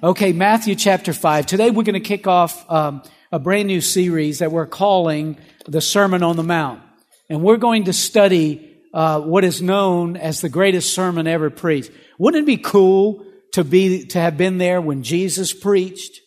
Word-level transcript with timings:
Okay, 0.00 0.32
Matthew 0.32 0.76
chapter 0.76 1.12
5. 1.12 1.44
Today 1.44 1.72
we're 1.72 1.82
going 1.82 1.94
to 1.94 2.00
kick 2.00 2.28
off 2.28 2.70
um, 2.70 3.02
a 3.32 3.40
brand 3.40 3.66
new 3.66 3.80
series 3.80 4.38
that 4.38 4.52
we're 4.52 4.64
calling 4.64 5.36
the 5.66 5.80
Sermon 5.80 6.22
on 6.22 6.36
the 6.36 6.44
Mount. 6.44 6.80
And 7.28 7.42
we're 7.42 7.56
going 7.56 7.86
to 7.86 7.92
study 7.92 8.76
uh, 8.94 9.20
what 9.20 9.42
is 9.42 9.60
known 9.60 10.16
as 10.16 10.40
the 10.40 10.48
greatest 10.48 10.94
sermon 10.94 11.26
ever 11.26 11.50
preached. 11.50 11.90
Wouldn't 12.16 12.44
it 12.44 12.46
be 12.46 12.58
cool 12.58 13.26
to 13.54 13.64
be 13.64 14.06
to 14.06 14.20
have 14.20 14.36
been 14.36 14.58
there 14.58 14.80
when 14.80 15.02
Jesus 15.02 15.52
preached? 15.52 16.20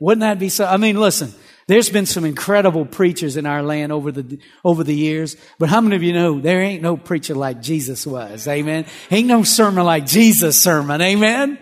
Wouldn't 0.00 0.22
that 0.22 0.38
be 0.38 0.48
so? 0.48 0.64
I 0.64 0.78
mean, 0.78 0.98
listen, 0.98 1.34
there's 1.66 1.90
been 1.90 2.06
some 2.06 2.24
incredible 2.24 2.86
preachers 2.86 3.36
in 3.36 3.44
our 3.44 3.62
land 3.62 3.92
over 3.92 4.12
the 4.12 4.38
over 4.64 4.82
the 4.82 4.94
years, 4.94 5.36
but 5.58 5.68
how 5.68 5.82
many 5.82 5.96
of 5.96 6.02
you 6.02 6.14
know 6.14 6.40
there 6.40 6.62
ain't 6.62 6.82
no 6.82 6.96
preacher 6.96 7.34
like 7.34 7.60
Jesus 7.60 8.06
was? 8.06 8.48
Amen. 8.48 8.86
Ain't 9.10 9.28
no 9.28 9.42
sermon 9.42 9.84
like 9.84 10.06
Jesus' 10.06 10.58
sermon. 10.58 11.02
Amen. 11.02 11.58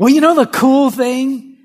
Well, 0.00 0.08
you 0.08 0.22
know, 0.22 0.34
the 0.34 0.46
cool 0.46 0.90
thing 0.90 1.58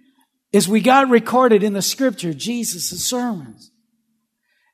is 0.52 0.68
we 0.68 0.82
got 0.82 1.10
recorded 1.10 1.64
in 1.64 1.72
the 1.72 1.82
scripture 1.82 2.34
Jesus' 2.34 3.02
sermons. 3.02 3.72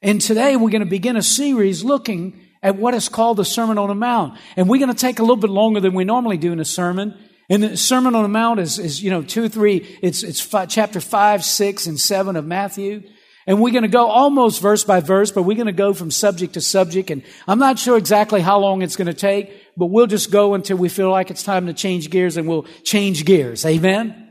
And 0.01 0.19
today 0.19 0.55
we're 0.55 0.71
going 0.71 0.83
to 0.83 0.89
begin 0.89 1.15
a 1.15 1.21
series 1.21 1.83
looking 1.83 2.41
at 2.63 2.77
what 2.77 2.95
is 2.95 3.07
called 3.07 3.37
the 3.37 3.45
Sermon 3.45 3.77
on 3.77 3.89
the 3.89 3.93
Mount. 3.93 4.39
And 4.55 4.67
we're 4.67 4.79
going 4.79 4.91
to 4.91 4.99
take 4.99 5.19
a 5.19 5.21
little 5.21 5.35
bit 5.35 5.51
longer 5.51 5.79
than 5.79 5.93
we 5.93 6.05
normally 6.05 6.37
do 6.37 6.51
in 6.51 6.59
a 6.59 6.65
sermon. 6.65 7.15
And 7.51 7.61
the 7.61 7.77
Sermon 7.77 8.15
on 8.15 8.23
the 8.23 8.29
Mount 8.29 8.59
is, 8.59 8.79
is 8.79 9.03
you 9.03 9.11
know, 9.11 9.21
two, 9.21 9.47
three, 9.47 9.99
it's, 10.01 10.23
it's 10.23 10.41
five, 10.41 10.67
chapter 10.67 10.99
five, 10.99 11.45
six, 11.45 11.85
and 11.85 11.99
seven 11.99 12.35
of 12.35 12.47
Matthew. 12.47 13.03
And 13.45 13.61
we're 13.61 13.73
going 13.73 13.83
to 13.83 13.89
go 13.89 14.07
almost 14.07 14.59
verse 14.59 14.83
by 14.83 15.01
verse, 15.01 15.31
but 15.31 15.43
we're 15.43 15.53
going 15.55 15.67
to 15.67 15.71
go 15.71 15.93
from 15.93 16.09
subject 16.09 16.55
to 16.55 16.61
subject. 16.61 17.11
And 17.11 17.21
I'm 17.47 17.59
not 17.59 17.77
sure 17.77 17.95
exactly 17.95 18.41
how 18.41 18.57
long 18.57 18.81
it's 18.81 18.95
going 18.95 19.05
to 19.05 19.13
take, 19.13 19.51
but 19.77 19.87
we'll 19.87 20.07
just 20.07 20.31
go 20.31 20.53
until 20.53 20.77
we 20.77 20.89
feel 20.89 21.09
like 21.09 21.31
it's 21.31 21.43
time 21.43 21.67
to 21.67 21.73
change 21.73 22.09
gears 22.09 22.37
and 22.37 22.47
we'll 22.47 22.65
change 22.83 23.25
gears. 23.25 23.65
Amen? 23.65 24.29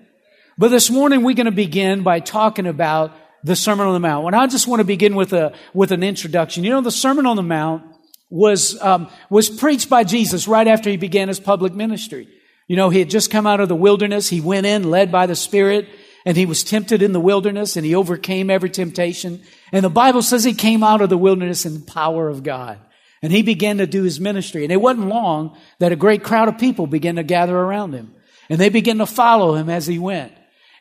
But 0.59 0.69
this 0.69 0.91
morning 0.91 1.23
we're 1.23 1.35
going 1.35 1.47
to 1.47 1.53
begin 1.53 2.03
by 2.03 2.21
talking 2.21 2.67
about 2.67 3.13
the 3.43 3.57
Sermon 3.57 3.87
on 3.87 3.95
the 3.95 4.01
Mount. 4.01 4.27
And 4.27 4.37
I 4.37 4.47
just 4.47 4.67
want 4.67 4.81
to 4.81 4.85
begin 4.85 5.15
with 5.15 5.33
a, 5.33 5.55
with 5.73 5.93
an 5.93 6.03
introduction. 6.03 6.65
You 6.65 6.71
know, 6.71 6.83
the 6.83 6.91
Sermon 6.91 7.27
on 7.27 7.37
the 7.37 7.43
Mount 7.43 7.83
was, 8.29 8.81
um, 8.83 9.09
was 9.31 9.49
preached 9.49 9.89
by 9.89 10.05
Jesus 10.05 10.47
right 10.47 10.67
after 10.67 10.91
he 10.91 10.97
began 10.97 11.29
his 11.29 11.41
public 11.41 11.75
ministry. 11.75 12.29
You 12.69 12.77
know, 12.77 12.91
he 12.91 12.99
had 12.99 13.11
just 13.11 13.31
come 13.31 13.47
out 13.47 13.61
of 13.61 13.69
the 13.69 13.77
wilderness. 13.77 14.29
He 14.29 14.41
went 14.41 14.67
in 14.67 14.91
led 14.91 15.11
by 15.11 15.27
the 15.27 15.35
Spirit 15.35 15.89
and 16.25 16.37
he 16.37 16.47
was 16.47 16.63
tempted 16.63 17.03
in 17.03 17.13
the 17.13 17.21
wilderness 17.21 17.77
and 17.77 17.85
he 17.85 17.95
overcame 17.95 18.51
every 18.51 18.71
temptation. 18.71 19.43
And 19.73 19.85
the 19.85 19.91
Bible 19.91 20.23
says 20.23 20.45
he 20.45 20.55
came 20.55 20.85
out 20.85 21.01
of 21.01 21.09
the 21.09 21.19
wilderness 21.19 21.67
in 21.67 21.75
the 21.75 21.81
power 21.81 22.29
of 22.29 22.43
God. 22.43 22.79
And 23.23 23.33
he 23.33 23.43
began 23.43 23.79
to 23.79 23.87
do 23.87 24.03
his 24.03 24.19
ministry. 24.19 24.65
And 24.65 24.73
it 24.73 24.81
wasn't 24.81 25.09
long 25.09 25.57
that 25.79 25.93
a 25.93 25.97
great 25.97 26.23
crowd 26.23 26.49
of 26.49 26.59
people 26.59 26.87
began 26.87 27.17
to 27.17 27.23
gather 27.23 27.57
around 27.57 27.93
him. 27.93 28.15
And 28.49 28.59
they 28.59 28.69
began 28.69 28.99
to 28.99 29.07
follow 29.07 29.55
him 29.55 29.69
as 29.69 29.87
he 29.87 29.99
went. 29.99 30.33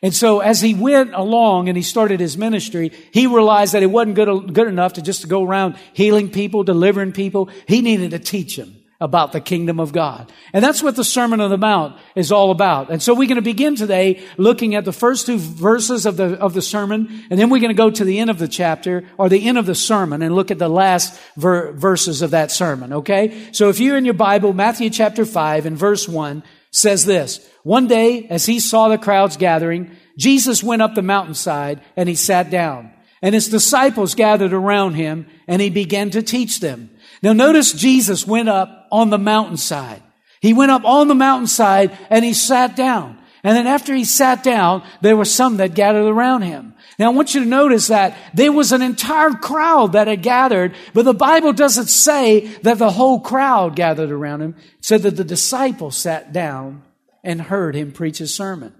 And 0.02 0.14
so 0.14 0.40
as 0.40 0.62
he 0.62 0.74
went 0.74 1.12
along 1.12 1.68
and 1.68 1.76
he 1.76 1.82
started 1.82 2.20
his 2.20 2.38
ministry, 2.38 2.90
he 3.12 3.26
realized 3.26 3.74
that 3.74 3.82
it 3.82 3.90
wasn't 3.90 4.16
good, 4.16 4.54
good 4.54 4.66
enough 4.66 4.94
to 4.94 5.02
just 5.02 5.28
go 5.28 5.44
around 5.44 5.76
healing 5.92 6.30
people, 6.30 6.64
delivering 6.64 7.12
people. 7.12 7.50
He 7.68 7.82
needed 7.82 8.12
to 8.12 8.18
teach 8.18 8.56
them 8.56 8.79
about 9.00 9.32
the 9.32 9.40
kingdom 9.40 9.80
of 9.80 9.92
God. 9.92 10.30
And 10.52 10.62
that's 10.62 10.82
what 10.82 10.94
the 10.94 11.04
Sermon 11.04 11.40
on 11.40 11.50
the 11.50 11.56
Mount 11.56 11.96
is 12.14 12.30
all 12.30 12.50
about. 12.50 12.90
And 12.90 13.02
so 13.02 13.14
we're 13.14 13.28
going 13.28 13.36
to 13.36 13.42
begin 13.42 13.74
today 13.74 14.22
looking 14.36 14.74
at 14.74 14.84
the 14.84 14.92
first 14.92 15.26
two 15.26 15.38
verses 15.38 16.04
of 16.04 16.16
the, 16.16 16.38
of 16.38 16.52
the 16.52 16.62
sermon, 16.62 17.24
and 17.30 17.40
then 17.40 17.48
we're 17.48 17.60
going 17.60 17.74
to 17.74 17.74
go 17.74 17.90
to 17.90 18.04
the 18.04 18.18
end 18.18 18.28
of 18.28 18.38
the 18.38 18.48
chapter, 18.48 19.04
or 19.16 19.28
the 19.28 19.46
end 19.46 19.56
of 19.56 19.66
the 19.66 19.74
sermon, 19.74 20.22
and 20.22 20.34
look 20.34 20.50
at 20.50 20.58
the 20.58 20.68
last 20.68 21.18
ver- 21.36 21.72
verses 21.72 22.20
of 22.20 22.32
that 22.32 22.50
sermon, 22.50 22.92
okay? 22.92 23.48
So 23.52 23.70
if 23.70 23.80
you're 23.80 23.96
in 23.96 24.04
your 24.04 24.14
Bible, 24.14 24.52
Matthew 24.52 24.90
chapter 24.90 25.24
5 25.24 25.66
and 25.66 25.76
verse 25.78 26.06
1 26.06 26.42
says 26.70 27.06
this, 27.06 27.46
One 27.62 27.86
day, 27.86 28.26
as 28.28 28.46
he 28.46 28.60
saw 28.60 28.88
the 28.88 28.98
crowds 28.98 29.36
gathering, 29.36 29.96
Jesus 30.16 30.62
went 30.62 30.82
up 30.82 30.94
the 30.94 31.02
mountainside 31.02 31.80
and 31.96 32.08
he 32.08 32.14
sat 32.14 32.50
down. 32.50 32.92
And 33.22 33.34
his 33.34 33.48
disciples 33.48 34.14
gathered 34.14 34.52
around 34.52 34.94
him 34.94 35.26
and 35.46 35.60
he 35.60 35.70
began 35.70 36.10
to 36.10 36.22
teach 36.22 36.60
them. 36.60 36.90
Now 37.22 37.32
notice 37.32 37.72
Jesus 37.72 38.26
went 38.26 38.48
up 38.48 38.88
on 38.90 39.10
the 39.10 39.18
mountainside. 39.18 40.02
He 40.40 40.52
went 40.52 40.70
up 40.70 40.84
on 40.84 41.08
the 41.08 41.14
mountainside 41.14 41.96
and 42.08 42.24
he 42.24 42.32
sat 42.32 42.76
down. 42.76 43.18
And 43.42 43.56
then 43.56 43.66
after 43.66 43.94
he 43.94 44.04
sat 44.04 44.42
down, 44.42 44.82
there 45.00 45.16
were 45.16 45.24
some 45.24 45.58
that 45.58 45.74
gathered 45.74 46.06
around 46.06 46.42
him. 46.42 46.74
Now 46.98 47.10
I 47.10 47.14
want 47.14 47.34
you 47.34 47.40
to 47.40 47.48
notice 47.48 47.86
that 47.86 48.16
there 48.34 48.52
was 48.52 48.72
an 48.72 48.82
entire 48.82 49.30
crowd 49.30 49.92
that 49.92 50.06
had 50.06 50.22
gathered, 50.22 50.74
but 50.92 51.06
the 51.06 51.14
Bible 51.14 51.54
doesn't 51.54 51.86
say 51.86 52.40
that 52.62 52.78
the 52.78 52.90
whole 52.90 53.20
crowd 53.20 53.76
gathered 53.76 54.10
around 54.10 54.42
him. 54.42 54.54
It 54.78 54.84
said 54.84 55.02
that 55.02 55.16
the 55.16 55.24
disciples 55.24 55.96
sat 55.96 56.32
down 56.32 56.82
and 57.24 57.40
heard 57.40 57.74
him 57.74 57.92
preach 57.92 58.18
his 58.18 58.34
sermon. 58.34 58.74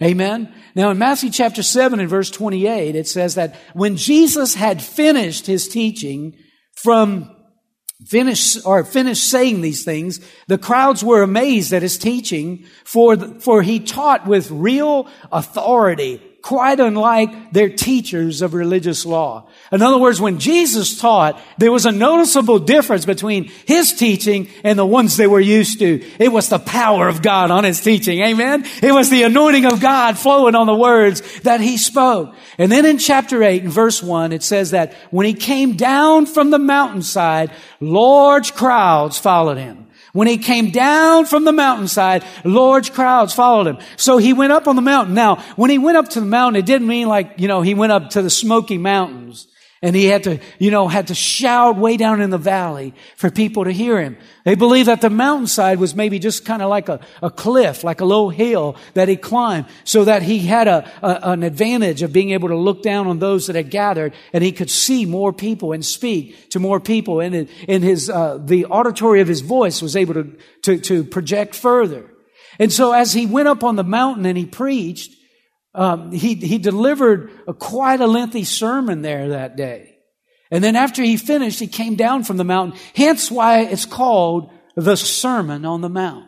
Amen. 0.00 0.54
Now 0.76 0.90
in 0.90 0.98
Matthew 0.98 1.30
chapter 1.30 1.64
7 1.64 1.98
and 1.98 2.08
verse 2.08 2.30
28, 2.30 2.94
it 2.94 3.08
says 3.08 3.34
that 3.34 3.56
when 3.72 3.96
Jesus 3.96 4.54
had 4.54 4.80
finished 4.80 5.46
his 5.46 5.66
teaching 5.66 6.36
from 6.76 7.34
finished 8.06 8.58
or 8.64 8.84
finished 8.84 9.28
saying 9.28 9.60
these 9.60 9.84
things, 9.84 10.20
the 10.46 10.58
crowds 10.58 11.02
were 11.02 11.22
amazed 11.22 11.72
at 11.72 11.82
his 11.82 11.98
teaching, 11.98 12.64
for, 12.84 13.16
for 13.16 13.62
he 13.62 13.80
taught 13.80 14.26
with 14.26 14.50
real 14.50 15.08
authority, 15.32 16.22
quite 16.42 16.78
unlike 16.78 17.52
their 17.52 17.68
teachers 17.68 18.42
of 18.42 18.54
religious 18.54 19.04
law. 19.04 19.48
In 19.72 19.82
other 19.82 19.98
words, 19.98 20.20
when 20.20 20.38
Jesus 20.38 20.98
taught, 20.98 21.40
there 21.58 21.72
was 21.72 21.84
a 21.84 21.92
noticeable 21.92 22.60
difference 22.60 23.04
between 23.04 23.50
his 23.66 23.92
teaching 23.92 24.48
and 24.62 24.78
the 24.78 24.86
ones 24.86 25.16
they 25.16 25.26
were 25.26 25.40
used 25.40 25.80
to. 25.80 26.02
It 26.18 26.32
was 26.32 26.48
the 26.48 26.60
power 26.60 27.08
of 27.08 27.22
God 27.22 27.50
on 27.50 27.64
his 27.64 27.80
teaching. 27.80 28.20
Amen. 28.20 28.64
It 28.82 28.92
was 28.92 29.10
the 29.10 29.24
anointing 29.24 29.66
of 29.66 29.80
God 29.80 30.16
flowing 30.16 30.54
on 30.54 30.66
the 30.66 30.74
words 30.74 31.40
that 31.40 31.60
he 31.60 31.76
spoke. 31.76 32.34
And 32.56 32.70
then 32.70 32.86
in 32.86 32.98
chapter 32.98 33.42
8 33.42 33.64
in 33.64 33.70
verse 33.70 34.02
1, 34.02 34.32
it 34.32 34.44
says 34.44 34.70
that 34.70 34.94
when 35.10 35.26
he 35.26 35.34
came 35.34 35.76
down 35.76 36.26
from 36.26 36.50
the 36.50 36.58
mountainside, 36.58 37.50
large 37.80 38.54
crowds 38.54 39.18
followed 39.18 39.58
him. 39.58 39.87
When 40.12 40.26
he 40.26 40.38
came 40.38 40.70
down 40.70 41.26
from 41.26 41.44
the 41.44 41.52
mountainside, 41.52 42.24
large 42.44 42.92
crowds 42.92 43.34
followed 43.34 43.66
him. 43.66 43.78
So 43.96 44.16
he 44.18 44.32
went 44.32 44.52
up 44.52 44.66
on 44.66 44.76
the 44.76 44.82
mountain. 44.82 45.14
Now, 45.14 45.36
when 45.56 45.70
he 45.70 45.78
went 45.78 45.96
up 45.96 46.08
to 46.10 46.20
the 46.20 46.26
mountain, 46.26 46.58
it 46.58 46.66
didn't 46.66 46.88
mean 46.88 47.08
like, 47.08 47.34
you 47.36 47.48
know, 47.48 47.60
he 47.62 47.74
went 47.74 47.92
up 47.92 48.10
to 48.10 48.22
the 48.22 48.30
Smoky 48.30 48.78
Mountains. 48.78 49.46
And 49.80 49.94
he 49.94 50.06
had 50.06 50.24
to, 50.24 50.40
you 50.58 50.72
know, 50.72 50.88
had 50.88 51.06
to 51.06 51.14
shout 51.14 51.76
way 51.76 51.96
down 51.96 52.20
in 52.20 52.30
the 52.30 52.38
valley 52.38 52.94
for 53.16 53.30
people 53.30 53.62
to 53.62 53.70
hear 53.70 54.00
him. 54.00 54.16
They 54.44 54.56
believed 54.56 54.88
that 54.88 55.00
the 55.00 55.10
mountainside 55.10 55.78
was 55.78 55.94
maybe 55.94 56.18
just 56.18 56.44
kind 56.44 56.62
of 56.62 56.68
like 56.68 56.88
a, 56.88 56.98
a 57.22 57.30
cliff, 57.30 57.84
like 57.84 58.00
a 58.00 58.04
low 58.04 58.28
hill 58.28 58.74
that 58.94 59.06
he 59.06 59.16
climbed 59.16 59.66
so 59.84 60.04
that 60.04 60.22
he 60.22 60.40
had 60.40 60.66
a, 60.66 60.90
a, 61.00 61.30
an 61.30 61.44
advantage 61.44 62.02
of 62.02 62.12
being 62.12 62.30
able 62.30 62.48
to 62.48 62.56
look 62.56 62.82
down 62.82 63.06
on 63.06 63.20
those 63.20 63.46
that 63.46 63.54
had 63.54 63.70
gathered 63.70 64.14
and 64.32 64.42
he 64.42 64.50
could 64.50 64.70
see 64.70 65.06
more 65.06 65.32
people 65.32 65.72
and 65.72 65.84
speak 65.84 66.50
to 66.50 66.58
more 66.58 66.80
people. 66.80 67.20
And 67.20 67.48
in 67.68 67.82
his, 67.82 68.10
uh, 68.10 68.38
the 68.42 68.66
auditory 68.66 69.20
of 69.20 69.28
his 69.28 69.42
voice 69.42 69.80
was 69.80 69.94
able 69.94 70.14
to, 70.14 70.36
to, 70.62 70.78
to 70.78 71.04
project 71.04 71.54
further. 71.54 72.10
And 72.58 72.72
so 72.72 72.90
as 72.90 73.12
he 73.12 73.26
went 73.26 73.46
up 73.46 73.62
on 73.62 73.76
the 73.76 73.84
mountain 73.84 74.26
and 74.26 74.36
he 74.36 74.44
preached, 74.44 75.17
um, 75.78 76.10
he, 76.10 76.34
he 76.34 76.58
delivered 76.58 77.30
a, 77.46 77.54
quite 77.54 78.00
a 78.00 78.06
lengthy 78.06 78.42
sermon 78.42 79.00
there 79.00 79.28
that 79.28 79.56
day. 79.56 79.98
And 80.50 80.62
then 80.64 80.74
after 80.74 81.02
he 81.02 81.16
finished, 81.16 81.60
he 81.60 81.68
came 81.68 81.94
down 81.94 82.24
from 82.24 82.36
the 82.36 82.44
mountain. 82.44 82.78
Hence 82.96 83.30
why 83.30 83.60
it's 83.60 83.86
called 83.86 84.50
the 84.74 84.96
Sermon 84.96 85.64
on 85.64 85.80
the 85.80 85.88
Mount. 85.88 86.26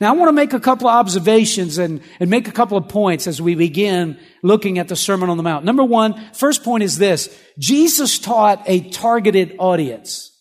Now 0.00 0.12
I 0.12 0.16
want 0.16 0.28
to 0.28 0.32
make 0.32 0.52
a 0.52 0.60
couple 0.60 0.88
of 0.88 0.94
observations 0.94 1.78
and, 1.78 2.00
and 2.18 2.28
make 2.28 2.48
a 2.48 2.52
couple 2.52 2.76
of 2.76 2.88
points 2.88 3.26
as 3.26 3.40
we 3.40 3.54
begin 3.54 4.18
looking 4.42 4.78
at 4.78 4.88
the 4.88 4.96
Sermon 4.96 5.30
on 5.30 5.36
the 5.36 5.42
Mount. 5.42 5.64
Number 5.64 5.84
one, 5.84 6.32
first 6.32 6.64
point 6.64 6.82
is 6.82 6.98
this. 6.98 7.36
Jesus 7.58 8.18
taught 8.18 8.62
a 8.66 8.90
targeted 8.90 9.54
audience. 9.58 10.32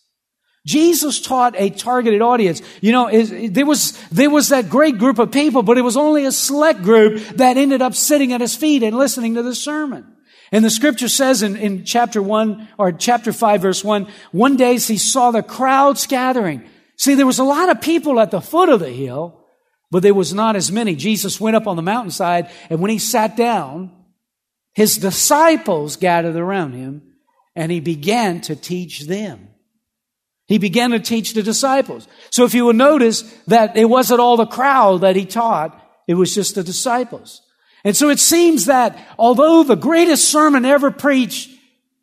Jesus 0.67 1.22
taught 1.22 1.55
a 1.57 1.69
targeted 1.69 2.22
audience. 2.22 2.61
You 2.81 2.91
know, 2.91 3.07
it, 3.07 3.53
there 3.53 3.66
was, 3.66 3.97
there 4.09 4.29
was 4.29 4.50
that 4.50 4.69
great 4.69 4.97
group 4.97 5.17
of 5.17 5.31
people, 5.31 5.63
but 5.63 5.78
it 5.78 5.81
was 5.81 5.95
only 5.95 6.25
a 6.25 6.31
select 6.33 6.83
group 6.83 7.22
that 7.38 7.55
ended 7.55 7.81
up 7.81 7.95
sitting 7.95 8.33
at 8.33 8.41
his 8.41 8.53
feet 8.53 8.84
and 8.84 8.97
listening 8.97 9.35
to 9.35 9.43
the 9.43 9.55
sermon. 9.55 10.05
And 10.52 10.66
the 10.66 10.69
scripture 10.69 11.08
says 11.08 11.41
in, 11.41 11.55
in 11.55 11.85
chapter 11.85 12.22
one 12.22 12.67
or 12.78 12.91
chapter 12.91 13.31
five, 13.31 13.61
verse 13.61 13.81
one, 13.81 14.08
one 14.34 14.58
day 14.58 14.78
he 14.78 14.97
saw 14.97 15.31
the 15.31 15.41
crowds 15.41 16.05
gathering. 16.05 16.67
See, 16.97 17.16
there 17.16 17.25
was 17.25 17.40
a 17.40 17.46
lot 17.46 17.69
of 17.69 17.79
people 17.79 18.19
at 18.19 18.31
the 18.31 18.41
foot 18.41 18.67
of 18.67 18.81
the 18.81 18.90
hill, 18.90 19.46
but 19.90 20.03
there 20.03 20.14
was 20.14 20.34
not 20.34 20.58
as 20.58 20.69
many. 20.69 20.97
Jesus 20.97 21.40
went 21.40 21.55
up 21.55 21.67
on 21.67 21.78
the 21.78 21.81
mountainside 21.81 22.49
and 22.69 22.81
when 22.81 22.91
he 22.91 22.99
sat 22.99 23.37
down, 23.37 23.90
his 24.73 24.97
disciples 24.97 25.96
gathered 25.96 26.35
around 26.35 26.73
him 26.73 27.03
and 27.55 27.72
he 27.72 27.79
began 27.79 28.41
to 28.41 28.55
teach 28.58 29.08
them. 29.08 29.47
He 30.47 30.58
began 30.58 30.91
to 30.91 30.99
teach 30.99 31.34
the 31.34 31.44
disciples. 31.44 32.08
So 32.29 32.46
if 32.46 32.53
you 32.53 32.66
will 32.66 32.73
notice 32.73 33.22
that 33.47 33.76
it 33.76 33.85
wasn't 33.85 34.22
all 34.22 34.38
the 34.38 34.46
crowd 34.46 35.02
that 35.02 35.16
he 35.16 35.26
taught, 35.26 35.79
it 36.08 36.14
was 36.14 36.34
just 36.34 36.55
the 36.55 36.64
disciples. 36.64 37.41
And 37.84 37.96
so 37.96 38.09
it 38.09 38.20
seems 38.20 38.66
that 38.66 38.97
although 39.20 39.64
the 39.64 39.76
greatest 39.76 40.29
sermon 40.29 40.66
ever 40.66 40.90
preached 40.90 41.49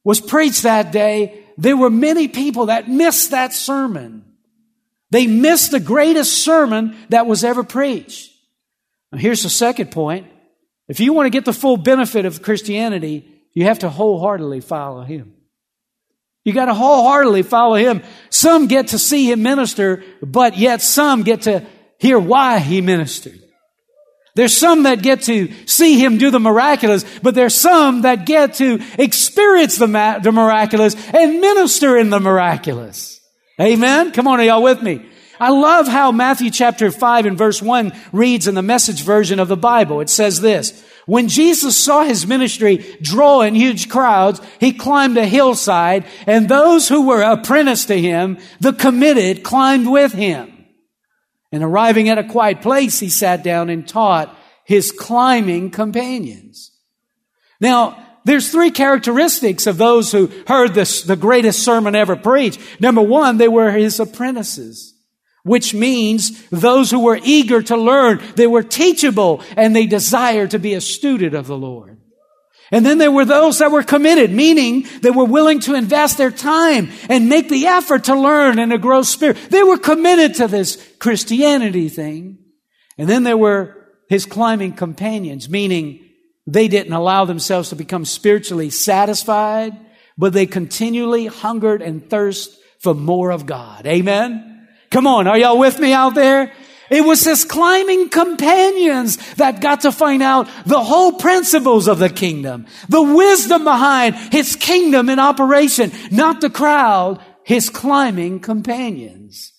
was 0.05 0.20
preached 0.20 0.62
that 0.64 0.93
day, 0.93 1.44
there 1.56 1.76
were 1.76 1.91
many 1.91 2.29
people 2.29 2.67
that 2.67 2.88
missed 2.88 3.31
that 3.31 3.52
sermon. 3.52 4.25
They 5.11 5.26
missed 5.26 5.70
the 5.70 5.81
greatest 5.81 6.43
sermon 6.43 6.97
that 7.08 7.26
was 7.26 7.44
ever 7.44 7.64
preached. 7.64 8.31
Now 9.11 9.19
here's 9.19 9.43
the 9.43 9.49
second 9.49 9.90
point. 9.90 10.26
If 10.87 11.00
you 11.00 11.12
want 11.14 11.26
to 11.26 11.31
get 11.31 11.47
the 11.47 11.52
full 11.52 11.79
benefit 11.79 12.26
of 12.26 12.43
Christianity, 12.43 13.26
you 13.52 13.64
have 13.64 13.79
to 13.81 13.88
wholeheartedly 13.88 14.61
follow 14.61 15.02
Him. 15.02 15.35
You 16.44 16.52
got 16.52 16.67
to 16.67 16.75
wholeheartedly 16.75 17.43
follow 17.43 17.75
Him. 17.75 18.02
Some 18.31 18.67
get 18.67 18.88
to 18.88 18.99
see 18.99 19.31
Him 19.31 19.43
minister, 19.43 20.05
but 20.23 20.56
yet 20.56 20.82
some 20.82 21.23
get 21.23 21.43
to 21.43 21.67
hear 21.99 22.19
why 22.19 22.58
He 22.58 22.81
ministered. 22.81 23.41
There's 24.35 24.56
some 24.56 24.82
that 24.82 25.00
get 25.02 25.23
to 25.23 25.52
see 25.67 25.99
him 25.99 26.19
do 26.19 26.32
the 26.32 26.41
miraculous, 26.41 27.05
but 27.23 27.37
there's 27.37 27.55
some 27.55 28.02
that 28.02 28.26
get 28.26 28.55
to 28.55 28.81
experience 28.99 29.76
the, 29.76 29.87
ma- 29.87 30.19
the 30.19 30.32
miraculous 30.32 30.96
and 31.14 31.41
minister 31.41 31.96
in 31.96 32.11
the 32.11 32.19
miraculous. 32.19 33.20
Amen? 33.61 34.11
Come 34.11 34.26
on, 34.26 34.40
are 34.40 34.44
y'all 34.44 34.62
with 34.62 34.82
me? 34.82 35.06
I 35.40 35.50
love 35.50 35.88
how 35.88 36.12
Matthew 36.12 36.50
chapter 36.50 36.90
5 36.90 37.26
and 37.26 37.38
verse 37.38 37.60
1 37.60 37.92
reads 38.12 38.46
in 38.46 38.54
the 38.54 38.62
message 38.62 39.02
version 39.02 39.40
of 39.40 39.48
the 39.48 39.56
Bible. 39.56 40.00
It 40.00 40.10
says 40.10 40.40
this, 40.40 40.84
when 41.06 41.28
Jesus 41.28 41.76
saw 41.76 42.04
his 42.04 42.26
ministry 42.26 42.78
draw 43.02 43.42
in 43.42 43.54
huge 43.54 43.88
crowds, 43.88 44.40
he 44.58 44.72
climbed 44.72 45.19
a 45.19 45.26
hillside 45.26 46.06
and 46.26 46.48
those 46.48 46.88
who 46.88 47.06
were 47.06 47.22
apprenticed 47.22 47.88
to 47.88 48.00
him, 48.00 48.38
the 48.60 48.72
committed, 48.72 49.42
climbed 49.42 49.90
with 49.90 50.12
him. 50.12 50.50
And 51.52 51.62
arriving 51.62 52.08
at 52.08 52.19
a 52.19 52.25
quiet 52.25 52.62
place, 52.62 52.98
he 52.98 53.08
sat 53.08 53.44
down 53.44 53.70
and 53.70 53.87
taught 53.87 54.37
his 54.64 54.90
climbing 54.90 55.70
companions. 55.70 56.72
Now, 57.60 58.02
there's 58.25 58.50
three 58.50 58.70
characteristics 58.70 59.66
of 59.66 59.76
those 59.76 60.10
who 60.10 60.30
heard 60.46 60.72
this, 60.72 61.02
the 61.02 61.16
greatest 61.16 61.62
sermon 61.62 61.94
ever 61.94 62.16
preached. 62.16 62.58
Number 62.80 63.02
one, 63.02 63.37
they 63.37 63.48
were 63.48 63.70
his 63.70 64.00
apprentices, 64.00 64.94
which 65.44 65.75
means 65.75 66.43
those 66.49 66.91
who 66.91 67.00
were 67.00 67.20
eager 67.23 67.62
to 67.62 67.76
learn. 67.76 68.20
They 68.35 68.46
were 68.46 68.62
teachable 68.62 69.43
and 69.56 69.76
they 69.76 69.87
desired 69.87 70.50
to 70.50 70.58
be 70.58 70.75
a 70.75 70.81
student 70.81 71.35
of 71.35 71.46
the 71.46 71.56
Lord. 71.56 71.99
And 72.70 72.85
then 72.85 72.96
there 72.96 73.12
were 73.12 73.26
those 73.26 73.58
that 73.58 73.70
were 73.70 73.82
committed, 73.82 74.31
meaning 74.31 74.87
they 75.02 75.11
were 75.11 75.26
willing 75.26 75.61
to 75.61 75.75
invest 75.75 76.17
their 76.17 76.31
time 76.31 76.91
and 77.11 77.29
make 77.29 77.50
the 77.50 77.67
effort 77.67 78.05
to 78.05 78.19
learn 78.19 78.58
and 78.58 78.73
to 78.73 78.79
grow 78.79 79.02
spirit. 79.02 79.37
They 79.50 79.62
were 79.62 79.79
committed 79.79 80.37
to 80.37 80.49
this 80.49 80.82
Christianity 80.99 81.90
thing. 81.90 82.38
And 82.97 83.08
then 83.08 83.23
there 83.23 83.37
were 83.37 83.76
his 84.08 84.25
climbing 84.25 84.73
companions, 84.73 85.49
meaning 85.49 86.08
they 86.47 86.69
didn't 86.69 86.93
allow 86.94 87.26
themselves 87.26 87.69
to 87.69 87.76
become 87.76 88.06
spiritually 88.06 88.70
satisfied, 88.70 89.79
but 90.17 90.32
they 90.32 90.47
continually 90.47 91.26
hungered 91.26 91.82
and 91.82 92.08
thirst 92.08 92.58
for 92.79 92.94
more 92.94 93.31
of 93.31 93.44
God. 93.44 93.87
Amen? 93.87 94.53
Come 94.94 95.08
on, 95.08 95.26
are 95.26 95.37
y'all 95.37 95.58
with 95.58 95.81
me 95.81 95.93
out 95.93 96.14
there? 96.14 96.52
It 96.88 97.05
was 97.05 97.25
his 97.25 97.44
climbing 97.44 98.11
companions 98.11 99.17
that 99.35 99.61
got 99.61 99.81
to 99.81 99.91
find 99.91 100.23
out 100.23 100.49
the 100.67 100.85
whole 100.85 101.14
principles 101.14 101.88
of 101.88 101.99
the 101.99 102.08
kingdom, 102.08 102.67
the 102.88 103.02
wisdom 103.02 103.64
behind 103.64 104.14
his 104.14 104.55
kingdom 104.55 105.08
in 105.08 105.19
operation, 105.19 105.91
not 106.12 106.41
the 106.41 106.49
crowd, 106.49 107.20
his 107.43 107.70
climbing 107.70 108.38
companions. 108.38 109.53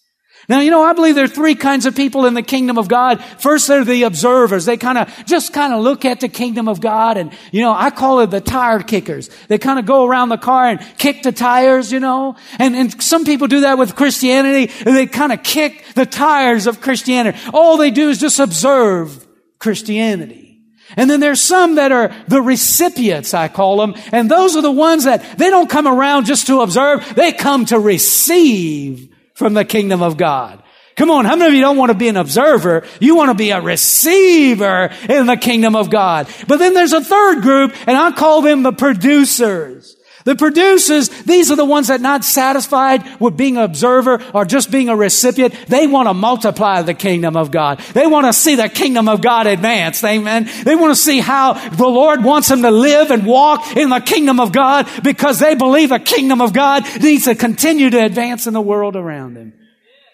Now, 0.48 0.60
you 0.60 0.70
know, 0.70 0.84
I 0.84 0.94
believe 0.94 1.16
there 1.16 1.24
are 1.24 1.28
three 1.28 1.56
kinds 1.56 1.86
of 1.86 1.96
people 1.96 2.26
in 2.26 2.36
the 2.36 2.44
kingdom 2.44 2.78
of 2.78 2.88
God. 2.88 3.24
First, 3.40 3.68
they're 3.68 3.84
the 3.84 4.04
observers. 4.04 4.66
They 4.66 4.78
kind 4.78 4.98
of, 4.98 5.26
just 5.26 5.54
kind 5.54 5.74
of 5.74 5.82
look 5.82 6.06
at 6.06 6.20
the 6.20 6.30
kingdom 6.30 6.68
of 6.68 6.82
God 6.82 7.18
and, 7.18 7.32
you 7.52 7.62
know, 7.62 7.74
I 7.74 7.90
call 7.90 8.20
it 8.20 8.30
the 8.30 8.42
tire 8.42 8.82
kickers. 8.82 9.30
They 9.48 9.58
kind 9.58 9.80
of 9.80 9.86
go 9.86 10.06
around 10.06 10.30
the 10.30 10.38
car 10.38 10.68
and 10.68 10.80
kick 10.98 11.24
the 11.24 11.32
tires, 11.32 11.92
you 11.92 12.00
know. 12.00 12.36
And, 12.60 12.76
and 12.76 13.02
some 13.02 13.26
people 13.26 13.48
do 13.48 13.62
that 13.62 13.78
with 13.78 13.96
Christianity. 13.96 14.72
They 14.84 15.08
kind 15.08 15.32
of 15.32 15.42
kick 15.42 15.84
the 15.96 16.06
tires 16.06 16.68
of 16.68 16.80
Christianity. 16.80 17.40
All 17.54 17.78
they 17.78 17.92
do 17.92 18.10
is 18.10 18.20
just 18.20 18.40
observe 18.40 19.28
Christianity. 19.58 20.62
And 20.96 21.10
then 21.10 21.20
there's 21.20 21.42
some 21.42 21.76
that 21.76 21.92
are 21.92 22.14
the 22.28 22.42
recipients, 22.42 23.34
I 23.34 23.48
call 23.48 23.78
them. 23.78 23.96
And 24.12 24.30
those 24.30 24.56
are 24.56 24.62
the 24.62 24.72
ones 24.72 25.06
that 25.06 25.40
they 25.40 25.50
don't 25.50 25.70
come 25.70 25.88
around 25.88 26.26
just 26.26 26.48
to 26.48 26.62
observe. 26.62 27.16
They 27.16 27.32
come 27.32 27.66
to 27.66 27.80
receive 27.80 29.15
from 29.36 29.54
the 29.54 29.64
kingdom 29.64 30.02
of 30.02 30.18
God. 30.18 30.64
Come 30.96 31.12
on, 31.12 31.26
how 31.26 31.36
many 31.36 31.50
of 31.50 31.54
you 31.54 31.62
don't 31.62 31.78
want 31.78 31.92
to 31.92 31.98
be 31.98 32.08
an 32.08 32.16
observer? 32.16 32.88
You 33.02 33.16
want 33.18 33.30
to 33.30 33.36
be 33.36 33.52
a 33.52 33.62
receiver 33.62 34.90
in 35.10 35.28
the 35.28 35.36
kingdom 35.36 35.76
of 35.76 35.90
God. 35.90 36.28
But 36.48 36.58
then 36.58 36.74
there's 36.74 36.94
a 36.94 37.04
third 37.04 37.42
group, 37.42 37.76
and 37.86 37.98
I 37.98 38.12
call 38.12 38.42
them 38.42 38.64
the 38.64 38.72
producers. 38.72 39.95
The 40.26 40.36
producers, 40.36 41.10
these 41.24 41.52
are 41.52 41.56
the 41.56 41.64
ones 41.64 41.90
that 41.90 42.02
not 42.02 42.24
satisfied 42.24 43.20
with 43.20 43.38
being 43.38 43.58
an 43.58 43.64
observer 43.64 44.24
or 44.34 44.44
just 44.44 44.72
being 44.72 44.90
a 44.90 44.96
recipient. 44.96 45.54
They 45.68 45.86
want 45.86 46.08
to 46.10 46.16
multiply 46.16 46.82
the 46.82 46.96
kingdom 46.96 47.38
of 47.38 47.52
God. 47.52 47.80
They 47.94 48.08
want 48.08 48.26
to 48.26 48.34
see 48.34 48.56
the 48.56 48.68
kingdom 48.68 49.08
of 49.08 49.22
God 49.22 49.46
advance. 49.46 50.04
Amen. 50.04 50.50
They 50.64 50.76
want 50.76 50.90
to 50.92 51.00
see 51.00 51.20
how 51.20 51.54
the 51.70 51.88
Lord 51.88 52.24
wants 52.24 52.48
them 52.48 52.64
to 52.64 52.72
live 52.72 53.12
and 53.12 53.24
walk 53.24 53.78
in 53.78 53.90
the 53.90 54.00
kingdom 54.00 54.40
of 54.40 54.52
God 54.52 54.90
because 55.04 55.38
they 55.38 55.54
believe 55.54 55.90
the 55.90 56.00
kingdom 56.00 56.42
of 56.42 56.54
God 56.54 56.84
needs 57.00 57.26
to 57.26 57.36
continue 57.36 57.92
to 57.92 58.04
advance 58.04 58.48
in 58.48 58.54
the 58.54 58.62
world 58.62 58.96
around 58.96 59.36
them. 59.36 59.54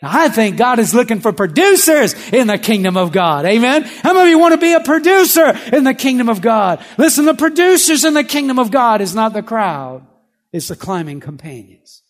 I 0.01 0.29
think 0.29 0.57
God 0.57 0.79
is 0.79 0.95
looking 0.95 1.19
for 1.19 1.31
producers 1.31 2.15
in 2.31 2.47
the 2.47 2.57
kingdom 2.57 2.97
of 2.97 3.11
God. 3.11 3.45
Amen. 3.45 3.83
How 3.83 4.13
many 4.13 4.25
of 4.25 4.29
you 4.29 4.39
want 4.39 4.53
to 4.53 4.59
be 4.59 4.73
a 4.73 4.79
producer 4.79 5.55
in 5.71 5.83
the 5.83 5.93
kingdom 5.93 6.27
of 6.27 6.41
God? 6.41 6.83
Listen, 6.97 7.25
the 7.25 7.35
producers 7.35 8.03
in 8.03 8.15
the 8.15 8.23
kingdom 8.23 8.57
of 8.57 8.71
God 8.71 9.01
is 9.01 9.13
not 9.13 9.33
the 9.33 9.43
crowd. 9.43 10.05
It's 10.51 10.69
the 10.69 10.75
climbing 10.75 11.19
companions. 11.19 12.01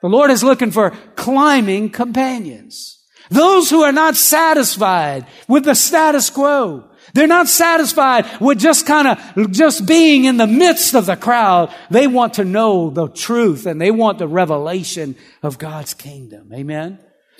The 0.00 0.08
Lord 0.08 0.30
is 0.30 0.44
looking 0.44 0.70
for 0.70 0.90
climbing 1.16 1.90
companions. 1.90 3.02
Those 3.30 3.68
who 3.68 3.82
are 3.82 3.92
not 3.92 4.16
satisfied 4.16 5.26
with 5.48 5.64
the 5.64 5.74
status 5.74 6.30
quo. 6.30 6.84
They're 7.14 7.26
not 7.26 7.48
satisfied 7.48 8.26
with 8.40 8.58
just 8.58 8.86
kind 8.86 9.08
of, 9.08 9.50
just 9.50 9.86
being 9.86 10.24
in 10.24 10.36
the 10.36 10.46
midst 10.46 10.94
of 10.94 11.06
the 11.06 11.16
crowd. 11.16 11.72
They 11.90 12.06
want 12.06 12.34
to 12.34 12.44
know 12.44 12.90
the 12.90 13.08
truth 13.08 13.66
and 13.66 13.80
they 13.80 13.90
want 13.90 14.18
the 14.18 14.28
revelation 14.28 15.16
of 15.42 15.58
God's 15.58 15.94
kingdom. 15.94 16.52
Amen. 16.52 16.98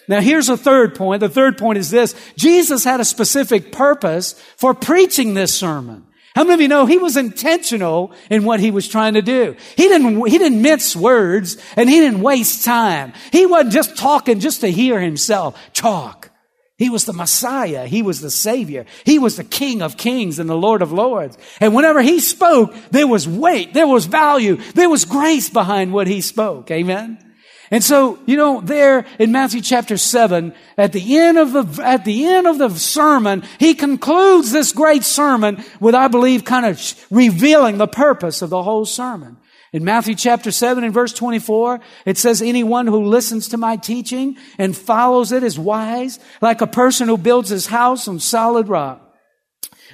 Now 0.09 0.21
here's 0.21 0.49
a 0.49 0.57
third 0.57 0.95
point. 0.95 1.21
The 1.21 1.29
third 1.29 1.57
point 1.57 1.79
is 1.79 1.91
this. 1.91 2.15
Jesus 2.37 2.85
had 2.85 3.01
a 3.01 3.05
specific 3.05 3.73
purpose 3.73 4.33
for 4.57 4.75
preaching 4.75 5.35
this 5.35 5.55
sermon. 5.55 6.07
How 6.35 6.43
many 6.43 6.55
of 6.55 6.61
you 6.63 6.69
know 6.69 6.85
he 6.85 6.99
was 6.99 7.17
intentional 7.17 8.13
in 8.29 8.45
what 8.45 8.59
he 8.59 8.73
was 8.73 8.89
trying 8.89 9.15
to 9.15 9.23
do? 9.23 9.55
He 9.77 9.85
didn't, 9.85 10.27
he 10.27 10.37
didn't 10.37 10.63
mince 10.63 10.97
words 10.97 11.57
and 11.77 11.89
he 11.89 12.01
didn't 12.01 12.23
waste 12.23 12.65
time. 12.65 13.13
He 13.31 13.47
wasn't 13.47 13.73
just 13.73 13.97
talking 13.97 14.41
just 14.41 14.63
to 14.63 14.71
hear 14.71 15.01
himself 15.01 15.59
talk. 15.73 16.31
He 16.77 16.91
was 16.91 17.05
the 17.05 17.13
Messiah. 17.13 17.87
He 17.87 18.03
was 18.03 18.21
the 18.21 18.33
Savior. 18.33 18.85
He 19.05 19.21
was 19.21 19.37
the 19.37 19.45
King 19.45 19.81
of 19.81 19.97
Kings 19.97 20.41
and 20.41 20.51
the 20.51 20.57
Lord 20.57 20.83
of 20.83 20.91
Lords. 20.91 21.39
And 21.61 21.73
whenever 21.73 22.03
he 22.03 22.19
spoke, 22.19 22.75
there 22.91 23.07
was 23.07 23.29
weight, 23.29 23.73
there 23.73 23.87
was 23.87 24.07
value, 24.07 24.57
there 24.75 24.91
was 24.91 25.05
grace 25.05 25.49
behind 25.49 25.93
what 25.93 26.09
he 26.09 26.21
spoke. 26.21 26.73
Amen. 26.73 27.24
And 27.71 27.83
so, 27.83 28.19
you 28.27 28.37
know, 28.37 28.61
there 28.61 29.07
in 29.19 29.33
Matthew 29.33 29.61
chapter 29.61 29.97
7, 29.97 30.55
at 30.77 30.93
the 30.93 31.17
end 31.17 31.39
of 31.39 31.53
the, 31.53 31.83
at 31.83 32.05
the 32.05 32.27
end 32.27 32.47
of 32.47 32.59
the 32.59 32.71
sermon, 32.71 33.43
he 33.59 33.75
concludes 33.75 34.53
this 34.53 34.73
great 34.73 35.05
sermon 35.05 35.65
with, 35.81 35.95
I 35.95 36.09
believe, 36.09 36.45
kind 36.45 36.67
of 36.67 37.07
revealing 37.11 37.79
the 37.79 37.87
purpose 37.87 38.43
of 38.43 38.51
the 38.51 38.63
whole 38.63 38.85
sermon. 38.85 39.39
In 39.73 39.83
Matthew 39.83 40.15
chapter 40.15 40.53
7 40.53 40.85
and 40.85 40.95
verse 40.95 41.13
24, 41.13 41.81
it 42.07 42.17
says, 42.17 42.41
anyone 42.41 42.87
who 42.87 43.07
listens 43.07 43.49
to 43.49 43.57
my 43.57 43.77
teaching 43.77 44.37
and 44.57 44.77
follows 44.77 45.33
it 45.33 45.43
is 45.43 45.59
wise, 45.59 46.21
like 46.41 46.61
a 46.61 46.67
person 46.67 47.09
who 47.09 47.19
builds 47.19 47.49
his 47.49 47.67
house 47.67 48.07
on 48.07 48.21
solid 48.21 48.69
rock. 48.69 49.01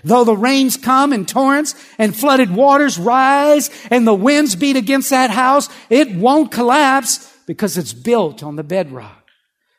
Though 0.04 0.24
the 0.24 0.36
rains 0.36 0.76
come 0.76 1.12
in 1.12 1.24
torrents 1.24 1.74
and 1.98 2.14
flooded 2.16 2.50
waters 2.50 2.98
rise 2.98 3.70
and 3.90 4.06
the 4.06 4.14
winds 4.14 4.56
beat 4.56 4.76
against 4.76 5.10
that 5.10 5.30
house, 5.30 5.68
it 5.88 6.14
won't 6.14 6.52
collapse 6.52 7.29
because 7.50 7.76
it's 7.76 7.92
built 7.92 8.44
on 8.44 8.54
the 8.54 8.62
bedrock. 8.62 9.26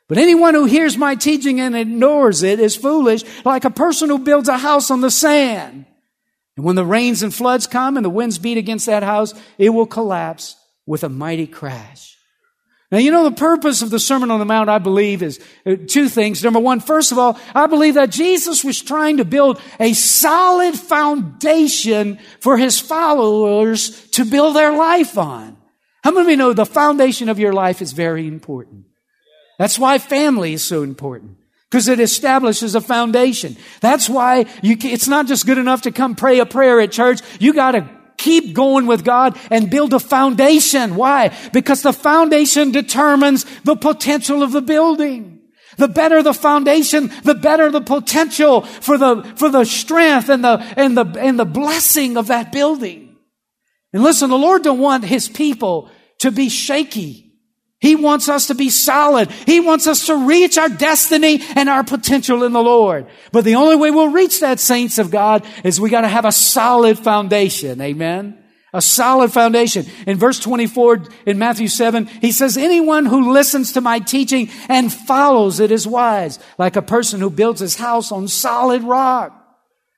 But 0.06 0.18
anyone 0.18 0.52
who 0.52 0.66
hears 0.66 0.98
my 0.98 1.14
teaching 1.14 1.58
and 1.58 1.74
ignores 1.74 2.42
it 2.42 2.60
is 2.60 2.76
foolish, 2.76 3.24
like 3.46 3.64
a 3.64 3.70
person 3.70 4.10
who 4.10 4.18
builds 4.18 4.50
a 4.50 4.58
house 4.58 4.90
on 4.90 5.00
the 5.00 5.10
sand. 5.10 5.86
And 6.54 6.66
when 6.66 6.76
the 6.76 6.84
rains 6.84 7.22
and 7.22 7.32
floods 7.32 7.66
come 7.66 7.96
and 7.96 8.04
the 8.04 8.10
winds 8.10 8.36
beat 8.36 8.58
against 8.58 8.84
that 8.84 9.02
house, 9.02 9.32
it 9.56 9.70
will 9.70 9.86
collapse 9.86 10.54
with 10.84 11.02
a 11.02 11.08
mighty 11.08 11.46
crash. 11.46 12.18
Now, 12.90 12.98
you 12.98 13.10
know, 13.10 13.24
the 13.24 13.34
purpose 13.34 13.80
of 13.80 13.88
the 13.88 13.98
Sermon 13.98 14.30
on 14.30 14.38
the 14.38 14.44
Mount, 14.44 14.68
I 14.68 14.78
believe, 14.78 15.22
is 15.22 15.40
uh, 15.64 15.76
two 15.88 16.10
things. 16.10 16.44
Number 16.44 16.60
one, 16.60 16.80
first 16.80 17.10
of 17.10 17.16
all, 17.16 17.40
I 17.54 17.68
believe 17.68 17.94
that 17.94 18.10
Jesus 18.10 18.62
was 18.62 18.82
trying 18.82 19.16
to 19.16 19.24
build 19.24 19.62
a 19.80 19.94
solid 19.94 20.74
foundation 20.74 22.18
for 22.40 22.58
his 22.58 22.78
followers 22.78 24.10
to 24.10 24.26
build 24.26 24.56
their 24.56 24.76
life 24.76 25.16
on. 25.16 25.56
How 26.02 26.10
many 26.10 26.22
of 26.22 26.30
you 26.30 26.36
know 26.36 26.52
the 26.52 26.66
foundation 26.66 27.28
of 27.28 27.38
your 27.38 27.52
life 27.52 27.80
is 27.80 27.92
very 27.92 28.26
important? 28.26 28.86
That's 29.58 29.78
why 29.78 29.98
family 29.98 30.54
is 30.54 30.64
so 30.64 30.82
important. 30.82 31.36
Because 31.70 31.88
it 31.88 32.00
establishes 32.00 32.74
a 32.74 32.80
foundation. 32.80 33.56
That's 33.80 34.08
why 34.08 34.46
you, 34.62 34.76
it's 34.80 35.08
not 35.08 35.26
just 35.26 35.46
good 35.46 35.58
enough 35.58 35.82
to 35.82 35.92
come 35.92 36.14
pray 36.14 36.40
a 36.40 36.46
prayer 36.46 36.80
at 36.80 36.92
church. 36.92 37.20
You 37.38 37.54
gotta 37.54 37.88
keep 38.18 38.54
going 38.54 38.86
with 38.86 39.04
God 39.04 39.38
and 39.50 39.70
build 39.70 39.94
a 39.94 40.00
foundation. 40.00 40.96
Why? 40.96 41.34
Because 41.52 41.82
the 41.82 41.92
foundation 41.92 42.72
determines 42.72 43.44
the 43.62 43.76
potential 43.76 44.42
of 44.42 44.52
the 44.52 44.62
building. 44.62 45.40
The 45.78 45.88
better 45.88 46.22
the 46.22 46.34
foundation, 46.34 47.10
the 47.22 47.34
better 47.34 47.70
the 47.70 47.80
potential 47.80 48.62
for 48.62 48.98
the, 48.98 49.22
for 49.36 49.48
the 49.48 49.64
strength 49.64 50.28
and 50.28 50.44
the, 50.44 50.58
and 50.76 50.96
the, 50.96 51.06
and 51.18 51.38
the 51.38 51.46
blessing 51.46 52.16
of 52.16 52.26
that 52.26 52.52
building. 52.52 53.11
And 53.92 54.02
listen, 54.02 54.30
the 54.30 54.38
Lord 54.38 54.62
don't 54.62 54.78
want 54.78 55.04
His 55.04 55.28
people 55.28 55.90
to 56.18 56.30
be 56.30 56.48
shaky. 56.48 57.32
He 57.80 57.96
wants 57.96 58.28
us 58.28 58.46
to 58.46 58.54
be 58.54 58.70
solid. 58.70 59.28
He 59.30 59.58
wants 59.58 59.88
us 59.88 60.06
to 60.06 60.14
reach 60.14 60.56
our 60.56 60.68
destiny 60.68 61.40
and 61.56 61.68
our 61.68 61.82
potential 61.82 62.44
in 62.44 62.52
the 62.52 62.62
Lord. 62.62 63.08
But 63.32 63.44
the 63.44 63.56
only 63.56 63.74
way 63.74 63.90
we'll 63.90 64.08
reach 64.08 64.38
that, 64.38 64.60
saints 64.60 64.98
of 64.98 65.10
God, 65.10 65.44
is 65.64 65.80
we 65.80 65.90
gotta 65.90 66.06
have 66.06 66.24
a 66.24 66.30
solid 66.30 66.96
foundation. 66.96 67.80
Amen. 67.80 68.38
A 68.72 68.80
solid 68.80 69.32
foundation. 69.32 69.84
In 70.06 70.16
verse 70.16 70.38
24 70.38 71.08
in 71.26 71.38
Matthew 71.40 71.66
7, 71.66 72.06
he 72.06 72.30
says, 72.30 72.56
anyone 72.56 73.04
who 73.04 73.32
listens 73.32 73.72
to 73.72 73.80
my 73.80 73.98
teaching 73.98 74.48
and 74.68 74.92
follows 74.92 75.58
it 75.58 75.72
is 75.72 75.86
wise, 75.86 76.38
like 76.58 76.76
a 76.76 76.82
person 76.82 77.20
who 77.20 77.30
builds 77.30 77.60
his 77.60 77.76
house 77.76 78.12
on 78.12 78.28
solid 78.28 78.84
rock. 78.84 79.41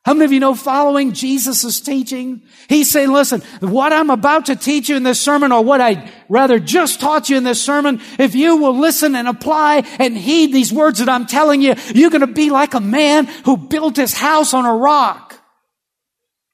How 0.04 0.12
many 0.12 0.26
of 0.26 0.32
you 0.32 0.40
know 0.40 0.54
following 0.54 1.12
Jesus' 1.12 1.80
teaching? 1.80 2.42
He's 2.68 2.90
saying, 2.90 3.10
listen, 3.10 3.40
what 3.60 3.90
I'm 3.90 4.10
about 4.10 4.46
to 4.46 4.56
teach 4.56 4.90
you 4.90 4.96
in 4.96 5.02
this 5.02 5.18
sermon 5.18 5.50
or 5.50 5.64
what 5.64 5.80
I 5.80 6.10
rather 6.28 6.58
just 6.58 7.00
taught 7.00 7.30
you 7.30 7.38
in 7.38 7.44
this 7.44 7.62
sermon, 7.62 8.02
if 8.18 8.34
you 8.34 8.58
will 8.58 8.78
listen 8.78 9.14
and 9.14 9.26
apply 9.26 9.78
and 9.98 10.14
heed 10.14 10.52
these 10.52 10.74
words 10.74 10.98
that 10.98 11.08
I'm 11.08 11.24
telling 11.24 11.62
you, 11.62 11.74
you're 11.94 12.10
going 12.10 12.20
to 12.20 12.26
be 12.26 12.50
like 12.50 12.74
a 12.74 12.80
man 12.80 13.24
who 13.46 13.56
built 13.56 13.96
his 13.96 14.12
house 14.12 14.52
on 14.52 14.66
a 14.66 14.76
rock. 14.76 15.40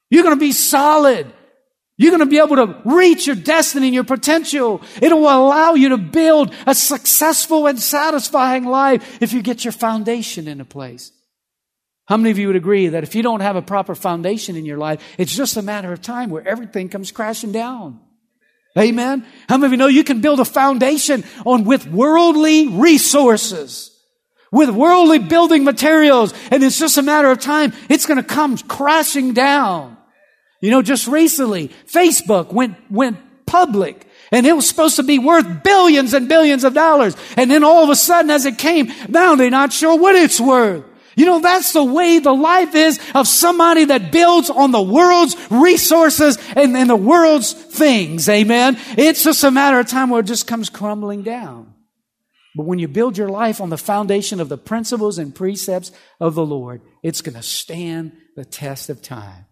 You're 0.09 0.23
going 0.23 0.35
to 0.35 0.39
be 0.39 0.53
solid. 0.53 1.27
You're 1.97 2.11
going 2.11 2.21
to 2.21 2.25
be 2.25 2.39
able 2.39 2.55
to 2.55 2.81
reach 2.85 3.27
your 3.27 3.35
destiny 3.35 3.87
and 3.87 3.93
your 3.93 4.05
potential. 4.05 4.81
It 5.01 5.11
will 5.11 5.23
allow 5.23 5.73
you 5.73 5.89
to 5.89 5.97
build 5.97 6.53
a 6.65 6.73
successful 6.73 7.67
and 7.67 7.77
satisfying 7.77 8.63
life 8.63 9.21
if 9.21 9.33
you 9.33 9.41
get 9.41 9.65
your 9.65 9.73
foundation 9.73 10.47
in 10.47 10.61
a 10.61 10.65
place. 10.65 11.11
How 12.05 12.17
many 12.17 12.31
of 12.31 12.37
you 12.37 12.47
would 12.47 12.55
agree 12.55 12.89
that 12.89 13.03
if 13.03 13.15
you 13.15 13.23
don't 13.23 13.39
have 13.41 13.55
a 13.55 13.61
proper 13.61 13.95
foundation 13.95 14.55
in 14.55 14.65
your 14.65 14.77
life, 14.77 15.01
it's 15.17 15.35
just 15.35 15.57
a 15.57 15.61
matter 15.61 15.93
of 15.93 16.01
time 16.01 16.29
where 16.29 16.45
everything 16.47 16.89
comes 16.89 17.11
crashing 17.11 17.51
down? 17.51 17.99
Amen. 18.77 19.25
How 19.49 19.57
many 19.57 19.67
of 19.67 19.71
you 19.71 19.77
know 19.77 19.87
you 19.87 20.03
can 20.03 20.21
build 20.21 20.39
a 20.39 20.45
foundation 20.45 21.23
on 21.45 21.65
with 21.65 21.87
worldly 21.87 22.67
resources, 22.67 23.91
with 24.51 24.69
worldly 24.69 25.19
building 25.19 25.63
materials, 25.63 26.33
and 26.49 26.63
it's 26.63 26.79
just 26.79 26.97
a 26.97 27.01
matter 27.01 27.29
of 27.29 27.39
time. 27.39 27.73
It's 27.89 28.05
going 28.05 28.17
to 28.17 28.23
come 28.23 28.57
crashing 28.57 29.33
down. 29.33 29.97
You 30.61 30.71
know, 30.71 30.81
just 30.81 31.07
recently, 31.07 31.69
Facebook 31.87 32.53
went, 32.53 32.77
went 32.89 33.17
public 33.45 34.07
and 34.31 34.45
it 34.45 34.53
was 34.53 34.67
supposed 34.67 34.95
to 34.95 35.03
be 35.03 35.19
worth 35.19 35.63
billions 35.63 36.13
and 36.13 36.29
billions 36.29 36.63
of 36.63 36.73
dollars. 36.73 37.15
And 37.35 37.51
then 37.51 37.63
all 37.63 37.83
of 37.83 37.89
a 37.89 37.95
sudden, 37.95 38.31
as 38.31 38.45
it 38.45 38.57
came, 38.57 38.91
now 39.09 39.35
they're 39.35 39.49
not 39.49 39.73
sure 39.73 39.97
what 39.97 40.15
it's 40.15 40.39
worth. 40.39 40.85
You 41.15 41.25
know, 41.25 41.39
that's 41.39 41.73
the 41.73 41.83
way 41.83 42.19
the 42.19 42.33
life 42.33 42.73
is 42.73 42.99
of 43.13 43.27
somebody 43.27 43.85
that 43.85 44.11
builds 44.11 44.49
on 44.49 44.71
the 44.71 44.81
world's 44.81 45.35
resources 45.49 46.37
and, 46.55 46.75
and 46.77 46.89
the 46.89 46.95
world's 46.95 47.53
things. 47.53 48.29
Amen. 48.29 48.77
It's 48.97 49.23
just 49.23 49.43
a 49.43 49.51
matter 49.51 49.79
of 49.79 49.87
time 49.87 50.09
where 50.09 50.21
it 50.21 50.27
just 50.27 50.47
comes 50.47 50.69
crumbling 50.69 51.23
down. 51.23 51.73
But 52.55 52.65
when 52.65 52.79
you 52.79 52.87
build 52.87 53.17
your 53.17 53.29
life 53.29 53.61
on 53.61 53.69
the 53.69 53.77
foundation 53.77 54.39
of 54.39 54.49
the 54.49 54.57
principles 54.57 55.17
and 55.17 55.33
precepts 55.33 55.91
of 56.19 56.35
the 56.35 56.45
Lord, 56.45 56.81
it's 57.01 57.21
going 57.21 57.35
to 57.35 57.43
stand 57.43 58.13
the 58.35 58.45
test 58.45 58.89
of 58.89 59.01
time. 59.01 59.45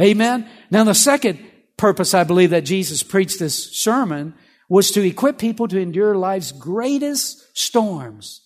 Amen. 0.00 0.48
Now, 0.70 0.84
the 0.84 0.94
second 0.94 1.38
purpose 1.76 2.14
I 2.14 2.24
believe 2.24 2.50
that 2.50 2.64
Jesus 2.64 3.02
preached 3.02 3.38
this 3.38 3.72
sermon 3.76 4.34
was 4.68 4.90
to 4.92 5.06
equip 5.06 5.38
people 5.38 5.68
to 5.68 5.78
endure 5.78 6.14
life's 6.14 6.52
greatest 6.52 7.56
storms. 7.56 8.40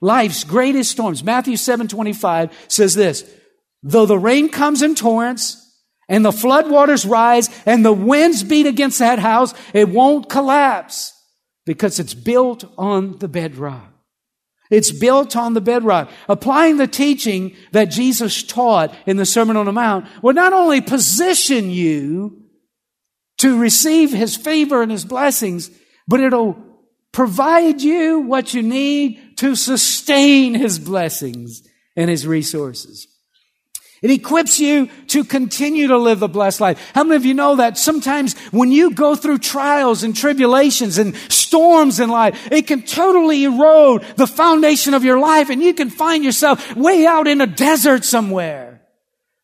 Life's 0.00 0.44
greatest 0.44 0.90
storms. 0.90 1.22
Matthew 1.22 1.56
7 1.56 1.88
25 1.88 2.66
says 2.68 2.94
this, 2.94 3.30
though 3.82 4.06
the 4.06 4.18
rain 4.18 4.48
comes 4.48 4.82
in 4.82 4.94
torrents 4.94 5.56
and 6.08 6.24
the 6.24 6.32
flood 6.32 6.70
waters 6.70 7.04
rise 7.04 7.48
and 7.66 7.84
the 7.84 7.92
winds 7.92 8.42
beat 8.42 8.66
against 8.66 8.98
that 8.98 9.18
house, 9.18 9.54
it 9.74 9.88
won't 9.88 10.28
collapse 10.28 11.12
because 11.66 12.00
it's 12.00 12.14
built 12.14 12.64
on 12.78 13.18
the 13.18 13.28
bedrock. 13.28 13.86
It's 14.70 14.92
built 14.92 15.36
on 15.36 15.54
the 15.54 15.60
bedrock. 15.60 16.10
Applying 16.28 16.76
the 16.76 16.86
teaching 16.86 17.56
that 17.72 17.86
Jesus 17.86 18.42
taught 18.42 18.94
in 19.04 19.16
the 19.16 19.26
Sermon 19.26 19.56
on 19.56 19.66
the 19.66 19.72
Mount 19.72 20.06
will 20.22 20.32
not 20.32 20.52
only 20.52 20.80
position 20.80 21.70
you 21.70 22.44
to 23.38 23.58
receive 23.58 24.12
His 24.12 24.36
favor 24.36 24.80
and 24.80 24.92
His 24.92 25.04
blessings, 25.04 25.70
but 26.06 26.20
it'll 26.20 26.56
provide 27.12 27.82
you 27.82 28.20
what 28.20 28.54
you 28.54 28.62
need 28.62 29.29
to 29.40 29.56
sustain 29.56 30.54
His 30.54 30.78
blessings 30.78 31.66
and 31.96 32.10
His 32.10 32.26
resources. 32.26 33.08
It 34.02 34.10
equips 34.10 34.60
you 34.60 34.88
to 35.08 35.24
continue 35.24 35.88
to 35.88 35.96
live 35.96 36.22
a 36.22 36.28
blessed 36.28 36.60
life. 36.60 36.92
How 36.94 37.04
many 37.04 37.16
of 37.16 37.24
you 37.24 37.34
know 37.34 37.56
that 37.56 37.76
sometimes 37.76 38.38
when 38.50 38.70
you 38.70 38.92
go 38.92 39.14
through 39.14 39.38
trials 39.38 40.02
and 40.02 40.14
tribulations 40.14 40.98
and 40.98 41.16
storms 41.30 42.00
in 42.00 42.10
life, 42.10 42.48
it 42.52 42.66
can 42.66 42.82
totally 42.82 43.44
erode 43.44 44.04
the 44.16 44.26
foundation 44.26 44.92
of 44.92 45.04
your 45.04 45.18
life 45.18 45.48
and 45.48 45.62
you 45.62 45.72
can 45.72 45.88
find 45.88 46.22
yourself 46.22 46.76
way 46.76 47.06
out 47.06 47.26
in 47.26 47.40
a 47.40 47.46
desert 47.46 48.04
somewhere. 48.04 48.69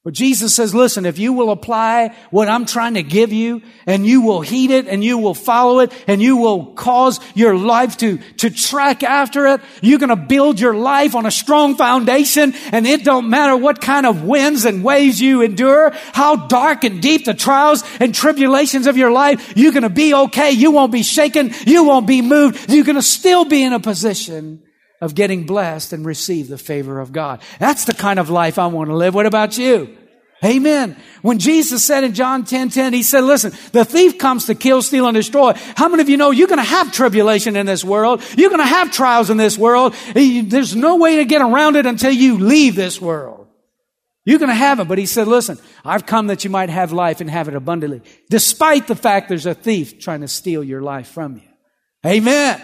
But 0.07 0.15
Jesus 0.15 0.55
says, 0.55 0.73
listen, 0.73 1.05
if 1.05 1.19
you 1.19 1.33
will 1.33 1.51
apply 1.51 2.15
what 2.31 2.49
I'm 2.49 2.65
trying 2.65 2.95
to 2.95 3.03
give 3.03 3.33
you 3.33 3.61
and 3.87 4.07
you 4.07 4.21
will 4.21 4.41
heed 4.41 4.71
it 4.71 4.87
and 4.87 5.03
you 5.03 5.19
will 5.19 5.35
follow 5.35 5.81
it 5.81 5.93
and 6.07 6.23
you 6.23 6.37
will 6.37 6.67
cause 6.75 7.19
your 7.35 7.57
life 7.57 7.97
to, 7.97 8.19
to 8.37 8.51
track 8.51 9.03
after 9.03 9.47
it, 9.49 9.61
you're 9.83 9.99
going 9.99 10.11
to 10.11 10.15
build 10.15 10.61
your 10.61 10.75
life 10.75 11.17
on 11.17 11.27
a 11.27 11.31
strong 11.33 11.75
foundation 11.75 12.55
and 12.71 12.87
it 12.87 13.03
don't 13.03 13.29
matter 13.29 13.57
what 13.57 13.81
kind 13.81 14.07
of 14.07 14.23
winds 14.23 14.65
and 14.65 14.85
waves 14.85 15.21
you 15.21 15.43
endure, 15.43 15.91
how 16.13 16.37
dark 16.37 16.85
and 16.85 17.03
deep 17.03 17.25
the 17.25 17.35
trials 17.35 17.83
and 17.99 18.15
tribulations 18.15 18.87
of 18.87 18.97
your 18.97 19.11
life, 19.11 19.55
you're 19.57 19.73
going 19.73 19.83
to 19.83 19.91
be 19.91 20.15
okay. 20.15 20.53
You 20.53 20.71
won't 20.71 20.93
be 20.93 21.03
shaken. 21.03 21.53
You 21.67 21.83
won't 21.83 22.07
be 22.07 22.23
moved. 22.23 22.71
You're 22.73 22.85
going 22.85 22.95
to 22.95 23.03
still 23.03 23.45
be 23.45 23.65
in 23.65 23.73
a 23.73 23.81
position 23.81 24.63
of 25.01 25.15
getting 25.15 25.45
blessed 25.45 25.93
and 25.93 26.05
receive 26.05 26.49
the 26.49 26.59
favor 26.59 27.01
of 27.01 27.13
God. 27.13 27.41
That's 27.59 27.85
the 27.85 27.95
kind 27.95 28.19
of 28.19 28.31
life 28.31 28.59
I 28.59 28.67
want 28.67 28.89
to 28.91 28.97
live. 28.97 29.15
What 29.15 29.27
about 29.27 29.59
you? 29.59 29.97
Amen. 30.45 30.97
When 31.23 31.39
Jesus 31.39 31.85
said 31.85 32.05
in 32.05 32.13
John 32.13 32.45
10, 32.45 32.69
10, 32.69 32.93
he 32.93 33.03
said, 33.03 33.25
listen, 33.25 33.53
the 33.73 33.85
thief 33.85 34.19
comes 34.19 34.47
to 34.47 34.55
kill, 34.55 34.83
steal, 34.83 35.09
and 35.09 35.15
destroy. 35.15 35.55
How 35.77 35.89
many 35.89 36.03
of 36.03 36.11
you 36.11 36.19
know 36.19 36.31
you're 36.31 36.47
going 36.47 36.59
to 36.59 36.63
have 36.63 36.93
tribulation 36.93 37.57
in 37.57 37.65
this 37.65 37.83
world? 37.83 38.23
You're 38.37 38.51
going 38.51 38.61
to 38.61 38.67
have 38.67 38.93
trials 38.93 39.31
in 39.31 39.39
this 39.39 39.57
world. 39.57 39.95
Eh, 40.15 40.43
there's 40.45 40.77
no 40.77 40.97
way 40.97 41.17
to 41.17 41.25
get 41.25 41.41
around 41.41 41.77
it 41.77 41.87
until 41.87 42.13
you 42.13 42.39
leave 42.39 42.77
this 42.77 43.01
world. 43.01 43.49
You're 44.27 44.39
going 44.39 44.51
to 44.51 44.55
have 44.55 44.79
it. 44.79 44.89
But 44.89 44.99
he 44.99 45.07
said, 45.07 45.27
listen, 45.27 45.59
I've 45.85 46.05
come 46.05 46.27
that 46.27 46.45
you 46.45 46.51
might 46.51 46.69
have 46.69 46.93
life 46.93 47.23
and 47.23 47.31
have 47.31 47.49
it 47.49 47.55
abundantly, 47.55 48.03
despite 48.29 48.89
the 48.89 48.97
fact 48.97 49.31
there's 49.31 49.47
a 49.47 49.55
thief 49.55 50.01
trying 50.01 50.21
to 50.21 50.29
steal 50.29 50.63
your 50.63 50.83
life 50.83 51.09
from 51.09 51.37
you. 51.37 51.49
Amen. 52.05 52.61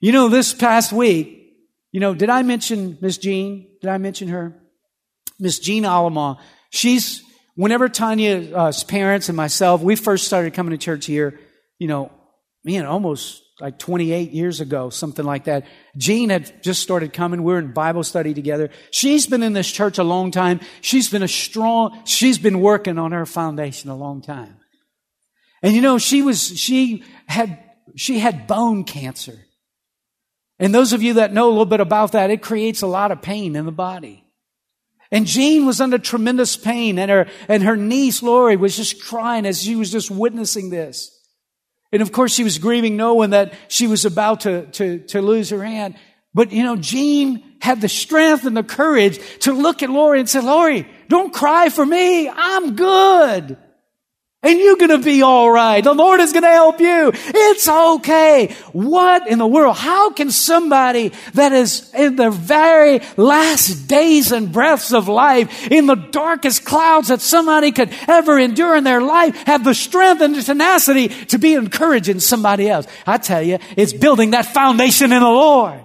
You 0.00 0.12
know, 0.12 0.28
this 0.28 0.52
past 0.52 0.92
week, 0.92 1.39
you 1.92 2.00
know, 2.00 2.14
did 2.14 2.30
I 2.30 2.42
mention 2.42 2.98
Miss 3.00 3.18
Jean? 3.18 3.66
Did 3.80 3.90
I 3.90 3.98
mention 3.98 4.28
her? 4.28 4.54
Miss 5.38 5.58
Jean 5.58 5.84
Alama. 5.84 6.38
She's, 6.70 7.22
whenever 7.54 7.88
Tanya's 7.88 8.52
uh, 8.52 8.72
parents 8.86 9.28
and 9.28 9.36
myself, 9.36 9.82
we 9.82 9.96
first 9.96 10.26
started 10.26 10.54
coming 10.54 10.70
to 10.70 10.78
church 10.78 11.06
here, 11.06 11.40
you 11.78 11.88
know, 11.88 12.12
man, 12.64 12.86
almost 12.86 13.42
like 13.60 13.78
28 13.78 14.30
years 14.30 14.60
ago, 14.60 14.90
something 14.90 15.24
like 15.24 15.44
that. 15.44 15.66
Jean 15.96 16.30
had 16.30 16.62
just 16.62 16.82
started 16.82 17.12
coming. 17.12 17.42
We 17.42 17.52
were 17.52 17.58
in 17.58 17.72
Bible 17.72 18.04
study 18.04 18.34
together. 18.34 18.70
She's 18.90 19.26
been 19.26 19.42
in 19.42 19.52
this 19.52 19.70
church 19.70 19.98
a 19.98 20.04
long 20.04 20.30
time. 20.30 20.60
She's 20.80 21.08
been 21.08 21.22
a 21.22 21.28
strong, 21.28 22.02
she's 22.04 22.38
been 22.38 22.60
working 22.60 22.98
on 22.98 23.12
her 23.12 23.26
foundation 23.26 23.90
a 23.90 23.96
long 23.96 24.22
time. 24.22 24.56
And 25.62 25.74
you 25.74 25.82
know, 25.82 25.98
she 25.98 26.22
was, 26.22 26.58
she 26.58 27.04
had, 27.26 27.58
she 27.96 28.18
had 28.18 28.46
bone 28.46 28.84
cancer. 28.84 29.38
And 30.60 30.74
those 30.74 30.92
of 30.92 31.02
you 31.02 31.14
that 31.14 31.32
know 31.32 31.48
a 31.48 31.50
little 31.50 31.64
bit 31.64 31.80
about 31.80 32.12
that, 32.12 32.30
it 32.30 32.42
creates 32.42 32.82
a 32.82 32.86
lot 32.86 33.10
of 33.10 33.22
pain 33.22 33.56
in 33.56 33.64
the 33.64 33.72
body. 33.72 34.24
And 35.10 35.26
Jean 35.26 35.66
was 35.66 35.80
under 35.80 35.98
tremendous 35.98 36.56
pain 36.56 36.98
and 36.98 37.10
her, 37.10 37.26
and 37.48 37.62
her 37.62 37.76
niece 37.76 38.22
Lori 38.22 38.56
was 38.56 38.76
just 38.76 39.02
crying 39.02 39.46
as 39.46 39.62
she 39.62 39.74
was 39.74 39.90
just 39.90 40.10
witnessing 40.10 40.70
this. 40.70 41.10
And 41.92 42.02
of 42.02 42.12
course 42.12 42.32
she 42.32 42.44
was 42.44 42.58
grieving 42.58 42.96
knowing 42.96 43.30
that 43.30 43.54
she 43.68 43.88
was 43.88 44.04
about 44.04 44.42
to, 44.42 44.66
to, 44.66 44.98
to 45.08 45.22
lose 45.22 45.50
her 45.50 45.64
hand. 45.64 45.96
But 46.34 46.52
you 46.52 46.62
know, 46.62 46.76
Jean 46.76 47.42
had 47.60 47.80
the 47.80 47.88
strength 47.88 48.44
and 48.44 48.56
the 48.56 48.62
courage 48.62 49.18
to 49.40 49.52
look 49.52 49.82
at 49.82 49.90
Lori 49.90 50.20
and 50.20 50.28
say, 50.28 50.40
Lori, 50.40 50.86
don't 51.08 51.32
cry 51.32 51.70
for 51.70 51.84
me. 51.84 52.28
I'm 52.28 52.76
good. 52.76 53.56
And 54.42 54.58
you're 54.58 54.76
going 54.76 54.88
to 54.88 55.04
be 55.04 55.20
all 55.20 55.50
right. 55.50 55.84
The 55.84 55.92
Lord 55.92 56.18
is 56.20 56.32
going 56.32 56.44
to 56.44 56.48
help 56.48 56.80
you. 56.80 57.12
It's 57.14 57.68
okay. 57.68 58.56
What 58.72 59.28
in 59.28 59.38
the 59.38 59.46
world? 59.46 59.76
How 59.76 60.12
can 60.12 60.30
somebody 60.30 61.12
that 61.34 61.52
is 61.52 61.92
in 61.92 62.16
the 62.16 62.30
very 62.30 63.02
last 63.18 63.86
days 63.86 64.32
and 64.32 64.50
breaths 64.50 64.94
of 64.94 65.08
life, 65.08 65.70
in 65.70 65.84
the 65.84 65.94
darkest 65.94 66.64
clouds 66.64 67.08
that 67.08 67.20
somebody 67.20 67.70
could 67.70 67.92
ever 68.08 68.38
endure 68.38 68.76
in 68.76 68.84
their 68.84 69.02
life, 69.02 69.36
have 69.44 69.62
the 69.62 69.74
strength 69.74 70.22
and 70.22 70.34
the 70.34 70.42
tenacity 70.42 71.08
to 71.26 71.38
be 71.38 71.52
encouraging 71.52 72.20
somebody 72.20 72.70
else? 72.70 72.86
I 73.06 73.18
tell 73.18 73.42
you, 73.42 73.58
it's 73.76 73.92
building 73.92 74.30
that 74.30 74.46
foundation 74.46 75.12
in 75.12 75.20
the 75.20 75.28
Lord. 75.28 75.84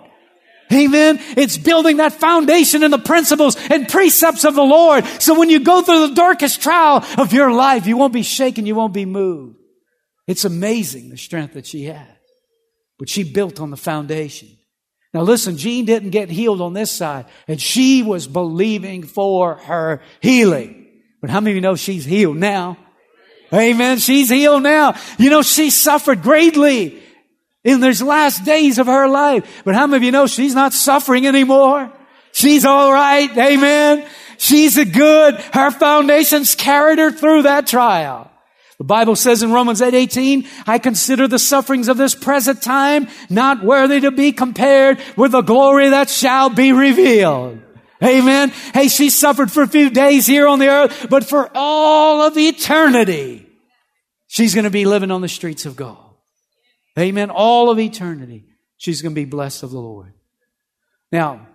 Amen. 0.74 1.19
It's 1.38 1.57
building 1.57 1.98
that 1.98 2.13
foundation 2.13 2.84
in 2.84 2.91
the 2.91 2.98
principles 2.98 3.55
and 3.69 3.88
precepts 3.88 4.45
of 4.45 4.55
the 4.55 4.63
Lord. 4.63 5.05
So 5.19 5.38
when 5.38 5.50
you 5.50 5.60
go 5.60 5.81
through 5.81 6.07
the 6.07 6.15
darkest 6.15 6.62
trial 6.62 7.05
of 7.17 7.34
your 7.34 7.51
life, 7.51 7.86
you 7.86 7.98
won't 7.98 8.13
be 8.13 8.24
shaken. 8.24 8.65
You 8.65 8.75
won't 8.75 8.93
be 8.93 9.05
moved. 9.05 9.57
It's 10.27 10.45
amazing 10.45 11.10
the 11.10 11.17
strength 11.17 11.53
that 11.53 11.67
she 11.67 11.84
had. 11.84 12.17
But 12.98 13.10
she 13.10 13.24
built 13.24 13.60
on 13.60 13.69
the 13.69 13.77
foundation. 13.77 14.50
Now 15.13 15.22
listen, 15.22 15.57
Jean 15.57 15.86
didn't 15.86 16.10
get 16.10 16.29
healed 16.29 16.62
on 16.62 16.74
this 16.74 16.91
side 16.91 17.25
and 17.48 17.62
she 17.62 18.01
was 18.01 18.27
believing 18.27 19.03
for 19.03 19.55
her 19.55 20.01
healing. 20.19 20.88
But 21.22 21.29
how 21.29 21.39
many 21.39 21.51
of 21.51 21.55
you 21.55 21.62
know 21.62 21.75
she's 21.75 22.05
healed 22.05 22.38
now? 22.38 22.77
Amen. 23.53 24.00
She's 24.00 24.29
healed 24.29 24.63
now. 24.63 24.95
You 25.17 25.29
know, 25.29 25.41
she 25.41 25.69
suffered 25.69 26.22
greatly 26.22 27.01
in 27.65 27.81
these 27.81 28.01
last 28.01 28.45
days 28.45 28.77
of 28.79 28.88
her 28.88 29.10
life. 29.10 29.63
But 29.65 29.75
how 29.75 29.88
many 29.88 29.98
of 29.98 30.03
you 30.03 30.12
know 30.12 30.27
she's 30.27 30.55
not 30.55 30.72
suffering 30.72 31.27
anymore? 31.27 31.91
She's 32.31 32.63
all 32.63 32.93
right. 32.93 33.29
Amen. 33.36 34.07
She's 34.38 34.77
a 34.77 34.86
good. 34.86 35.36
Her 35.36 35.72
foundations 35.72 36.55
carried 36.55 37.00
her 37.00 37.12
through 37.12 37.43
that 37.43 37.67
trial. 37.67 38.31
The 38.77 38.84
Bible 38.84 39.15
says 39.15 39.41
in 39.41 39.53
Romans 39.53 39.81
8, 39.81 39.93
18, 39.93 40.48
I 40.67 40.79
consider 40.79 41.27
the 41.27 41.39
sufferings 41.39 41.88
of 41.88 41.98
this 41.98 42.13
present 42.13 42.62
time 42.62 43.07
not 43.29 43.63
worthy 43.63 44.01
to 44.01 44.12
be 44.12 44.31
compared 44.34 45.00
with 45.15 45.31
the 45.31 45.41
glory 45.41 45.89
that 45.89 46.10
shall 46.10 46.50
be 46.50 46.74
revealed. 46.74 47.62
Amen. 48.03 48.50
Hey, 48.74 48.89
she 48.89 49.10
suffered 49.10 49.50
for 49.50 49.63
a 49.63 49.67
few 49.67 49.89
days 49.89 50.27
here 50.27 50.48
on 50.48 50.60
the 50.60 50.67
earth, 50.67 51.07
but 51.10 51.24
for 51.24 51.50
all 51.55 52.22
of 52.22 52.38
eternity, 52.38 53.48
she's 54.27 54.53
going 54.53 54.65
to 54.65 54.69
be 54.69 54.84
living 54.84 55.10
on 55.10 55.22
the 55.22 55.29
streets 55.29 55.65
of 55.65 55.77
God. 55.77 56.05
Amen. 56.98 57.30
All 57.30 57.70
of 57.70 57.80
eternity, 57.80 58.46
she's 58.78 59.02
going 59.02 59.14
to 59.14 59.22
be 59.22 59.25
blessed 59.25 59.64
of 59.64 59.72
the 59.72 59.80
Lord. 59.80 60.14
Now, 61.12 61.48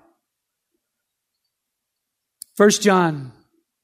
1 2.57 2.71
John 2.73 3.33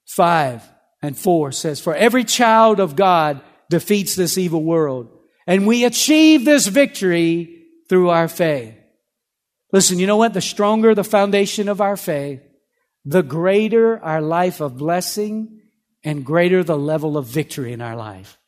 5 0.06 0.62
and 1.02 1.16
4 1.16 1.52
says, 1.52 1.80
For 1.80 1.94
every 1.94 2.24
child 2.24 2.78
of 2.78 2.94
God 2.96 3.40
defeats 3.70 4.14
this 4.14 4.36
evil 4.36 4.62
world, 4.62 5.08
and 5.46 5.66
we 5.66 5.84
achieve 5.84 6.44
this 6.44 6.66
victory 6.66 7.64
through 7.88 8.10
our 8.10 8.28
faith. 8.28 8.74
Listen, 9.72 9.98
you 9.98 10.06
know 10.06 10.16
what? 10.16 10.34
The 10.34 10.40
stronger 10.40 10.94
the 10.94 11.04
foundation 11.04 11.68
of 11.68 11.80
our 11.80 11.96
faith, 11.96 12.40
the 13.04 13.22
greater 13.22 14.02
our 14.02 14.20
life 14.20 14.60
of 14.60 14.76
blessing 14.76 15.60
and 16.04 16.24
greater 16.24 16.62
the 16.62 16.78
level 16.78 17.16
of 17.16 17.26
victory 17.26 17.72
in 17.72 17.80
our 17.80 17.96
life. 17.96 18.38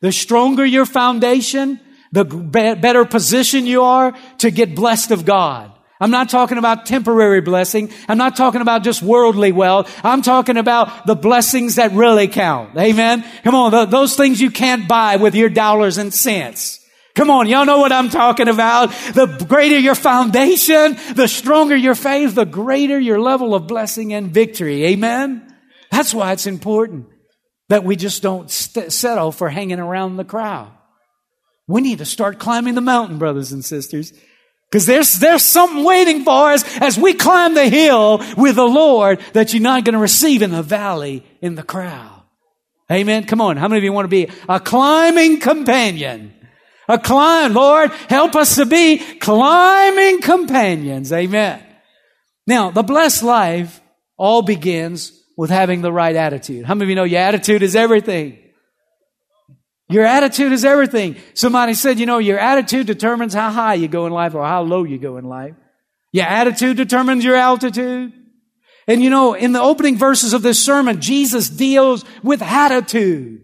The 0.00 0.12
stronger 0.12 0.64
your 0.64 0.86
foundation, 0.86 1.80
the 2.12 2.24
better 2.24 3.04
position 3.04 3.66
you 3.66 3.82
are 3.82 4.16
to 4.38 4.50
get 4.50 4.74
blessed 4.74 5.10
of 5.10 5.24
God. 5.24 5.72
I'm 6.00 6.10
not 6.10 6.28
talking 6.28 6.58
about 6.58 6.86
temporary 6.86 7.40
blessing. 7.40 7.90
I'm 8.08 8.18
not 8.18 8.36
talking 8.36 8.60
about 8.60 8.84
just 8.84 9.02
worldly 9.02 9.50
wealth. 9.50 9.92
I'm 10.04 10.22
talking 10.22 10.56
about 10.56 11.06
the 11.06 11.16
blessings 11.16 11.74
that 11.74 11.92
really 11.92 12.28
count. 12.28 12.76
Amen. 12.78 13.24
Come 13.42 13.54
on. 13.54 13.90
those 13.90 14.16
things 14.16 14.40
you 14.40 14.50
can't 14.50 14.86
buy 14.86 15.16
with 15.16 15.34
your 15.34 15.48
dollars 15.48 15.98
and 15.98 16.14
cents. 16.14 16.78
Come 17.16 17.30
on. 17.30 17.48
Y'all 17.48 17.66
know 17.66 17.78
what 17.78 17.90
I'm 17.90 18.10
talking 18.10 18.46
about. 18.46 18.90
The 19.12 19.44
greater 19.48 19.76
your 19.76 19.96
foundation, 19.96 20.96
the 21.14 21.26
stronger 21.26 21.74
your 21.74 21.96
faith, 21.96 22.36
the 22.36 22.46
greater 22.46 22.98
your 22.98 23.20
level 23.20 23.56
of 23.56 23.66
blessing 23.66 24.12
and 24.12 24.30
victory. 24.30 24.84
Amen. 24.84 25.52
That's 25.90 26.14
why 26.14 26.30
it's 26.30 26.46
important 26.46 27.06
that 27.70 27.82
we 27.82 27.96
just 27.96 28.22
don't 28.22 28.48
st- 28.48 28.92
settle 28.92 29.32
for 29.32 29.48
hanging 29.48 29.80
around 29.80 30.16
the 30.16 30.24
crowd. 30.24 30.70
We 31.68 31.82
need 31.82 31.98
to 31.98 32.04
start 32.04 32.38
climbing 32.38 32.74
the 32.74 32.80
mountain, 32.80 33.18
brothers 33.18 33.52
and 33.52 33.64
sisters. 33.64 34.12
Because 34.70 34.86
there's, 34.86 35.14
there's 35.14 35.42
something 35.42 35.84
waiting 35.84 36.24
for 36.24 36.52
us 36.52 36.64
as 36.78 36.98
we 36.98 37.14
climb 37.14 37.54
the 37.54 37.68
hill 37.68 38.22
with 38.36 38.56
the 38.56 38.66
Lord 38.66 39.20
that 39.32 39.52
you're 39.52 39.62
not 39.62 39.84
going 39.84 39.94
to 39.94 40.00
receive 40.00 40.42
in 40.42 40.50
the 40.50 40.62
valley 40.62 41.24
in 41.40 41.54
the 41.54 41.62
crowd. 41.62 42.22
Amen. 42.90 43.24
Come 43.24 43.40
on. 43.40 43.56
How 43.56 43.68
many 43.68 43.78
of 43.78 43.84
you 43.84 43.92
want 43.92 44.06
to 44.06 44.08
be 44.08 44.28
a 44.48 44.58
climbing 44.58 45.40
companion? 45.40 46.34
A 46.88 46.98
climb, 46.98 47.52
Lord, 47.52 47.90
help 48.08 48.34
us 48.34 48.56
to 48.56 48.64
be 48.64 48.98
climbing 48.98 50.22
companions. 50.22 51.12
Amen. 51.12 51.62
Now, 52.46 52.70
the 52.70 52.82
blessed 52.82 53.22
life 53.22 53.82
all 54.16 54.40
begins 54.40 55.12
with 55.36 55.50
having 55.50 55.82
the 55.82 55.92
right 55.92 56.16
attitude. 56.16 56.64
How 56.64 56.74
many 56.74 56.86
of 56.86 56.88
you 56.90 56.96
know 56.96 57.04
your 57.04 57.20
attitude 57.20 57.62
is 57.62 57.76
everything? 57.76 58.38
Your 59.88 60.04
attitude 60.04 60.52
is 60.52 60.64
everything. 60.64 61.16
Somebody 61.34 61.74
said, 61.74 61.98
you 61.98 62.06
know, 62.06 62.18
your 62.18 62.38
attitude 62.38 62.86
determines 62.86 63.32
how 63.32 63.50
high 63.50 63.74
you 63.74 63.88
go 63.88 64.06
in 64.06 64.12
life 64.12 64.34
or 64.34 64.44
how 64.44 64.62
low 64.62 64.84
you 64.84 64.98
go 64.98 65.16
in 65.16 65.24
life. 65.24 65.54
Your 66.12 66.26
attitude 66.26 66.76
determines 66.76 67.24
your 67.24 67.36
altitude. 67.36 68.12
And 68.86 69.02
you 69.02 69.10
know, 69.10 69.34
in 69.34 69.52
the 69.52 69.60
opening 69.60 69.96
verses 69.96 70.32
of 70.32 70.42
this 70.42 70.62
sermon, 70.62 71.00
Jesus 71.00 71.48
deals 71.48 72.04
with 72.22 72.42
attitude. 72.42 73.42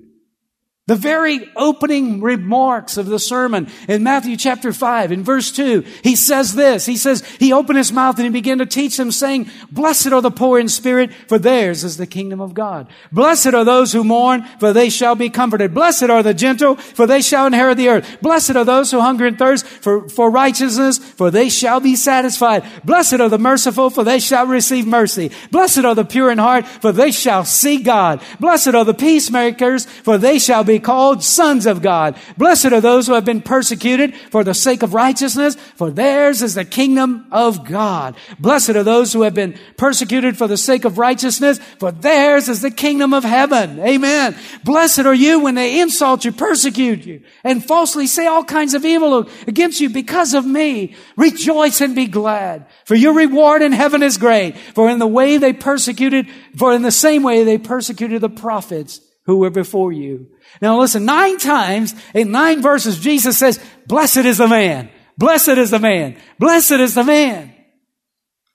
The 0.87 0.97
very 0.97 1.51
opening 1.57 2.21
remarks 2.21 2.99
of 2.99 3.07
the 3.07 3.19
sermon 3.19 3.69
in 3.89 4.03
Matthew 4.03 4.37
chapter 4.37 4.71
5, 4.71 5.13
in 5.13 5.25
verse 5.25 5.51
2, 5.51 5.83
he 6.03 6.15
says 6.15 6.55
this. 6.55 6.85
He 6.85 6.99
says, 6.99 7.25
He 7.39 7.55
opened 7.55 7.79
his 7.79 7.91
mouth 7.91 8.17
and 8.19 8.27
he 8.27 8.31
began 8.31 8.59
to 8.59 8.67
teach 8.67 8.99
them, 8.99 9.11
saying, 9.11 9.49
Blessed 9.71 10.09
are 10.09 10.21
the 10.21 10.31
poor 10.31 10.59
in 10.59 10.69
spirit, 10.69 11.11
for 11.27 11.39
theirs 11.39 11.85
is 11.85 11.97
the 11.97 12.07
kingdom 12.07 12.39
of 12.43 12.53
God. 12.53 12.89
Blessed 13.11 13.55
are 13.55 13.65
those 13.65 13.95
who 13.95 14.05
mourn, 14.05 14.45
for 14.61 14.75
they 14.75 14.91
shall 14.91 15.15
be 15.15 15.31
comforted. 15.31 15.73
Blessed 15.73 16.11
are 16.11 16.23
the 16.23 16.35
gentle, 16.35 16.77
for 16.77 17.07
they 17.07 17.23
shall 17.23 17.47
inherit 17.47 17.79
the 17.79 17.89
earth. 17.89 18.19
Blessed 18.21 18.55
are 18.55 18.67
those 18.67 18.91
who 18.91 19.01
hunger 19.01 19.25
and 19.25 19.39
thirst 19.39 19.65
for, 19.65 20.07
for 20.11 20.31
righteousness, 20.31 20.99
for 20.99 21.31
they 21.31 21.49
shall 21.49 21.81
be 21.81 21.97
satisfied. 21.97 22.63
Blessed 22.85 23.21
are 23.21 23.31
the 23.31 23.39
merciful, 23.39 23.89
for 23.89 24.05
they 24.05 24.19
shall 24.19 24.47
receive 24.47 24.87
mercy. 24.87 25.31
Blessed 25.51 25.87
are 25.87 25.95
the 25.95 26.05
pure 26.05 26.31
in 26.31 26.37
heart, 26.37 26.67
for 26.67 26.93
they 26.93 27.11
shall 27.11 27.47
see 27.47 27.83
God. 27.83 28.21
Blessed 28.39 28.75
are 28.75 28.85
the 28.85 28.93
peacemakers, 28.93 29.87
for 29.87 30.19
they 30.19 30.39
shall 30.39 30.63
be 30.63 30.74
be 30.75 30.81
called 30.81 31.23
sons 31.23 31.67
of 31.67 31.83
God. 31.83 32.17
Blessed 32.37 32.73
are 32.73 32.81
those 32.81 33.07
who 33.07 33.15
have 33.15 33.25
been 33.25 33.41
persecuted 33.41 34.15
for 34.17 34.43
the 34.43 34.55
sake 34.55 34.83
of 34.83 34.93
righteousness, 34.93 35.55
for 35.77 35.91
theirs 35.91 36.43
is 36.43 36.55
the 36.55 36.65
kingdom 36.65 37.27
of 37.31 37.65
God. 37.65 38.17
Blessed 38.41 38.71
are 38.71 38.83
those 38.83 39.13
who 39.13 39.23
have 39.23 39.35
been 39.35 39.57
persecuted 39.77 40.37
for 40.37 40.49
the 40.49 40.57
sake 40.57 40.85
of 40.85 40.99
righteousness, 40.99 41.61
for 41.79 41.93
theirs 41.93 42.49
is 42.49 42.61
the 42.61 42.73
kingdom 42.73 43.15
of 43.15 43.23
heaven. 43.23 43.79
Amen. 43.79 44.37
Blessed 44.65 45.01
are 45.01 45.15
you 45.15 45.41
when 45.41 45.55
they 45.55 45.81
insult 45.81 46.25
you, 46.25 46.33
persecute 46.33 47.07
you, 47.07 47.23
and 47.45 47.65
falsely 47.65 48.09
say 48.09 48.27
all 48.27 48.43
kinds 48.43 48.75
of 48.75 48.85
evil 48.85 49.29
against 49.47 49.81
you 49.81 49.91
because 49.91 50.35
of 50.35 50.45
me. 50.45 50.97
Rejoice 51.17 51.81
and 51.81 51.95
be 51.95 52.07
glad, 52.07 52.67
for 52.85 52.97
your 52.97 53.15
reward 53.15 53.63
in 53.63 53.71
heaven 53.71 54.03
is 54.03 54.19
great. 54.19 54.57
For 54.75 54.91
in 54.91 54.99
the 54.99 55.07
way 55.07 55.37
they 55.37 55.53
persecuted, 55.53 56.27
for 56.57 56.73
in 56.75 56.83
the 56.83 56.91
same 56.91 57.23
way 57.23 57.45
they 57.45 57.59
persecuted 57.59 58.21
the 58.21 58.29
prophets 58.29 59.01
who 59.27 59.39
were 59.39 59.51
before 59.51 59.93
you. 59.93 60.29
Now 60.61 60.81
listen, 60.81 61.05
nine 61.05 61.39
times 61.39 61.95
in 62.15 62.31
nine 62.31 62.63
verses, 62.63 62.99
Jesus 62.99 63.39
says, 63.39 63.59
blessed 63.87 64.19
is 64.19 64.39
the 64.39 64.49
man. 64.49 64.91
Blessed 65.17 65.49
is 65.51 65.71
the 65.71 65.79
man. 65.79 66.17
Blessed 66.39 66.73
is 66.73 66.95
the 66.95 67.05
man. 67.05 67.55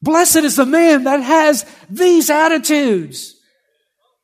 Blessed 0.02 0.38
is 0.38 0.56
the 0.56 0.66
man 0.66 1.04
that 1.06 1.22
has 1.22 1.66
these 1.90 2.30
attitudes. 2.30 3.36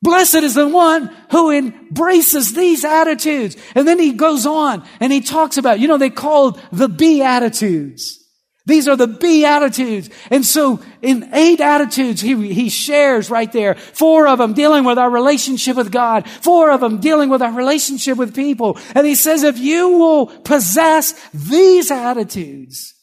Blessed 0.02 0.36
is 0.36 0.54
the 0.54 0.68
one 0.68 1.14
who 1.30 1.50
embraces 1.50 2.52
these 2.52 2.84
attitudes. 2.84 3.56
And 3.74 3.88
then 3.88 3.98
he 3.98 4.12
goes 4.12 4.46
on 4.46 4.86
and 5.00 5.12
he 5.12 5.20
talks 5.20 5.56
about, 5.56 5.80
you 5.80 5.88
know, 5.88 5.98
they 5.98 6.10
called 6.10 6.60
the 6.70 6.88
Beatitudes. 6.88 8.22
These 8.66 8.88
are 8.88 8.96
the 8.96 9.06
Beatitudes. 9.06 10.10
And 10.28 10.44
so 10.44 10.80
in 11.00 11.30
eight 11.32 11.60
attitudes, 11.60 12.20
he, 12.20 12.52
he 12.52 12.68
shares 12.68 13.30
right 13.30 13.50
there. 13.52 13.76
Four 13.76 14.26
of 14.26 14.38
them 14.38 14.54
dealing 14.54 14.82
with 14.82 14.98
our 14.98 15.08
relationship 15.08 15.76
with 15.76 15.92
God. 15.92 16.28
Four 16.28 16.72
of 16.72 16.80
them 16.80 16.98
dealing 16.98 17.30
with 17.30 17.42
our 17.42 17.52
relationship 17.52 18.18
with 18.18 18.34
people. 18.34 18.76
And 18.94 19.06
he 19.06 19.14
says, 19.14 19.44
if 19.44 19.58
you 19.58 19.90
will 19.90 20.26
possess 20.26 21.14
these 21.32 21.92
attitudes, 21.92 22.94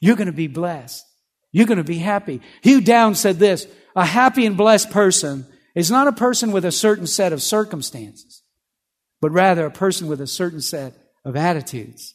you're 0.00 0.16
going 0.16 0.26
to 0.26 0.32
be 0.32 0.48
blessed. 0.48 1.06
You're 1.52 1.66
going 1.66 1.78
to 1.78 1.84
be 1.84 1.98
happy. 1.98 2.40
Hugh 2.62 2.80
Downs 2.80 3.20
said 3.20 3.38
this, 3.38 3.68
a 3.94 4.04
happy 4.04 4.44
and 4.44 4.56
blessed 4.56 4.90
person 4.90 5.46
is 5.76 5.90
not 5.90 6.08
a 6.08 6.12
person 6.12 6.50
with 6.50 6.64
a 6.64 6.72
certain 6.72 7.06
set 7.06 7.32
of 7.32 7.42
circumstances, 7.42 8.42
but 9.20 9.30
rather 9.30 9.66
a 9.66 9.70
person 9.70 10.08
with 10.08 10.20
a 10.20 10.26
certain 10.26 10.60
set 10.60 10.94
of 11.24 11.36
attitudes. 11.36 12.14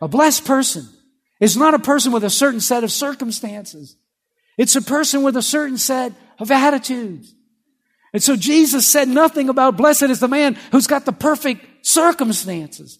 A 0.00 0.06
blessed 0.06 0.44
person 0.44 0.88
it's 1.40 1.56
not 1.56 1.74
a 1.74 1.78
person 1.78 2.12
with 2.12 2.22
a 2.22 2.30
certain 2.30 2.60
set 2.60 2.84
of 2.84 2.92
circumstances. 2.92 3.96
It's 4.58 4.76
a 4.76 4.82
person 4.82 5.22
with 5.22 5.36
a 5.36 5.42
certain 5.42 5.78
set 5.78 6.12
of 6.38 6.50
attitudes. 6.50 7.34
And 8.12 8.22
so 8.22 8.36
Jesus 8.36 8.86
said 8.86 9.08
nothing 9.08 9.48
about 9.48 9.76
blessed 9.76 10.04
is 10.04 10.20
the 10.20 10.28
man 10.28 10.56
who's 10.72 10.86
got 10.86 11.06
the 11.06 11.12
perfect 11.12 11.86
circumstances. 11.86 12.98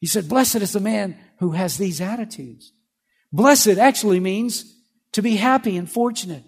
He 0.00 0.06
said, 0.06 0.28
blessed 0.28 0.56
is 0.56 0.72
the 0.72 0.80
man 0.80 1.16
who 1.38 1.52
has 1.52 1.78
these 1.78 2.00
attitudes. 2.00 2.72
Blessed 3.32 3.78
actually 3.78 4.20
means 4.20 4.76
to 5.12 5.22
be 5.22 5.36
happy 5.36 5.76
and 5.76 5.90
fortunate 5.90 6.44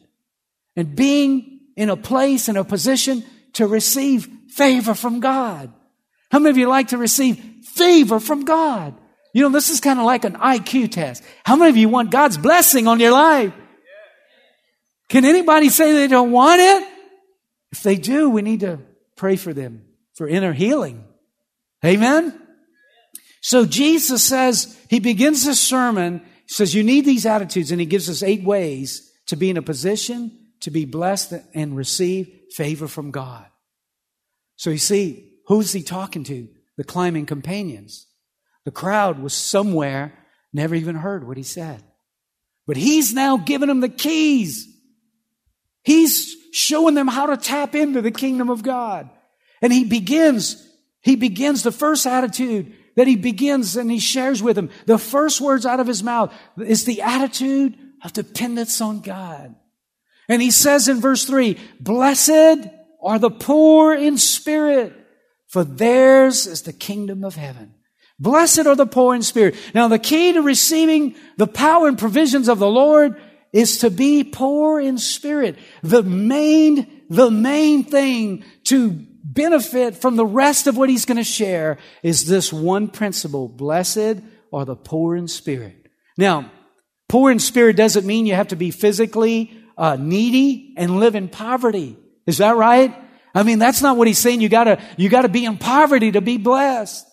and 0.77 0.97
being 0.97 1.61
in 1.77 1.91
a 1.91 1.97
place 1.97 2.49
and 2.49 2.59
a 2.59 2.65
position 2.65 3.25
to 3.55 3.67
receive 3.67 4.29
favor 4.49 4.95
from 4.95 5.21
God. 5.21 5.73
How 6.31 6.39
many 6.39 6.51
of 6.51 6.59
you 6.59 6.69
like 6.69 6.89
to 6.89 6.99
receive 6.99 7.39
favor 7.65 8.19
from 8.21 8.45
God? 8.45 8.95
You 9.33 9.43
know, 9.43 9.49
this 9.49 9.71
is 9.71 9.81
kind 9.81 9.99
of 9.99 10.05
like 10.05 10.25
an 10.25 10.35
IQ 10.35 10.93
test. 10.93 11.23
How 11.45 11.57
many 11.57 11.71
of 11.71 11.77
you 11.77 11.89
want 11.89 12.11
God's 12.11 12.37
blessing 12.37 12.87
on 12.87 13.01
your 13.01 13.13
life? 13.13 13.53
Can 15.09 15.25
anybody 15.25 15.69
say 15.69 15.93
they 15.93 16.09
don't 16.09 16.33
want 16.33 16.61
it? 16.61 16.89
If 17.73 17.83
they 17.83 17.97
do, 17.97 18.29
we 18.29 18.43
need 18.43 18.61
to 18.61 18.79
pray 19.17 19.37
for 19.37 19.53
them 19.53 19.85
for 20.15 20.29
inner 20.29 20.53
healing. 20.53 21.05
Amen? 21.85 22.39
So 23.41 23.67
Jesus 23.67 24.23
says, 24.23 24.79
he 24.89 25.01
begins 25.01 25.45
this 25.45 25.61
sermon, 25.61 26.23
says, 26.47 26.75
you 26.75 26.83
need 26.83 27.05
these 27.05 27.27
attitudes, 27.27 27.71
and 27.71 27.81
he 27.81 27.87
gives 27.87 28.09
us 28.09 28.23
eight 28.23 28.45
ways 28.45 29.11
to 29.27 29.37
be 29.37 29.51
in 29.51 29.57
a 29.57 29.63
position 29.63 30.39
to 30.63 30.71
be 30.71 30.85
blessed 30.85 31.35
and 31.55 31.77
receive 31.77 32.31
favor 32.55 32.87
from 32.87 33.11
God. 33.11 33.47
So 34.57 34.71
you 34.71 34.79
see, 34.79 35.33
who's 35.47 35.73
he 35.73 35.83
talking 35.83 36.25
to? 36.25 36.49
The 36.77 36.85
climbing 36.85 37.27
companions. 37.27 38.07
The 38.65 38.71
crowd 38.71 39.19
was 39.19 39.35
somewhere, 39.35 40.13
never 40.53 40.75
even 40.75 40.97
heard 40.97 41.27
what 41.27 41.37
he 41.37 41.43
said. 41.43 41.83
But 42.67 42.77
he's 42.77 43.13
now 43.13 43.37
giving 43.37 43.69
them 43.69 43.81
the 43.81 43.89
keys. 43.89 44.69
He's 45.83 46.37
showing 46.53 46.95
them 46.95 47.09
how 47.09 47.27
to 47.27 47.37
tap 47.37 47.75
into 47.75 48.03
the 48.03 48.11
kingdom 48.13 48.51
of 48.51 48.63
God. 48.63 49.11
And 49.61 49.73
he 49.73 49.85
begins, 49.85 50.65
he 51.01 51.17
begins 51.17 51.63
the 51.63 51.73
first 51.73 52.07
attitude 52.07 52.73
that 52.95 53.07
he 53.07 53.17
begins 53.17 53.77
and 53.77 53.91
he 53.91 53.99
shares 53.99 54.43
with 54.43 54.57
them. 54.57 54.71
The 54.87 54.99
first 54.99 55.41
words 55.41 55.67
out 55.67 55.81
of 55.81 55.87
his 55.87 56.03
mouth 56.03 56.33
is 56.59 56.85
the 56.85 57.03
attitude 57.03 57.77
of 58.05 58.13
dependence 58.13 58.81
on 58.81 59.01
God. 59.01 59.55
And 60.29 60.41
he 60.41 60.51
says 60.51 60.89
in 60.89 61.01
verse 61.01 61.25
three, 61.25 61.59
blessed 61.81 62.69
are 63.03 63.19
the 63.19 63.31
poor 63.31 63.95
in 63.95 64.19
spirit, 64.19 64.95
for 65.49 65.65
theirs 65.65 66.47
is 66.47 66.63
the 66.63 66.73
kingdom 66.73 67.25
of 67.25 67.35
heaven. 67.35 67.75
Blessed 68.23 68.67
are 68.67 68.77
the 68.77 68.87
poor 68.87 69.17
in 69.17 69.23
spirit. 69.23 69.57
Now 69.75 69.89
the 69.89 69.99
key 69.99 70.33
to 70.33 70.43
receiving 70.43 71.17
the 71.39 71.49
power 71.49 71.89
and 71.89 71.99
provisions 71.99 72.49
of 72.49 72.61
the 72.61 72.71
Lord 72.71 73.21
is 73.53 73.79
to 73.79 73.91
be 73.91 74.23
poor 74.23 74.81
in 74.81 74.97
spirit. 74.97 75.59
The 75.83 76.05
main, 76.05 77.03
the 77.11 77.33
main 77.33 77.83
thing 77.83 78.45
to 78.65 78.91
benefit 79.25 79.97
from 79.97 80.15
the 80.15 80.25
rest 80.25 80.69
of 80.69 80.77
what 80.77 80.89
he's 80.89 81.05
going 81.05 81.17
to 81.17 81.25
share 81.25 81.79
is 82.05 82.25
this 82.27 82.53
one 82.53 82.87
principle. 82.87 83.49
Blessed 83.49 84.23
are 84.53 84.65
the 84.65 84.77
poor 84.77 85.17
in 85.17 85.27
spirit. 85.27 85.89
Now, 86.17 86.53
poor 87.09 87.33
in 87.33 87.41
spirit 87.41 87.77
doesn't 87.77 88.07
mean 88.07 88.27
you 88.27 88.35
have 88.35 88.49
to 88.49 88.57
be 88.57 88.71
physically 88.71 89.53
uh, 89.77 89.97
needy 89.99 90.75
and 90.77 91.01
live 91.01 91.17
in 91.17 91.29
poverty. 91.29 91.97
Is 92.25 92.39
that 92.39 92.55
right? 92.55 92.95
I 93.35 93.43
mean, 93.43 93.59
that's 93.59 93.83
not 93.83 93.97
what 93.97 94.07
he's 94.07 94.21
saying. 94.21 94.43
You 94.43 94.49
gotta, 94.49 94.81
you 94.97 95.09
gotta 95.09 95.29
be 95.29 95.45
in 95.45 95.59
poverty 95.59 96.13
to 96.13 96.21
be 96.21 96.37
blessed. 96.37 97.09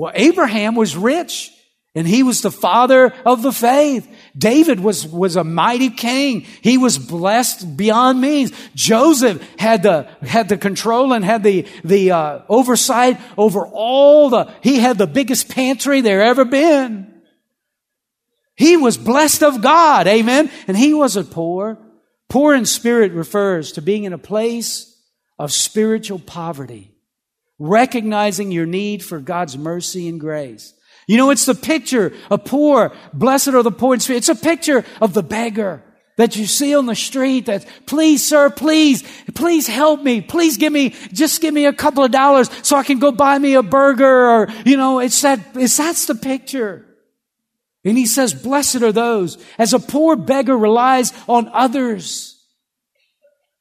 Well, 0.00 0.12
Abraham 0.14 0.76
was 0.76 0.96
rich 0.96 1.50
and 1.94 2.08
he 2.08 2.22
was 2.22 2.40
the 2.40 2.50
father 2.50 3.12
of 3.26 3.42
the 3.42 3.52
faith. 3.52 4.08
David 4.34 4.80
was, 4.80 5.06
was 5.06 5.36
a 5.36 5.44
mighty 5.44 5.90
king. 5.90 6.46
He 6.62 6.78
was 6.78 6.96
blessed 6.96 7.76
beyond 7.76 8.18
means. 8.18 8.50
Joseph 8.74 9.46
had 9.58 9.82
the, 9.82 10.08
had 10.22 10.48
the 10.48 10.56
control 10.56 11.12
and 11.12 11.22
had 11.22 11.42
the, 11.42 11.66
the, 11.84 12.12
uh, 12.12 12.38
oversight 12.48 13.20
over 13.36 13.66
all 13.66 14.30
the, 14.30 14.50
he 14.62 14.78
had 14.78 14.96
the 14.96 15.06
biggest 15.06 15.50
pantry 15.50 16.00
there 16.00 16.22
ever 16.22 16.46
been. 16.46 17.20
He 18.56 18.78
was 18.78 18.96
blessed 18.96 19.42
of 19.42 19.60
God. 19.60 20.06
Amen. 20.06 20.50
And 20.66 20.78
he 20.78 20.94
wasn't 20.94 21.30
poor. 21.30 21.78
Poor 22.30 22.54
in 22.54 22.64
spirit 22.64 23.12
refers 23.12 23.72
to 23.72 23.82
being 23.82 24.04
in 24.04 24.14
a 24.14 24.18
place 24.18 24.98
of 25.38 25.52
spiritual 25.52 26.20
poverty, 26.20 26.94
recognizing 27.60 28.50
your 28.50 28.66
need 28.66 29.04
for 29.04 29.20
God's 29.20 29.56
mercy 29.56 30.08
and 30.08 30.18
grace. 30.18 30.74
You 31.06 31.18
know, 31.18 31.30
it's 31.30 31.46
the 31.46 31.54
picture 31.54 32.12
of 32.30 32.44
poor, 32.44 32.92
blessed 33.12 33.48
are 33.48 33.62
the 33.62 33.70
poor 33.70 33.94
in 33.94 34.00
spirit. 34.00 34.18
It's 34.18 34.28
a 34.28 34.34
picture 34.34 34.84
of 35.00 35.12
the 35.12 35.22
beggar 35.22 35.84
that 36.16 36.36
you 36.36 36.46
see 36.46 36.74
on 36.74 36.86
the 36.86 36.94
street 36.94 37.46
that, 37.46 37.66
please, 37.86 38.26
sir, 38.26 38.50
please, 38.50 39.02
please 39.34 39.66
help 39.66 40.02
me. 40.02 40.20
Please 40.20 40.56
give 40.56 40.72
me, 40.72 40.90
just 41.12 41.40
give 41.40 41.52
me 41.52 41.66
a 41.66 41.72
couple 41.72 42.02
of 42.04 42.10
dollars 42.10 42.50
so 42.62 42.76
I 42.76 42.82
can 42.82 42.98
go 42.98 43.12
buy 43.12 43.38
me 43.38 43.54
a 43.54 43.62
burger 43.62 44.30
or, 44.30 44.48
you 44.64 44.76
know, 44.76 44.98
it's 44.98 45.20
that, 45.22 45.40
it's, 45.54 45.76
that's 45.76 46.06
the 46.06 46.14
picture. 46.14 46.86
And 47.84 47.96
he 47.96 48.06
says, 48.06 48.34
blessed 48.34 48.82
are 48.82 48.92
those 48.92 49.42
as 49.58 49.72
a 49.72 49.78
poor 49.78 50.16
beggar 50.16 50.56
relies 50.56 51.12
on 51.28 51.48
others 51.52 52.42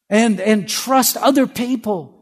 and, 0.09 0.39
and 0.39 0.67
trust 0.67 1.17
other 1.17 1.47
people 1.47 2.18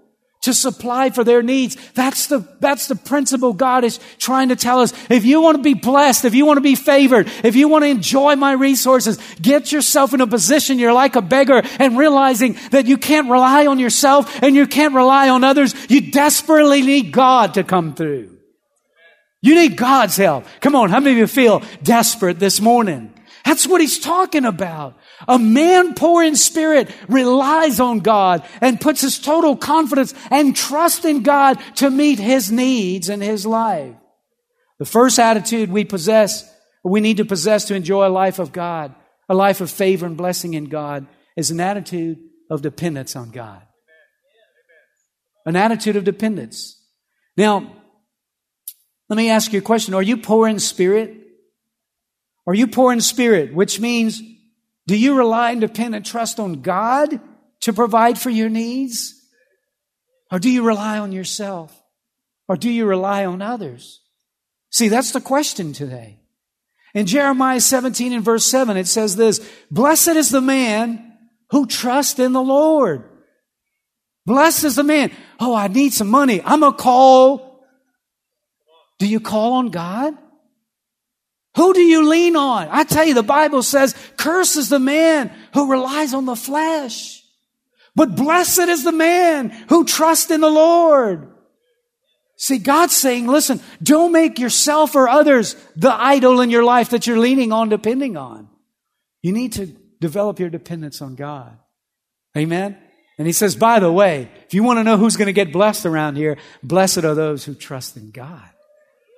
to 0.47 0.53
supply 0.53 1.09
for 1.09 1.25
their 1.25 1.43
needs. 1.43 1.75
That's 1.93 2.27
the, 2.27 2.47
that's 2.61 2.87
the 2.87 2.95
principle 2.95 3.51
God 3.51 3.83
is 3.83 3.99
trying 4.17 4.49
to 4.49 4.55
tell 4.55 4.79
us. 4.79 4.93
If 5.09 5.25
you 5.25 5.41
want 5.41 5.57
to 5.57 5.63
be 5.63 5.73
blessed, 5.73 6.23
if 6.23 6.33
you 6.33 6.45
want 6.45 6.57
to 6.57 6.61
be 6.61 6.75
favored, 6.75 7.29
if 7.43 7.55
you 7.55 7.67
want 7.67 7.83
to 7.83 7.89
enjoy 7.89 8.37
my 8.37 8.53
resources, 8.53 9.19
get 9.41 9.73
yourself 9.73 10.13
in 10.13 10.21
a 10.21 10.27
position 10.27 10.79
you're 10.79 10.93
like 10.93 11.17
a 11.17 11.21
beggar 11.21 11.61
and 11.79 11.97
realizing 11.97 12.57
that 12.71 12.87
you 12.87 12.97
can't 12.97 13.29
rely 13.29 13.67
on 13.67 13.77
yourself 13.77 14.41
and 14.41 14.55
you 14.55 14.65
can't 14.67 14.95
rely 14.95 15.27
on 15.29 15.43
others. 15.43 15.75
You 15.89 16.11
desperately 16.11 16.81
need 16.81 17.11
God 17.11 17.55
to 17.55 17.63
come 17.63 17.93
through. 17.93 18.37
You 19.41 19.55
need 19.55 19.75
God's 19.75 20.15
help. 20.15 20.45
Come 20.61 20.75
on, 20.75 20.89
how 20.89 20.99
many 20.99 21.11
of 21.11 21.17
you 21.17 21.27
feel 21.27 21.61
desperate 21.83 22.39
this 22.39 22.61
morning? 22.61 23.13
That's 23.45 23.67
what 23.67 23.81
he's 23.81 23.99
talking 23.99 24.45
about. 24.45 24.97
A 25.27 25.39
man 25.39 25.93
poor 25.93 26.23
in 26.23 26.35
spirit 26.35 26.89
relies 27.07 27.79
on 27.79 27.99
God 27.99 28.45
and 28.61 28.81
puts 28.81 29.01
his 29.01 29.19
total 29.19 29.55
confidence 29.55 30.13
and 30.29 30.55
trust 30.55 31.05
in 31.05 31.23
God 31.23 31.57
to 31.75 31.89
meet 31.89 32.19
his 32.19 32.51
needs 32.51 33.09
in 33.09 33.21
his 33.21 33.45
life. 33.45 33.95
The 34.79 34.85
first 34.85 35.17
attitude 35.17 35.71
we 35.71 35.85
possess, 35.85 36.47
we 36.83 37.01
need 37.01 37.17
to 37.17 37.25
possess 37.25 37.65
to 37.65 37.75
enjoy 37.75 38.07
a 38.07 38.09
life 38.09 38.37
of 38.37 38.51
God, 38.51 38.93
a 39.27 39.33
life 39.33 39.61
of 39.61 39.71
favor 39.71 40.05
and 40.05 40.17
blessing 40.17 40.53
in 40.53 40.65
God, 40.65 41.07
is 41.35 41.49
an 41.49 41.59
attitude 41.59 42.19
of 42.51 42.61
dependence 42.61 43.15
on 43.15 43.31
God. 43.31 43.61
An 45.45 45.55
attitude 45.55 45.95
of 45.95 46.03
dependence. 46.03 46.79
Now, 47.35 47.73
let 49.09 49.15
me 49.15 49.29
ask 49.29 49.53
you 49.53 49.59
a 49.59 49.63
question. 49.63 49.93
Are 49.93 50.03
you 50.03 50.17
poor 50.17 50.47
in 50.47 50.59
spirit? 50.59 51.15
Are 52.45 52.53
you 52.53 52.67
poor 52.67 52.91
in 52.91 53.01
spirit? 53.01 53.53
Which 53.53 53.79
means, 53.79 54.21
do 54.87 54.97
you 54.97 55.15
rely 55.15 55.51
and 55.51 55.61
depend 55.61 55.93
and 55.95 56.05
trust 56.05 56.39
on 56.39 56.61
God 56.61 57.19
to 57.61 57.73
provide 57.73 58.17
for 58.17 58.29
your 58.29 58.49
needs? 58.49 59.13
Or 60.31 60.39
do 60.39 60.49
you 60.49 60.63
rely 60.63 60.97
on 60.97 61.11
yourself? 61.11 61.77
Or 62.47 62.55
do 62.55 62.69
you 62.69 62.85
rely 62.85 63.25
on 63.25 63.41
others? 63.41 64.01
See, 64.71 64.87
that's 64.87 65.11
the 65.11 65.21
question 65.21 65.73
today. 65.73 66.19
In 66.93 67.05
Jeremiah 67.05 67.59
17 67.59 68.13
and 68.13 68.23
verse 68.23 68.45
7, 68.45 68.77
it 68.77 68.87
says 68.87 69.17
this, 69.17 69.45
Blessed 69.69 70.09
is 70.09 70.29
the 70.29 70.41
man 70.41 71.17
who 71.51 71.65
trusts 71.67 72.19
in 72.19 72.31
the 72.31 72.41
Lord. 72.41 73.03
Blessed 74.25 74.63
is 74.63 74.75
the 74.75 74.83
man. 74.83 75.11
Oh, 75.39 75.53
I 75.53 75.67
need 75.67 75.93
some 75.93 76.09
money. 76.09 76.41
I'm 76.43 76.63
a 76.63 76.73
call. 76.73 77.65
Do 78.99 79.07
you 79.07 79.19
call 79.19 79.53
on 79.53 79.69
God? 79.69 80.17
Who 81.57 81.73
do 81.73 81.81
you 81.81 82.07
lean 82.07 82.35
on? 82.35 82.67
I 82.69 82.83
tell 82.83 83.03
you, 83.03 83.15
the 83.15 83.23
Bible 83.23 83.63
says, 83.63 83.95
curse 84.15 84.55
is 84.55 84.69
the 84.69 84.79
man 84.79 85.31
who 85.53 85.71
relies 85.71 86.13
on 86.13 86.25
the 86.25 86.35
flesh. 86.35 87.23
But 87.95 88.15
blessed 88.15 88.69
is 88.69 88.83
the 88.83 88.91
man 88.91 89.49
who 89.67 89.83
trusts 89.83 90.29
in 90.29 90.39
the 90.41 90.51
Lord. 90.51 91.27
See, 92.37 92.59
God's 92.59 92.95
saying, 92.95 93.25
listen, 93.25 93.59
don't 93.81 94.11
make 94.11 94.37
yourself 94.37 94.95
or 94.95 95.09
others 95.09 95.55
the 95.75 95.91
idol 95.91 96.41
in 96.41 96.51
your 96.51 96.63
life 96.63 96.91
that 96.91 97.07
you're 97.07 97.17
leaning 97.17 97.51
on, 97.51 97.69
depending 97.69 98.15
on. 98.15 98.47
You 99.23 99.31
need 99.31 99.53
to 99.53 99.65
develop 99.99 100.39
your 100.39 100.51
dependence 100.51 101.01
on 101.01 101.15
God. 101.15 101.57
Amen? 102.37 102.77
And 103.17 103.25
he 103.25 103.33
says, 103.33 103.55
by 103.55 103.79
the 103.79 103.91
way, 103.91 104.29
if 104.45 104.53
you 104.53 104.61
want 104.61 104.77
to 104.77 104.83
know 104.83 104.97
who's 104.97 105.17
going 105.17 105.25
to 105.25 105.33
get 105.33 105.51
blessed 105.51 105.87
around 105.87 106.17
here, 106.17 106.37
blessed 106.61 106.99
are 106.99 107.15
those 107.15 107.43
who 107.43 107.55
trust 107.55 107.97
in 107.97 108.11
God. 108.11 108.47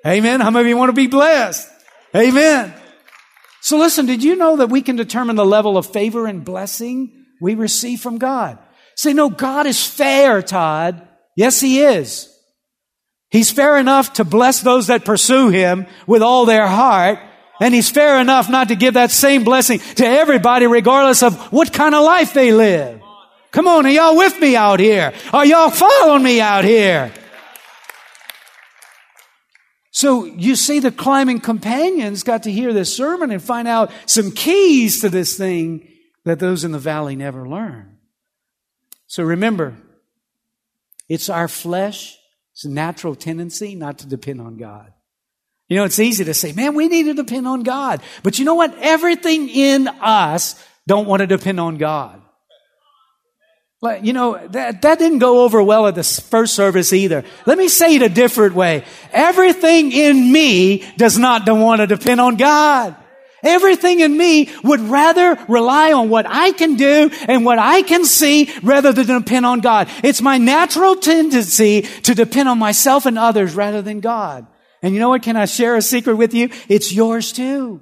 Amen? 0.08 0.40
How 0.40 0.52
many 0.52 0.62
of 0.62 0.68
you 0.70 0.78
want 0.78 0.88
to 0.88 0.94
be 0.94 1.08
blessed? 1.08 1.70
Amen. 2.16 2.74
So 3.62 3.78
listen, 3.78 4.06
did 4.06 4.24
you 4.24 4.36
know 4.36 4.58
that 4.58 4.70
we 4.70 4.82
can 4.82 4.96
determine 4.96 5.36
the 5.36 5.46
level 5.46 5.78
of 5.78 5.86
favor 5.86 6.26
and 6.26 6.44
blessing 6.44 7.26
we 7.42 7.56
receive 7.56 8.02
from 8.02 8.18
God? 8.18 8.58
Say, 8.96 9.14
no, 9.14 9.30
God 9.30 9.66
is 9.66 9.86
fair, 9.86 10.42
Todd. 10.42 11.08
Yes, 11.36 11.62
He 11.62 11.82
is. 11.82 12.36
He's 13.30 13.52
fair 13.52 13.78
enough 13.78 14.14
to 14.14 14.26
bless 14.26 14.62
those 14.62 14.88
that 14.88 15.06
pursue 15.06 15.50
Him 15.50 15.88
with 16.08 16.22
all 16.22 16.46
their 16.46 16.68
heart. 16.68 17.20
And 17.62 17.74
He's 17.74 17.90
fair 17.90 18.20
enough 18.20 18.50
not 18.50 18.70
to 18.70 18.76
give 18.76 18.96
that 18.96 19.12
same 19.12 19.44
blessing 19.44 19.80
to 19.96 20.06
everybody 20.06 20.66
regardless 20.68 21.22
of 21.22 21.38
what 21.52 21.72
kind 21.72 21.94
of 21.94 22.04
life 22.04 22.34
they 22.34 22.52
live. 22.52 23.02
Come 23.52 23.68
on, 23.68 23.86
are 23.86 23.90
y'all 23.90 24.18
with 24.18 24.40
me 24.40 24.56
out 24.56 24.80
here? 24.80 25.14
Are 25.34 25.46
y'all 25.46 25.70
following 25.70 26.24
me 26.24 26.40
out 26.40 26.66
here? 26.66 27.12
So 30.00 30.24
you 30.24 30.56
see, 30.56 30.80
the 30.80 30.94
climbing 30.94 31.42
companions 31.42 32.24
got 32.24 32.44
to 32.44 32.52
hear 32.54 32.72
this 32.72 32.96
sermon 32.96 33.32
and 33.32 33.44
find 33.44 33.68
out 33.68 33.92
some 34.06 34.32
keys 34.32 35.02
to 35.02 35.10
this 35.10 35.38
thing 35.38 35.90
that 36.24 36.40
those 36.40 36.64
in 36.64 36.72
the 36.72 36.80
valley 36.80 37.18
never 37.18 37.46
learned. 37.46 37.98
So 39.08 39.24
remember, 39.24 39.76
it's 41.10 41.28
our 41.28 41.50
flesh, 41.50 42.18
it's 42.54 42.64
a 42.64 42.70
natural 42.70 43.14
tendency 43.14 43.76
not 43.76 43.98
to 43.98 44.08
depend 44.08 44.40
on 44.40 44.56
God. 44.56 44.94
You 45.68 45.76
know, 45.76 45.84
it's 45.84 46.00
easy 46.00 46.24
to 46.24 46.34
say, 46.34 46.54
man, 46.54 46.76
we 46.76 46.88
need 46.88 47.04
to 47.04 47.14
depend 47.14 47.46
on 47.46 47.64
God. 47.64 48.02
But 48.24 48.40
you 48.40 48.46
know 48.46 48.56
what? 48.56 48.74
Everything 48.80 49.50
in 49.50 49.90
us 49.90 50.66
don't 50.88 51.10
want 51.10 51.20
to 51.24 51.28
depend 51.28 51.60
on 51.60 51.76
God. 51.76 52.22
Like, 53.82 54.04
you 54.04 54.12
know, 54.12 54.46
that, 54.48 54.82
that 54.82 55.00
didn't 55.00 55.20
go 55.20 55.46
over 55.46 55.64
well 55.64 55.88
at 55.88 55.96
the 55.96 56.04
first 56.04 56.54
service 56.54 56.92
either. 56.92 57.24
Let 57.46 57.58
me 57.58 57.70
say 57.70 57.96
it 57.96 58.02
a 58.02 58.10
different 58.10 58.54
way. 58.54 58.84
Everything 59.14 59.94
in 59.94 60.32
me 60.32 60.84
does 60.98 61.18
not 61.18 61.48
want 61.48 61.80
to 61.80 61.88
depend 61.88 62.20
on 62.20 62.36
God. 62.36 62.96
Everything 63.42 64.02
in 64.02 64.18
me 64.18 64.50
would 64.66 64.82
rather 64.82 65.38
rely 65.48 65.94
on 65.94 66.10
what 66.10 66.26
I 66.28 66.52
can 66.52 66.76
do 66.76 67.10
and 67.28 67.46
what 67.46 67.58
I 67.58 67.82
can 67.84 68.04
see 68.04 68.52
rather 68.64 68.92
than 68.92 69.22
depend 69.22 69.46
on 69.46 69.62
God. 69.62 69.88
It's 70.04 70.22
my 70.22 70.38
natural 70.38 70.98
tendency 70.98 71.84
to 71.84 72.14
depend 72.14 72.50
on 72.50 72.60
myself 72.60 73.06
and 73.06 73.18
others 73.18 73.56
rather 73.56 73.82
than 73.82 74.02
God. 74.02 74.46
And 74.82 74.94
you 74.94 75.00
know 75.00 75.10
what? 75.10 75.24
Can 75.24 75.38
I 75.38 75.46
share 75.46 75.78
a 75.78 75.82
secret 75.82 76.16
with 76.16 76.34
you? 76.34 76.50
It's 76.68 76.94
yours 76.94 77.32
too. 77.32 77.82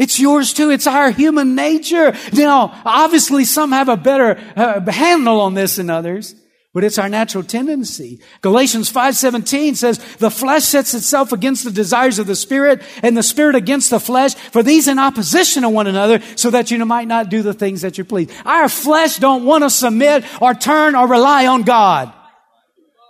It's 0.00 0.18
yours 0.18 0.54
too. 0.54 0.70
It's 0.70 0.86
our 0.86 1.10
human 1.10 1.54
nature. 1.54 2.16
Now, 2.32 2.80
obviously 2.86 3.44
some 3.44 3.70
have 3.72 3.90
a 3.90 3.98
better 3.98 4.40
uh, 4.56 4.90
handle 4.90 5.42
on 5.42 5.52
this 5.52 5.76
than 5.76 5.90
others. 5.90 6.34
But 6.72 6.84
it's 6.84 6.98
our 6.98 7.08
natural 7.08 7.42
tendency. 7.42 8.20
Galatians 8.42 8.88
5:17 8.90 9.74
says, 9.74 9.98
"The 10.18 10.30
flesh 10.30 10.64
sets 10.64 10.94
itself 10.94 11.32
against 11.32 11.64
the 11.64 11.72
desires 11.72 12.20
of 12.20 12.28
the 12.28 12.36
spirit, 12.36 12.80
and 13.02 13.16
the 13.16 13.24
spirit 13.24 13.56
against 13.56 13.90
the 13.90 13.98
flesh, 13.98 14.34
for 14.34 14.62
these 14.62 14.86
in 14.86 15.00
opposition 15.00 15.64
to 15.64 15.68
one 15.68 15.88
another, 15.88 16.20
so 16.36 16.48
that 16.50 16.70
you 16.70 16.82
might 16.86 17.08
not 17.08 17.28
do 17.28 17.42
the 17.42 17.52
things 17.52 17.82
that 17.82 17.98
you 17.98 18.04
please." 18.04 18.30
Our 18.46 18.68
flesh 18.68 19.16
don't 19.16 19.44
want 19.44 19.64
to 19.64 19.70
submit 19.70 20.24
or 20.40 20.54
turn 20.54 20.94
or 20.94 21.08
rely 21.08 21.46
on 21.46 21.64
God. 21.64 22.12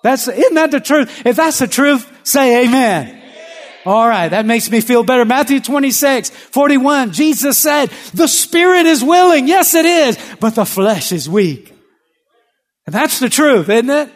That's 0.02 0.26
isn't 0.26 0.54
that 0.54 0.70
the 0.70 0.80
truth? 0.80 1.26
If 1.26 1.36
that's 1.36 1.58
the 1.58 1.68
truth, 1.68 2.10
say 2.22 2.64
amen. 2.64 3.19
All 3.86 4.06
right, 4.06 4.28
that 4.28 4.44
makes 4.44 4.70
me 4.70 4.80
feel 4.80 5.02
better. 5.02 5.24
Matthew 5.24 5.60
26, 5.60 6.30
41, 6.30 7.12
Jesus 7.12 7.56
said, 7.56 7.90
the 8.12 8.28
spirit 8.28 8.86
is 8.86 9.02
willing. 9.02 9.48
Yes, 9.48 9.74
it 9.74 9.86
is, 9.86 10.18
but 10.38 10.54
the 10.54 10.66
flesh 10.66 11.12
is 11.12 11.28
weak. 11.28 11.74
And 12.86 12.94
that's 12.94 13.20
the 13.20 13.30
truth, 13.30 13.68
isn't 13.68 13.88
it? 13.88 14.12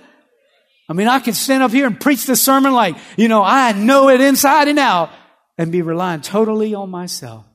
I 0.89 0.93
mean, 0.93 1.09
I 1.09 1.19
can 1.19 1.33
stand 1.33 1.63
up 1.63 1.71
here 1.71 1.87
and 1.87 1.99
preach 1.99 2.27
this 2.27 2.43
sermon 2.43 2.73
like, 2.73 2.97
you 3.17 3.29
know, 3.29 3.43
I 3.43 3.73
know 3.73 4.11
it 4.11 4.21
inside 4.21 4.69
and 4.69 4.79
out 4.79 5.11
and 5.57 5.73
be 5.73 5.81
relying 5.81 6.21
totally 6.21 6.75
on 6.75 6.91
myself. 6.91 7.47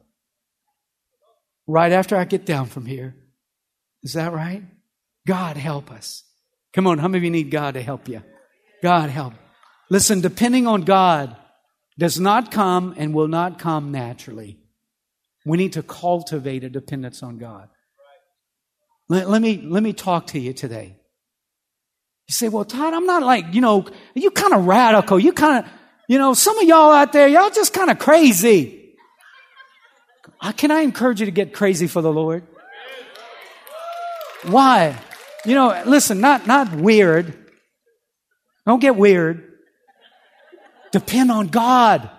Right 1.67 1.91
after 1.91 2.17
I 2.17 2.26
get 2.26 2.45
down 2.45 2.65
from 2.65 2.88
here. 2.88 3.15
Is 4.02 4.13
that 4.13 4.34
right? 4.34 4.63
God 5.28 5.58
help 5.58 5.91
us. 5.91 6.24
Come 6.74 6.88
on, 6.88 6.98
how 6.98 7.08
many 7.08 7.19
of 7.19 7.24
you 7.26 7.32
need 7.32 7.52
God 7.52 7.76
to 7.76 7.84
help 7.84 8.08
you? 8.08 8.24
God 8.82 9.12
help. 9.12 9.34
Listen, 9.91 10.22
depending 10.22 10.65
on 10.65 10.82
God 10.82 11.36
does 11.99 12.19
not 12.19 12.49
come 12.49 12.95
and 12.97 13.13
will 13.13 13.27
not 13.27 13.59
come 13.59 13.91
naturally. 13.91 14.57
We 15.45 15.57
need 15.57 15.73
to 15.73 15.83
cultivate 15.83 16.63
a 16.63 16.69
dependence 16.69 17.21
on 17.21 17.38
God. 17.38 17.69
Let, 19.09 19.29
let, 19.29 19.41
me, 19.41 19.62
let 19.62 19.83
me 19.83 19.91
talk 19.93 20.27
to 20.27 20.39
you 20.39 20.53
today. 20.53 20.95
You 22.27 22.33
say, 22.33 22.47
well, 22.47 22.63
Todd, 22.63 22.93
I'm 22.93 23.05
not 23.05 23.23
like, 23.23 23.53
you 23.53 23.59
know, 23.59 23.85
you 24.13 24.31
kind 24.31 24.53
of 24.53 24.65
radical. 24.65 25.19
You 25.19 25.33
kind 25.33 25.65
of, 25.65 25.71
you 26.07 26.17
know, 26.17 26.33
some 26.33 26.57
of 26.57 26.63
y'all 26.63 26.91
out 26.91 27.12
there, 27.12 27.27
y'all 27.27 27.49
just 27.49 27.73
kind 27.73 27.89
of 27.89 27.99
crazy. 27.99 28.95
Uh, 30.39 30.53
can 30.53 30.71
I 30.71 30.81
encourage 30.81 31.19
you 31.19 31.25
to 31.25 31.31
get 31.31 31.53
crazy 31.53 31.88
for 31.88 32.01
the 32.01 32.12
Lord? 32.12 32.43
Why? 34.43 34.97
You 35.45 35.55
know, 35.55 35.83
listen, 35.85 36.21
not, 36.21 36.47
not 36.47 36.73
weird. 36.73 37.33
Don't 38.65 38.79
get 38.79 38.95
weird. 38.95 39.48
Depend 40.91 41.32
on 41.32 41.47
God. 41.47 42.10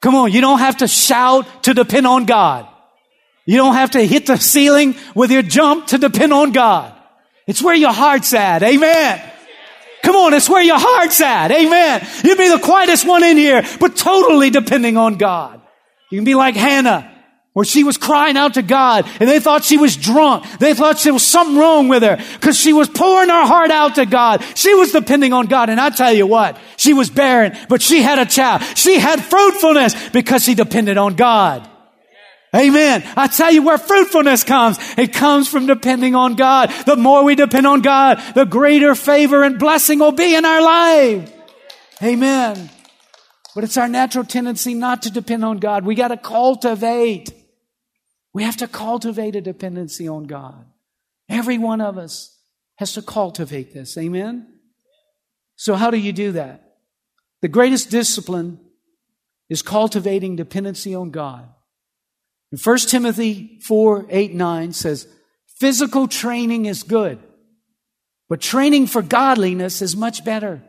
Come 0.00 0.14
on, 0.14 0.32
you 0.32 0.40
don't 0.40 0.58
have 0.58 0.78
to 0.78 0.88
shout 0.88 1.64
to 1.64 1.74
depend 1.74 2.06
on 2.06 2.26
God. 2.26 2.68
You 3.44 3.56
don't 3.56 3.74
have 3.74 3.92
to 3.92 4.04
hit 4.04 4.26
the 4.26 4.36
ceiling 4.36 4.96
with 5.14 5.30
your 5.30 5.42
jump 5.42 5.88
to 5.88 5.98
depend 5.98 6.32
on 6.32 6.52
God. 6.52 6.92
It's 7.46 7.62
where 7.62 7.74
your 7.74 7.92
heart's 7.92 8.34
at. 8.34 8.62
Amen. 8.62 9.22
Come 10.02 10.16
on, 10.16 10.34
it's 10.34 10.48
where 10.48 10.62
your 10.62 10.78
heart's 10.78 11.20
at. 11.20 11.50
Amen. 11.50 12.06
You'd 12.22 12.38
be 12.38 12.48
the 12.48 12.58
quietest 12.58 13.06
one 13.06 13.24
in 13.24 13.36
here, 13.36 13.64
but 13.80 13.96
totally 13.96 14.50
depending 14.50 14.96
on 14.96 15.16
God. 15.16 15.60
You 16.10 16.18
can 16.18 16.24
be 16.24 16.34
like 16.34 16.54
Hannah, 16.54 17.12
where 17.56 17.64
she 17.64 17.84
was 17.84 17.96
crying 17.96 18.36
out 18.36 18.52
to 18.52 18.60
God 18.60 19.08
and 19.18 19.26
they 19.26 19.40
thought 19.40 19.64
she 19.64 19.78
was 19.78 19.96
drunk. 19.96 20.44
They 20.58 20.74
thought 20.74 21.00
there 21.00 21.14
was 21.14 21.22
something 21.22 21.56
wrong 21.56 21.88
with 21.88 22.02
her 22.02 22.22
because 22.34 22.60
she 22.60 22.74
was 22.74 22.86
pouring 22.86 23.30
her 23.30 23.46
heart 23.46 23.70
out 23.70 23.94
to 23.94 24.04
God. 24.04 24.44
She 24.54 24.74
was 24.74 24.92
depending 24.92 25.32
on 25.32 25.46
God. 25.46 25.70
And 25.70 25.80
I 25.80 25.88
tell 25.88 26.12
you 26.12 26.26
what, 26.26 26.58
she 26.76 26.92
was 26.92 27.08
barren, 27.08 27.56
but 27.70 27.80
she 27.80 28.02
had 28.02 28.18
a 28.18 28.26
child. 28.26 28.62
She 28.76 28.98
had 28.98 29.24
fruitfulness 29.24 30.10
because 30.10 30.44
she 30.44 30.54
depended 30.54 30.98
on 30.98 31.14
God. 31.14 31.66
Amen. 32.54 33.02
I 33.16 33.26
tell 33.26 33.50
you 33.50 33.62
where 33.62 33.78
fruitfulness 33.78 34.44
comes. 34.44 34.78
It 34.98 35.14
comes 35.14 35.48
from 35.48 35.66
depending 35.66 36.14
on 36.14 36.34
God. 36.34 36.70
The 36.84 36.96
more 36.96 37.24
we 37.24 37.36
depend 37.36 37.66
on 37.66 37.80
God, 37.80 38.22
the 38.34 38.44
greater 38.44 38.94
favor 38.94 39.42
and 39.42 39.58
blessing 39.58 39.98
will 40.00 40.12
be 40.12 40.34
in 40.34 40.44
our 40.44 40.60
life. 40.60 41.32
Amen. 42.02 42.68
But 43.54 43.64
it's 43.64 43.78
our 43.78 43.88
natural 43.88 44.26
tendency 44.26 44.74
not 44.74 45.00
to 45.04 45.10
depend 45.10 45.42
on 45.42 45.56
God. 45.56 45.86
We 45.86 45.94
got 45.94 46.08
to 46.08 46.18
cultivate. 46.18 47.32
We 48.36 48.42
have 48.42 48.58
to 48.58 48.68
cultivate 48.68 49.34
a 49.34 49.40
dependency 49.40 50.06
on 50.06 50.24
God. 50.24 50.66
Every 51.26 51.56
one 51.56 51.80
of 51.80 51.96
us 51.96 52.38
has 52.74 52.92
to 52.92 53.00
cultivate 53.00 53.72
this. 53.72 53.96
Amen. 53.96 54.46
So 55.54 55.74
how 55.74 55.90
do 55.90 55.96
you 55.96 56.12
do 56.12 56.32
that? 56.32 56.76
The 57.40 57.48
greatest 57.48 57.90
discipline 57.90 58.60
is 59.48 59.62
cultivating 59.62 60.36
dependency 60.36 60.94
on 60.94 61.12
God. 61.12 61.48
In 62.52 62.58
1 62.58 62.76
Timothy 62.80 63.58
4 63.62 64.04
8 64.10 64.34
9 64.34 64.72
says, 64.74 65.08
Physical 65.58 66.06
training 66.06 66.66
is 66.66 66.82
good, 66.82 67.18
but 68.28 68.42
training 68.42 68.88
for 68.88 69.00
godliness 69.00 69.80
is 69.80 69.96
much 69.96 70.26
better, 70.26 70.62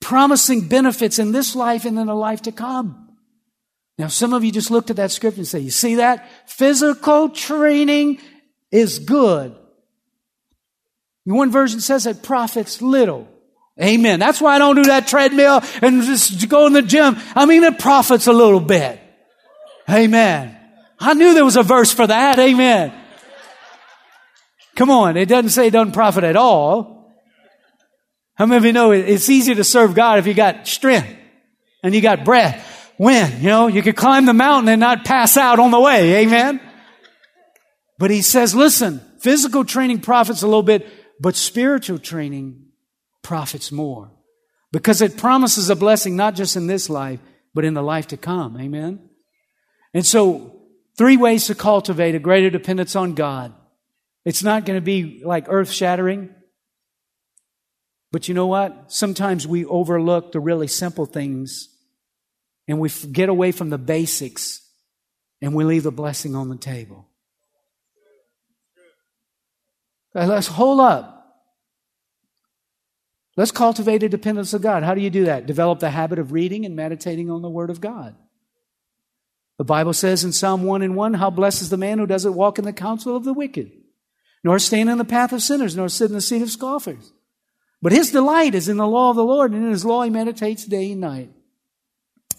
promising 0.00 0.68
benefits 0.68 1.18
in 1.18 1.32
this 1.32 1.54
life 1.54 1.84
and 1.84 1.98
in 1.98 2.06
the 2.06 2.14
life 2.14 2.40
to 2.40 2.50
come. 2.50 3.01
Now, 3.98 4.08
some 4.08 4.32
of 4.32 4.42
you 4.42 4.50
just 4.50 4.70
looked 4.70 4.90
at 4.90 4.96
that 4.96 5.10
scripture 5.10 5.40
and 5.40 5.46
say, 5.46 5.60
You 5.60 5.70
see 5.70 5.96
that? 5.96 6.28
Physical 6.48 7.28
training 7.28 8.20
is 8.70 8.98
good. 8.98 9.54
One 11.24 11.52
version 11.52 11.80
says 11.80 12.06
it 12.06 12.22
profits 12.22 12.82
little. 12.82 13.28
Amen. 13.80 14.18
That's 14.18 14.40
why 14.40 14.56
I 14.56 14.58
don't 14.58 14.76
do 14.76 14.84
that 14.84 15.06
treadmill 15.06 15.62
and 15.80 16.02
just 16.02 16.48
go 16.48 16.66
in 16.66 16.72
the 16.72 16.82
gym. 16.82 17.16
I 17.34 17.46
mean, 17.46 17.62
it 17.62 17.78
profits 17.78 18.26
a 18.26 18.32
little 18.32 18.60
bit. 18.60 19.00
Amen. 19.88 20.58
I 20.98 21.14
knew 21.14 21.34
there 21.34 21.44
was 21.44 21.56
a 21.56 21.62
verse 21.62 21.92
for 21.92 22.06
that. 22.06 22.38
Amen. 22.38 22.92
Come 24.74 24.90
on. 24.90 25.16
It 25.16 25.26
doesn't 25.26 25.50
say 25.50 25.68
it 25.68 25.72
doesn't 25.72 25.92
profit 25.92 26.24
at 26.24 26.36
all. 26.36 27.12
How 28.34 28.46
many 28.46 28.56
of 28.56 28.64
you 28.64 28.72
know 28.72 28.90
it's 28.90 29.28
easier 29.28 29.54
to 29.54 29.64
serve 29.64 29.94
God 29.94 30.18
if 30.18 30.26
you 30.26 30.34
got 30.34 30.66
strength 30.66 31.14
and 31.82 31.94
you 31.94 32.00
got 32.00 32.24
breath? 32.24 32.68
When, 33.02 33.42
you 33.42 33.48
know, 33.48 33.66
you 33.66 33.82
could 33.82 33.96
climb 33.96 34.26
the 34.26 34.32
mountain 34.32 34.68
and 34.68 34.78
not 34.78 35.04
pass 35.04 35.36
out 35.36 35.58
on 35.58 35.72
the 35.72 35.80
way. 35.80 36.22
Amen. 36.22 36.60
But 37.98 38.12
he 38.12 38.22
says, 38.22 38.54
listen, 38.54 39.00
physical 39.18 39.64
training 39.64 40.02
profits 40.02 40.42
a 40.42 40.46
little 40.46 40.62
bit, 40.62 40.86
but 41.18 41.34
spiritual 41.34 41.98
training 41.98 42.66
profits 43.24 43.72
more 43.72 44.12
because 44.70 45.02
it 45.02 45.16
promises 45.16 45.68
a 45.68 45.74
blessing 45.74 46.14
not 46.14 46.36
just 46.36 46.54
in 46.54 46.68
this 46.68 46.88
life, 46.88 47.18
but 47.52 47.64
in 47.64 47.74
the 47.74 47.82
life 47.82 48.06
to 48.06 48.16
come. 48.16 48.56
Amen. 48.60 49.10
And 49.92 50.06
so, 50.06 50.60
three 50.96 51.16
ways 51.16 51.48
to 51.48 51.56
cultivate 51.56 52.14
a 52.14 52.20
greater 52.20 52.50
dependence 52.50 52.94
on 52.94 53.14
God. 53.14 53.52
It's 54.24 54.44
not 54.44 54.64
going 54.64 54.76
to 54.76 54.80
be 54.80 55.22
like 55.24 55.46
earth 55.48 55.72
shattering. 55.72 56.32
But 58.12 58.28
you 58.28 58.34
know 58.34 58.46
what? 58.46 58.92
Sometimes 58.92 59.44
we 59.44 59.64
overlook 59.64 60.30
the 60.30 60.38
really 60.38 60.68
simple 60.68 61.04
things 61.04 61.71
and 62.72 62.80
we 62.80 62.88
get 62.88 63.28
away 63.28 63.52
from 63.52 63.68
the 63.68 63.76
basics 63.76 64.66
and 65.42 65.54
we 65.54 65.62
leave 65.62 65.82
the 65.82 65.92
blessing 65.92 66.34
on 66.34 66.48
the 66.48 66.56
table. 66.56 67.06
Uh, 70.14 70.24
let's 70.24 70.46
hold 70.46 70.80
up. 70.80 71.42
Let's 73.36 73.50
cultivate 73.50 74.02
a 74.02 74.08
dependence 74.08 74.54
on 74.54 74.62
God. 74.62 74.84
How 74.84 74.94
do 74.94 75.02
you 75.02 75.10
do 75.10 75.26
that? 75.26 75.44
Develop 75.44 75.80
the 75.80 75.90
habit 75.90 76.18
of 76.18 76.32
reading 76.32 76.64
and 76.64 76.74
meditating 76.74 77.30
on 77.30 77.42
the 77.42 77.50
Word 77.50 77.68
of 77.68 77.82
God. 77.82 78.16
The 79.58 79.64
Bible 79.64 79.92
says 79.92 80.24
in 80.24 80.32
Psalm 80.32 80.62
1 80.62 80.80
and 80.80 80.96
1, 80.96 81.12
How 81.12 81.28
blessed 81.28 81.60
is 81.60 81.68
the 81.68 81.76
man 81.76 81.98
who 81.98 82.06
doesn't 82.06 82.32
walk 82.32 82.58
in 82.58 82.64
the 82.64 82.72
counsel 82.72 83.14
of 83.14 83.24
the 83.24 83.34
wicked, 83.34 83.70
nor 84.42 84.58
stand 84.58 84.88
in 84.88 84.96
the 84.96 85.04
path 85.04 85.34
of 85.34 85.42
sinners, 85.42 85.76
nor 85.76 85.90
sit 85.90 86.08
in 86.08 86.14
the 86.14 86.22
seat 86.22 86.40
of 86.40 86.50
scoffers. 86.50 87.12
But 87.82 87.92
his 87.92 88.12
delight 88.12 88.54
is 88.54 88.66
in 88.66 88.78
the 88.78 88.86
law 88.86 89.10
of 89.10 89.16
the 89.16 89.24
Lord, 89.24 89.52
and 89.52 89.62
in 89.62 89.70
his 89.70 89.84
law 89.84 90.04
he 90.04 90.08
meditates 90.08 90.64
day 90.64 90.92
and 90.92 91.02
night. 91.02 91.30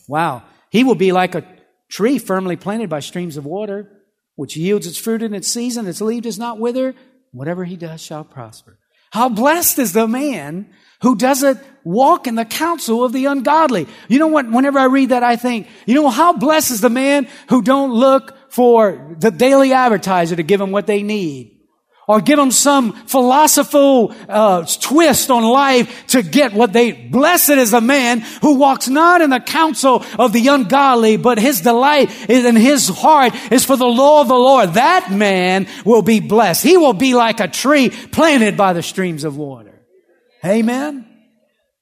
Wow. 0.07 0.43
He 0.69 0.83
will 0.83 0.95
be 0.95 1.11
like 1.11 1.35
a 1.35 1.45
tree 1.89 2.17
firmly 2.17 2.55
planted 2.55 2.89
by 2.89 2.99
streams 2.99 3.37
of 3.37 3.45
water, 3.45 3.89
which 4.35 4.57
yields 4.57 4.87
its 4.87 4.97
fruit 4.97 5.21
in 5.21 5.33
its 5.33 5.47
season, 5.47 5.87
its 5.87 6.01
leaf 6.01 6.23
does 6.23 6.39
not 6.39 6.59
wither. 6.59 6.95
Whatever 7.31 7.65
he 7.65 7.75
does 7.75 8.01
shall 8.01 8.23
prosper. 8.23 8.77
How 9.11 9.29
blessed 9.29 9.79
is 9.79 9.93
the 9.93 10.07
man 10.07 10.69
who 11.01 11.15
doesn't 11.15 11.59
walk 11.83 12.27
in 12.27 12.35
the 12.35 12.45
counsel 12.45 13.03
of 13.03 13.11
the 13.11 13.25
ungodly. 13.25 13.87
You 14.07 14.19
know 14.19 14.27
what? 14.27 14.49
Whenever 14.49 14.79
I 14.79 14.85
read 14.85 15.09
that, 15.09 15.21
I 15.21 15.35
think, 15.35 15.67
you 15.85 15.95
know, 15.95 16.09
how 16.09 16.33
blessed 16.33 16.71
is 16.71 16.81
the 16.81 16.89
man 16.89 17.27
who 17.49 17.61
don't 17.61 17.91
look 17.91 18.35
for 18.51 19.15
the 19.19 19.29
daily 19.29 19.73
advertiser 19.73 20.35
to 20.35 20.43
give 20.43 20.59
them 20.59 20.71
what 20.71 20.87
they 20.87 21.03
need 21.03 21.53
or 22.07 22.21
give 22.21 22.37
them 22.37 22.51
some 22.51 22.93
philosophical 22.93 24.13
uh, 24.27 24.65
twist 24.81 25.31
on 25.31 25.43
life 25.43 26.07
to 26.07 26.21
get 26.21 26.53
what 26.53 26.73
they 26.73 26.91
blessed 26.91 27.51
is 27.51 27.71
the 27.71 27.81
man 27.81 28.19
who 28.41 28.57
walks 28.57 28.87
not 28.87 29.21
in 29.21 29.29
the 29.29 29.39
counsel 29.39 30.03
of 30.19 30.33
the 30.33 30.47
ungodly 30.47 31.17
but 31.17 31.39
his 31.39 31.61
delight 31.61 32.09
is 32.29 32.45
in 32.45 32.55
his 32.55 32.89
heart 32.89 33.33
is 33.51 33.65
for 33.65 33.77
the 33.77 33.85
law 33.85 34.21
of 34.21 34.27
the 34.27 34.33
lord. 34.33 34.73
That 34.73 35.11
man 35.11 35.67
will 35.85 36.01
be 36.01 36.19
blessed. 36.19 36.63
He 36.63 36.77
will 36.77 36.93
be 36.93 37.13
like 37.13 37.39
a 37.39 37.47
tree 37.47 37.89
planted 37.89 38.57
by 38.57 38.73
the 38.73 38.83
streams 38.83 39.23
of 39.23 39.37
water. 39.37 39.73
Amen? 40.45 41.05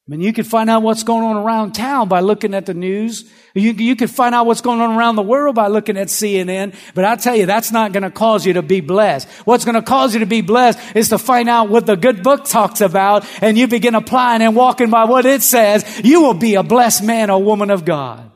I 0.07 0.11
mean, 0.11 0.21
you 0.21 0.33
can 0.33 0.43
find 0.43 0.69
out 0.69 0.83
what's 0.83 1.03
going 1.03 1.23
on 1.23 1.37
around 1.37 1.73
town 1.73 2.07
by 2.07 2.19
looking 2.19 2.53
at 2.53 2.65
the 2.65 2.73
news. 2.73 3.31
You, 3.53 3.73
you 3.73 3.95
can 3.95 4.07
find 4.07 4.33
out 4.33 4.45
what's 4.45 4.61
going 4.61 4.79
on 4.79 4.97
around 4.97 5.17
the 5.17 5.21
world 5.21 5.55
by 5.55 5.67
looking 5.67 5.97
at 5.97 6.07
CNN. 6.07 6.73
But 6.93 7.03
I 7.03 7.15
tell 7.17 7.35
you, 7.35 7.45
that's 7.45 7.71
not 7.71 7.91
going 7.91 8.03
to 8.03 8.11
cause 8.11 8.45
you 8.45 8.53
to 8.53 8.61
be 8.61 8.79
blessed. 8.79 9.27
What's 9.45 9.65
going 9.65 9.75
to 9.75 9.81
cause 9.81 10.13
you 10.13 10.21
to 10.21 10.25
be 10.25 10.41
blessed 10.41 10.79
is 10.95 11.09
to 11.09 11.17
find 11.17 11.49
out 11.49 11.69
what 11.69 11.85
the 11.85 11.97
good 11.97 12.23
book 12.23 12.45
talks 12.45 12.79
about 12.79 13.25
and 13.41 13.57
you 13.57 13.67
begin 13.67 13.95
applying 13.95 14.41
and 14.41 14.55
walking 14.55 14.89
by 14.89 15.03
what 15.05 15.25
it 15.25 15.41
says. 15.41 16.01
You 16.03 16.21
will 16.21 16.33
be 16.33 16.55
a 16.55 16.63
blessed 16.63 17.03
man 17.03 17.29
or 17.29 17.43
woman 17.43 17.71
of 17.71 17.83
God. 17.83 18.31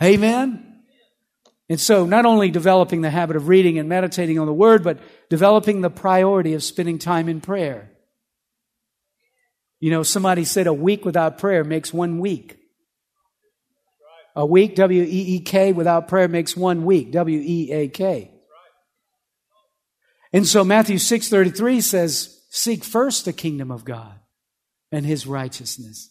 Amen. 0.00 0.62
And 1.68 1.80
so 1.80 2.06
not 2.06 2.26
only 2.26 2.50
developing 2.50 3.00
the 3.00 3.10
habit 3.10 3.34
of 3.34 3.48
reading 3.48 3.78
and 3.78 3.88
meditating 3.88 4.38
on 4.38 4.46
the 4.46 4.52
word, 4.52 4.84
but 4.84 5.00
developing 5.28 5.80
the 5.80 5.90
priority 5.90 6.54
of 6.54 6.62
spending 6.62 6.98
time 6.98 7.28
in 7.28 7.40
prayer. 7.40 7.90
You 9.80 9.90
know, 9.90 10.04
somebody 10.04 10.44
said 10.44 10.66
a 10.66 10.72
week 10.72 11.04
without 11.04 11.38
prayer 11.38 11.64
makes 11.64 11.92
one 11.92 12.20
week. 12.20 12.56
A 14.36 14.44
week, 14.44 14.74
W 14.76 15.02
E 15.02 15.36
E 15.36 15.40
K, 15.40 15.72
without 15.72 16.08
prayer 16.08 16.28
makes 16.28 16.54
one 16.54 16.84
week, 16.84 17.10
W 17.12 17.40
E 17.42 17.72
A 17.72 17.88
K. 17.88 18.30
And 20.32 20.46
so 20.46 20.62
Matthew 20.62 20.98
6:33 20.98 21.80
says, 21.80 22.42
"Seek 22.50 22.84
first 22.84 23.24
the 23.24 23.32
kingdom 23.32 23.70
of 23.70 23.86
God 23.86 24.20
and 24.92 25.06
his 25.06 25.26
righteousness, 25.26 26.10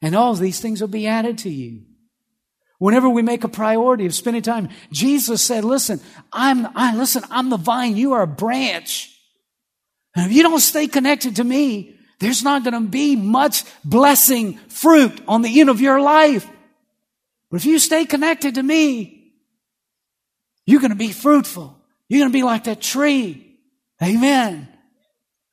and 0.00 0.14
all 0.14 0.34
these 0.34 0.60
things 0.60 0.80
will 0.80 0.88
be 0.88 1.08
added 1.08 1.36
to 1.38 1.50
you." 1.50 1.82
Whenever 2.78 3.08
we 3.08 3.22
make 3.22 3.42
a 3.42 3.48
priority 3.48 4.06
of 4.06 4.14
spending 4.14 4.42
time, 4.42 4.68
Jesus 4.92 5.42
said, 5.42 5.64
"Listen, 5.64 6.00
I'm 6.32 6.68
I 6.76 6.94
listen, 6.94 7.24
I'm 7.28 7.50
the 7.50 7.56
vine, 7.56 7.96
you 7.96 8.12
are 8.12 8.22
a 8.22 8.26
branch. 8.28 9.10
And 10.14 10.30
if 10.30 10.36
you 10.36 10.44
don't 10.44 10.60
stay 10.60 10.86
connected 10.86 11.36
to 11.36 11.44
me, 11.44 11.96
there's 12.20 12.44
not 12.44 12.62
going 12.62 12.74
to 12.74 12.88
be 12.88 13.16
much 13.16 13.64
blessing 13.84 14.58
fruit 14.68 15.20
on 15.26 15.42
the 15.42 15.60
end 15.60 15.70
of 15.70 15.80
your 15.80 16.00
life. 16.00 16.48
But 17.54 17.60
if 17.60 17.66
you 17.66 17.78
stay 17.78 18.04
connected 18.04 18.56
to 18.56 18.62
me, 18.64 19.32
you're 20.66 20.80
going 20.80 20.90
to 20.90 20.96
be 20.96 21.12
fruitful. 21.12 21.78
You're 22.08 22.18
going 22.18 22.32
to 22.32 22.36
be 22.36 22.42
like 22.42 22.64
that 22.64 22.80
tree. 22.80 23.60
Amen. 24.02 24.66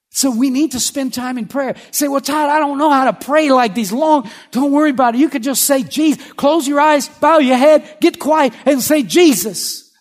So 0.09 0.31
we 0.31 0.49
need 0.49 0.71
to 0.71 0.79
spend 0.79 1.13
time 1.13 1.37
in 1.37 1.45
prayer. 1.45 1.75
Say, 1.91 2.07
well, 2.07 2.19
Todd, 2.19 2.49
I 2.49 2.57
don't 2.57 2.79
know 2.79 2.89
how 2.89 3.05
to 3.05 3.13
pray 3.13 3.51
like 3.51 3.75
these 3.75 3.91
long. 3.91 4.27
Don't 4.49 4.71
worry 4.71 4.89
about 4.89 5.13
it. 5.13 5.19
You 5.19 5.29
could 5.29 5.43
just 5.43 5.65
say, 5.65 5.83
Jesus, 5.83 6.33
close 6.33 6.67
your 6.67 6.81
eyes, 6.81 7.07
bow 7.07 7.37
your 7.37 7.57
head, 7.57 7.97
get 8.01 8.17
quiet 8.17 8.53
and 8.65 8.81
say, 8.81 9.03
Jesus. 9.03 9.93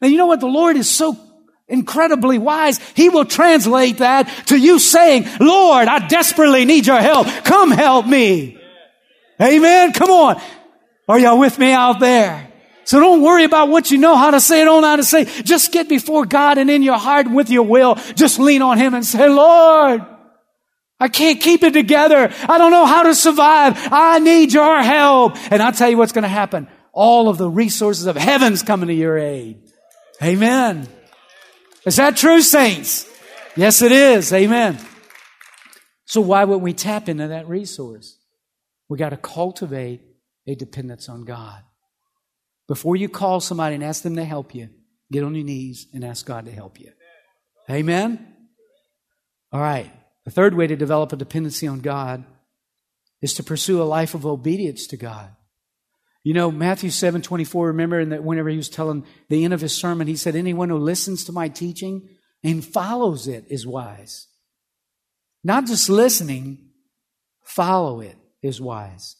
Now, 0.00 0.08
you 0.08 0.16
know 0.16 0.28
what? 0.28 0.40
The 0.40 0.46
Lord 0.46 0.78
is 0.78 0.88
so 0.88 1.14
incredibly 1.68 2.38
wise, 2.38 2.78
he 2.94 3.10
will 3.10 3.26
translate 3.26 3.98
that 3.98 4.28
to 4.46 4.56
you 4.56 4.78
saying, 4.78 5.26
Lord, 5.40 5.88
I 5.88 6.08
desperately 6.08 6.64
need 6.64 6.86
your 6.86 7.02
help. 7.02 7.26
Come 7.44 7.70
help 7.70 8.06
me. 8.06 8.58
Amen. 9.42 9.92
Come 9.92 10.10
on. 10.10 10.42
Are 11.08 11.18
y'all 11.18 11.38
with 11.38 11.58
me 11.58 11.72
out 11.72 12.00
there? 12.00 12.52
So 12.84 13.00
don't 13.00 13.22
worry 13.22 13.44
about 13.44 13.68
what 13.68 13.90
you 13.90 13.98
know 13.98 14.16
how 14.16 14.30
to 14.30 14.40
say, 14.40 14.64
don't 14.64 14.82
know 14.82 14.88
how 14.88 14.96
to 14.96 15.04
say. 15.04 15.24
Just 15.42 15.72
get 15.72 15.88
before 15.88 16.24
God 16.24 16.58
and 16.58 16.70
in 16.70 16.82
your 16.82 16.98
heart 16.98 17.30
with 17.30 17.50
your 17.50 17.64
will. 17.64 17.96
Just 18.14 18.38
lean 18.38 18.62
on 18.62 18.78
Him 18.78 18.94
and 18.94 19.04
say, 19.04 19.28
Lord, 19.28 20.04
I 21.00 21.08
can't 21.08 21.40
keep 21.40 21.62
it 21.62 21.72
together. 21.72 22.32
I 22.48 22.58
don't 22.58 22.70
know 22.70 22.86
how 22.86 23.04
to 23.04 23.14
survive. 23.14 23.76
I 23.92 24.18
need 24.18 24.52
your 24.52 24.82
help. 24.82 25.36
And 25.52 25.62
I'll 25.62 25.72
tell 25.72 25.90
you 25.90 25.96
what's 25.96 26.12
going 26.12 26.22
to 26.22 26.28
happen. 26.28 26.66
All 26.92 27.28
of 27.28 27.38
the 27.38 27.48
resources 27.48 28.06
of 28.06 28.16
heaven's 28.16 28.62
coming 28.62 28.88
to 28.88 28.94
your 28.94 29.16
aid. 29.18 29.62
Amen. 30.22 30.88
Is 31.84 31.96
that 31.96 32.16
true, 32.16 32.40
saints? 32.40 33.08
Yes, 33.54 33.82
it 33.82 33.92
is. 33.92 34.32
Amen. 34.32 34.78
So 36.06 36.20
why 36.20 36.44
wouldn't 36.44 36.62
we 36.62 36.72
tap 36.72 37.08
into 37.08 37.28
that 37.28 37.48
resource? 37.48 38.18
We 38.88 38.98
got 38.98 39.10
to 39.10 39.16
cultivate 39.16 40.00
a 40.48 40.54
dependence 40.54 41.08
on 41.08 41.24
God. 41.24 41.62
Before 42.66 42.96
you 42.96 43.08
call 43.08 43.40
somebody 43.40 43.74
and 43.74 43.84
ask 43.84 44.02
them 44.02 44.16
to 44.16 44.24
help 44.24 44.54
you, 44.54 44.70
get 45.12 45.22
on 45.22 45.34
your 45.34 45.44
knees 45.44 45.86
and 45.92 46.04
ask 46.04 46.26
God 46.26 46.46
to 46.46 46.52
help 46.52 46.80
you. 46.80 46.92
Amen? 47.70 48.34
All 49.52 49.60
right. 49.60 49.90
The 50.24 50.30
third 50.30 50.54
way 50.54 50.66
to 50.66 50.76
develop 50.76 51.12
a 51.12 51.16
dependency 51.16 51.66
on 51.66 51.80
God 51.80 52.24
is 53.20 53.34
to 53.34 53.42
pursue 53.42 53.80
a 53.80 53.84
life 53.84 54.14
of 54.14 54.26
obedience 54.26 54.86
to 54.88 54.96
God. 54.96 55.30
You 56.24 56.34
know, 56.34 56.50
Matthew 56.50 56.90
7 56.90 57.22
24, 57.22 57.68
remember 57.68 58.04
that 58.04 58.24
whenever 58.24 58.48
he 58.48 58.56
was 58.56 58.68
telling 58.68 59.04
the 59.28 59.44
end 59.44 59.54
of 59.54 59.60
his 59.60 59.74
sermon, 59.74 60.06
he 60.06 60.16
said, 60.16 60.34
Anyone 60.34 60.68
who 60.68 60.78
listens 60.78 61.24
to 61.24 61.32
my 61.32 61.48
teaching 61.48 62.08
and 62.42 62.64
follows 62.64 63.28
it 63.28 63.44
is 63.48 63.66
wise. 63.66 64.26
Not 65.42 65.66
just 65.66 65.88
listening, 65.88 66.70
follow 67.42 68.00
it 68.00 68.16
is 68.42 68.60
wise. 68.60 69.16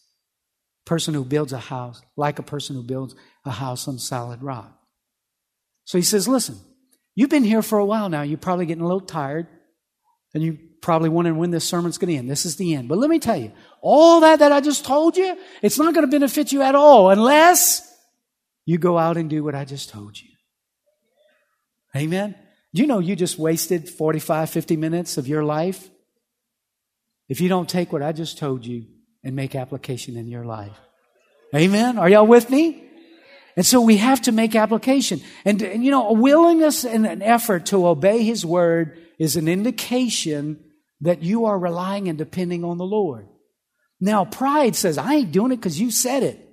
Person 0.89 1.13
who 1.13 1.23
builds 1.23 1.53
a 1.53 1.59
house, 1.59 2.01
like 2.17 2.39
a 2.39 2.43
person 2.43 2.75
who 2.75 2.81
builds 2.81 3.13
a 3.45 3.51
house 3.51 3.87
on 3.87 3.99
solid 3.99 4.41
rock. 4.41 4.75
So 5.85 5.99
he 5.99 6.03
says, 6.03 6.27
Listen, 6.27 6.57
you've 7.13 7.29
been 7.29 7.43
here 7.43 7.61
for 7.61 7.77
a 7.77 7.85
while 7.85 8.09
now. 8.09 8.23
You're 8.23 8.39
probably 8.39 8.65
getting 8.65 8.81
a 8.81 8.87
little 8.87 8.99
tired, 8.99 9.45
and 10.33 10.41
you 10.41 10.57
probably 10.81 11.09
wondering 11.09 11.37
when 11.37 11.51
this 11.51 11.63
sermon's 11.63 11.99
going 11.99 12.11
to 12.11 12.17
end. 12.17 12.27
This 12.27 12.43
is 12.43 12.55
the 12.55 12.73
end. 12.73 12.89
But 12.89 12.97
let 12.97 13.11
me 13.11 13.19
tell 13.19 13.37
you, 13.37 13.51
all 13.81 14.21
that 14.21 14.39
that 14.39 14.51
I 14.51 14.61
just 14.61 14.83
told 14.83 15.15
you, 15.15 15.37
it's 15.61 15.77
not 15.77 15.93
going 15.93 16.07
to 16.07 16.11
benefit 16.11 16.51
you 16.51 16.63
at 16.63 16.73
all 16.73 17.11
unless 17.11 17.87
you 18.65 18.79
go 18.79 18.97
out 18.97 19.15
and 19.15 19.29
do 19.29 19.43
what 19.43 19.53
I 19.53 19.65
just 19.65 19.89
told 19.89 20.19
you. 20.19 20.29
Amen. 21.95 22.33
You 22.71 22.87
know 22.87 22.97
you 22.97 23.15
just 23.15 23.37
wasted 23.37 23.87
45, 23.87 24.49
50 24.49 24.75
minutes 24.75 25.19
of 25.19 25.27
your 25.27 25.43
life 25.43 25.87
if 27.27 27.41
you 27.41 27.47
don't 27.47 27.69
take 27.69 27.93
what 27.93 28.01
I 28.01 28.11
just 28.11 28.39
told 28.39 28.65
you 28.65 28.87
and 29.23 29.35
make 29.35 29.55
application 29.55 30.15
in 30.17 30.27
your 30.27 30.45
life. 30.45 30.77
Amen. 31.55 31.97
Are 31.97 32.09
y'all 32.09 32.27
with 32.27 32.49
me? 32.49 32.83
And 33.55 33.65
so 33.65 33.81
we 33.81 33.97
have 33.97 34.21
to 34.21 34.31
make 34.31 34.55
application. 34.55 35.21
And, 35.43 35.61
and 35.61 35.83
you 35.83 35.91
know, 35.91 36.09
a 36.09 36.13
willingness 36.13 36.85
and 36.85 37.05
an 37.05 37.21
effort 37.21 37.65
to 37.67 37.87
obey 37.87 38.23
His 38.23 38.45
word 38.45 38.97
is 39.17 39.35
an 39.35 39.47
indication 39.47 40.63
that 41.01 41.23
you 41.23 41.45
are 41.45 41.57
relying 41.57 42.07
and 42.07 42.17
depending 42.17 42.63
on 42.63 42.77
the 42.77 42.85
Lord. 42.85 43.27
Now, 43.99 44.23
pride 44.25 44.75
says, 44.75 44.97
I 44.97 45.15
ain't 45.15 45.31
doing 45.31 45.51
it 45.51 45.57
because 45.57 45.79
you 45.79 45.91
said 45.91 46.23
it. 46.23 46.45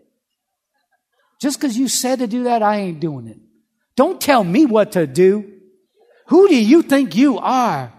Just 1.41 1.61
because 1.61 1.77
you 1.77 1.89
said 1.89 2.21
to 2.21 2.27
do 2.27 2.45
that, 2.45 2.63
I 2.63 2.79
ain't 2.79 3.01
doing 3.01 3.29
it. 3.29 3.39
Don't 3.95 4.21
tell 4.21 4.43
me 4.43 4.67
what 4.67 4.93
to 4.93 5.07
do. 5.07 5.53
Who 6.29 6.49
do 6.49 6.57
you 6.57 6.83
think 6.83 7.15
you 7.15 7.39
are? 7.39 7.93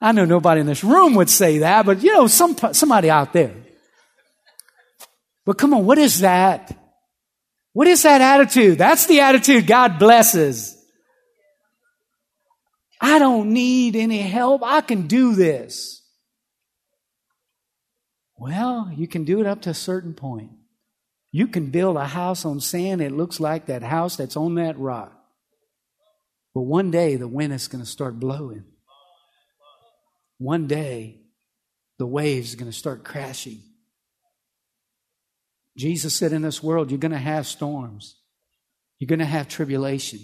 I 0.00 0.12
know 0.12 0.24
nobody 0.24 0.60
in 0.60 0.66
this 0.66 0.82
room 0.82 1.14
would 1.16 1.28
say 1.28 1.58
that, 1.58 1.84
but 1.84 2.02
you 2.02 2.12
know, 2.12 2.26
some, 2.26 2.56
somebody 2.72 3.10
out 3.10 3.32
there. 3.32 3.54
But 5.44 5.58
come 5.58 5.74
on, 5.74 5.84
what 5.84 5.98
is 5.98 6.20
that? 6.20 6.76
What 7.72 7.86
is 7.86 8.02
that 8.02 8.20
attitude? 8.20 8.78
That's 8.78 9.06
the 9.06 9.20
attitude 9.20 9.66
God 9.66 9.98
blesses. 9.98 10.76
I 13.00 13.18
don't 13.18 13.52
need 13.52 13.96
any 13.96 14.18
help. 14.18 14.62
I 14.62 14.80
can 14.80 15.06
do 15.06 15.34
this. 15.34 16.02
Well, 18.36 18.90
you 18.94 19.06
can 19.06 19.24
do 19.24 19.40
it 19.40 19.46
up 19.46 19.62
to 19.62 19.70
a 19.70 19.74
certain 19.74 20.14
point. 20.14 20.50
You 21.32 21.46
can 21.46 21.66
build 21.66 21.96
a 21.96 22.06
house 22.06 22.44
on 22.44 22.60
sand. 22.60 23.00
It 23.00 23.12
looks 23.12 23.38
like 23.38 23.66
that 23.66 23.82
house 23.82 24.16
that's 24.16 24.36
on 24.36 24.54
that 24.56 24.78
rock. 24.78 25.12
But 26.54 26.62
one 26.62 26.90
day 26.90 27.16
the 27.16 27.28
wind 27.28 27.52
is 27.52 27.68
going 27.68 27.84
to 27.84 27.90
start 27.90 28.18
blowing. 28.18 28.64
One 30.40 30.66
day 30.66 31.20
the 31.98 32.06
waves 32.06 32.54
are 32.54 32.56
going 32.56 32.70
to 32.70 32.76
start 32.76 33.04
crashing. 33.04 33.60
Jesus 35.76 36.14
said 36.14 36.32
in 36.32 36.40
this 36.40 36.62
world, 36.62 36.90
you're 36.90 36.98
going 36.98 37.12
to 37.12 37.18
have 37.18 37.46
storms. 37.46 38.16
You're 38.98 39.08
going 39.08 39.18
to 39.18 39.26
have 39.26 39.48
tribulation. 39.48 40.20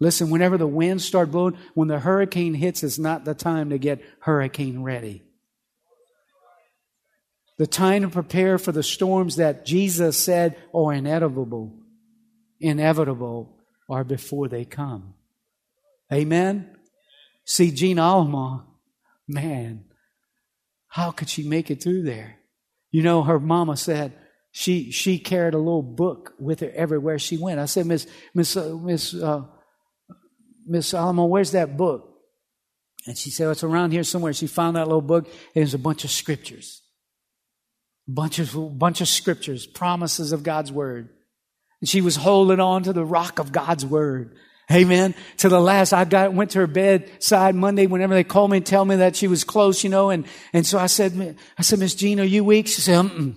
Listen, 0.00 0.30
whenever 0.30 0.58
the 0.58 0.66
winds 0.66 1.04
start 1.04 1.30
blowing, 1.30 1.56
when 1.74 1.86
the 1.86 2.00
hurricane 2.00 2.54
hits, 2.54 2.82
it's 2.82 2.98
not 2.98 3.24
the 3.24 3.34
time 3.34 3.70
to 3.70 3.78
get 3.78 4.02
hurricane 4.18 4.82
ready. 4.82 5.22
The 7.56 7.68
time 7.68 8.02
to 8.02 8.08
prepare 8.08 8.58
for 8.58 8.72
the 8.72 8.82
storms 8.82 9.36
that 9.36 9.64
Jesus 9.64 10.16
said 10.16 10.56
are 10.74 10.92
inevitable, 10.92 11.72
inevitable, 12.58 13.56
are 13.88 14.02
before 14.02 14.48
they 14.48 14.64
come. 14.64 15.14
Amen? 16.12 16.76
See, 17.44 17.70
Gina 17.70 18.02
Alma, 18.02 18.66
man, 19.30 19.84
how 20.88 21.10
could 21.10 21.28
she 21.28 21.48
make 21.48 21.70
it 21.70 21.82
through 21.82 22.02
there? 22.02 22.36
You 22.90 23.02
know, 23.02 23.22
her 23.22 23.38
mama 23.38 23.76
said 23.76 24.12
she 24.50 24.90
she 24.90 25.18
carried 25.18 25.54
a 25.54 25.58
little 25.58 25.82
book 25.82 26.34
with 26.38 26.60
her 26.60 26.70
everywhere 26.74 27.18
she 27.18 27.36
went. 27.38 27.60
I 27.60 27.66
said, 27.66 27.86
Miss 27.86 28.06
Miss 28.34 28.56
uh, 28.56 28.76
Miss 28.76 29.14
uh, 29.14 29.42
Miss 30.66 30.92
Alma, 30.92 31.24
where's 31.24 31.52
that 31.52 31.76
book? 31.76 32.08
And 33.06 33.16
she 33.16 33.30
said, 33.30 33.46
oh, 33.46 33.50
it's 33.50 33.64
around 33.64 33.92
here 33.92 34.04
somewhere. 34.04 34.32
She 34.32 34.46
found 34.46 34.76
that 34.76 34.86
little 34.86 35.00
book. 35.00 35.24
And 35.26 35.62
there's 35.62 35.74
a 35.74 35.78
bunch 35.78 36.04
of 36.04 36.10
scriptures, 36.10 36.82
bunch 38.06 38.38
of 38.38 38.78
bunch 38.78 39.00
of 39.00 39.08
scriptures, 39.08 39.66
promises 39.66 40.32
of 40.32 40.42
God's 40.42 40.70
word. 40.70 41.08
And 41.80 41.88
she 41.88 42.00
was 42.00 42.16
holding 42.16 42.60
on 42.60 42.82
to 42.82 42.92
the 42.92 43.04
rock 43.04 43.38
of 43.38 43.52
God's 43.52 43.86
word. 43.86 44.36
Amen. 44.70 45.14
To 45.38 45.48
the 45.48 45.60
last, 45.60 45.92
I 45.92 46.04
got, 46.04 46.32
went 46.32 46.52
to 46.52 46.60
her 46.60 46.66
bedside 46.66 47.54
Monday 47.54 47.86
whenever 47.86 48.14
they 48.14 48.22
called 48.22 48.50
me 48.52 48.58
and 48.58 48.66
tell 48.66 48.84
me 48.84 48.96
that 48.96 49.16
she 49.16 49.26
was 49.26 49.42
close, 49.42 49.82
you 49.82 49.90
know, 49.90 50.10
and, 50.10 50.26
and 50.52 50.64
so 50.64 50.78
I 50.78 50.86
said, 50.86 51.36
I 51.58 51.62
said, 51.62 51.80
Miss 51.80 51.94
Jean, 51.94 52.20
are 52.20 52.24
you 52.24 52.44
weak? 52.44 52.68
She 52.68 52.80
said, 52.80 53.04
mm 53.06 53.34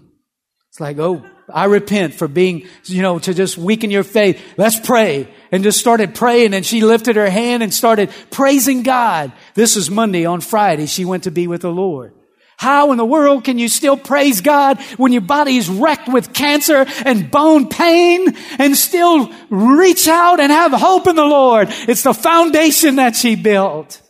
It's 0.69 0.79
like, 0.79 0.99
oh, 0.99 1.25
I 1.51 1.65
repent 1.65 2.13
for 2.13 2.27
being, 2.27 2.67
you 2.86 3.01
know, 3.01 3.19
to 3.19 3.34
just 3.34 3.57
weaken 3.57 3.89
your 3.89 4.03
faith. 4.03 4.41
Let's 4.57 4.79
pray. 4.79 5.27
And 5.51 5.63
just 5.63 5.79
started 5.79 6.15
praying 6.15 6.53
and 6.53 6.65
she 6.65 6.81
lifted 6.81 7.15
her 7.15 7.29
hand 7.29 7.63
and 7.63 7.73
started 7.73 8.11
praising 8.31 8.84
God. 8.84 9.31
This 9.55 9.75
was 9.75 9.89
Monday. 9.89 10.25
On 10.25 10.39
Friday, 10.39 10.86
she 10.86 11.05
went 11.05 11.23
to 11.23 11.31
be 11.31 11.47
with 11.47 11.61
the 11.61 11.71
Lord. 11.71 12.13
How 12.58 12.91
in 12.91 12.97
the 12.97 13.06
world 13.06 13.43
can 13.43 13.60
you 13.60 13.68
still 13.68 13.97
praise 13.97 14.41
God 14.41 14.80
when 14.97 15.12
your 15.12 15.22
body 15.22 15.58
is 15.58 15.70
wrecked 15.70 16.08
with 16.08 16.34
cancer 16.34 16.86
and 17.06 17.30
bone 17.30 17.68
pain 17.68 18.36
and 18.60 18.78
still 18.78 19.32
reach 19.49 20.08
out 20.08 20.39
and 20.39 20.51
have 20.51 20.72
hope 20.72 21.08
in 21.08 21.16
the 21.16 21.26
Lord? 21.26 21.68
It's 21.72 22.04
the 22.04 22.14
foundation 22.14 22.97
that 22.97 23.16
she 23.16 23.36
built. 23.36 24.01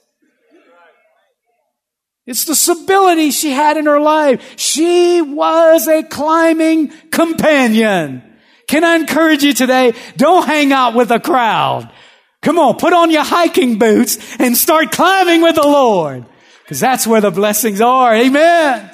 It's 2.25 2.45
the 2.45 2.55
stability 2.55 3.31
she 3.31 3.51
had 3.51 3.75
in 3.75 3.85
her 3.85 3.99
life. 3.99 4.53
She 4.57 5.21
was 5.21 5.87
a 5.87 6.03
climbing 6.03 6.89
companion. 7.11 8.23
Can 8.67 8.83
I 8.83 8.95
encourage 8.95 9.43
you 9.43 9.53
today? 9.53 9.93
Don't 10.15 10.45
hang 10.45 10.71
out 10.71 10.95
with 10.95 11.11
a 11.11 11.19
crowd. 11.19 11.91
Come 12.41 12.59
on, 12.59 12.77
put 12.77 12.93
on 12.93 13.11
your 13.11 13.23
hiking 13.23 13.77
boots 13.77 14.17
and 14.39 14.55
start 14.55 14.91
climbing 14.91 15.41
with 15.41 15.55
the 15.55 15.63
Lord. 15.63 16.25
Because 16.73 16.81
that's 16.81 17.05
where 17.05 17.21
the 17.21 17.29
blessings 17.29 17.81
are. 17.81 18.15
Amen. 18.15 18.89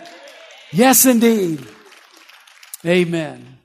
Yes, 0.73 1.05
indeed. 1.05 1.65
Amen. 2.86 3.59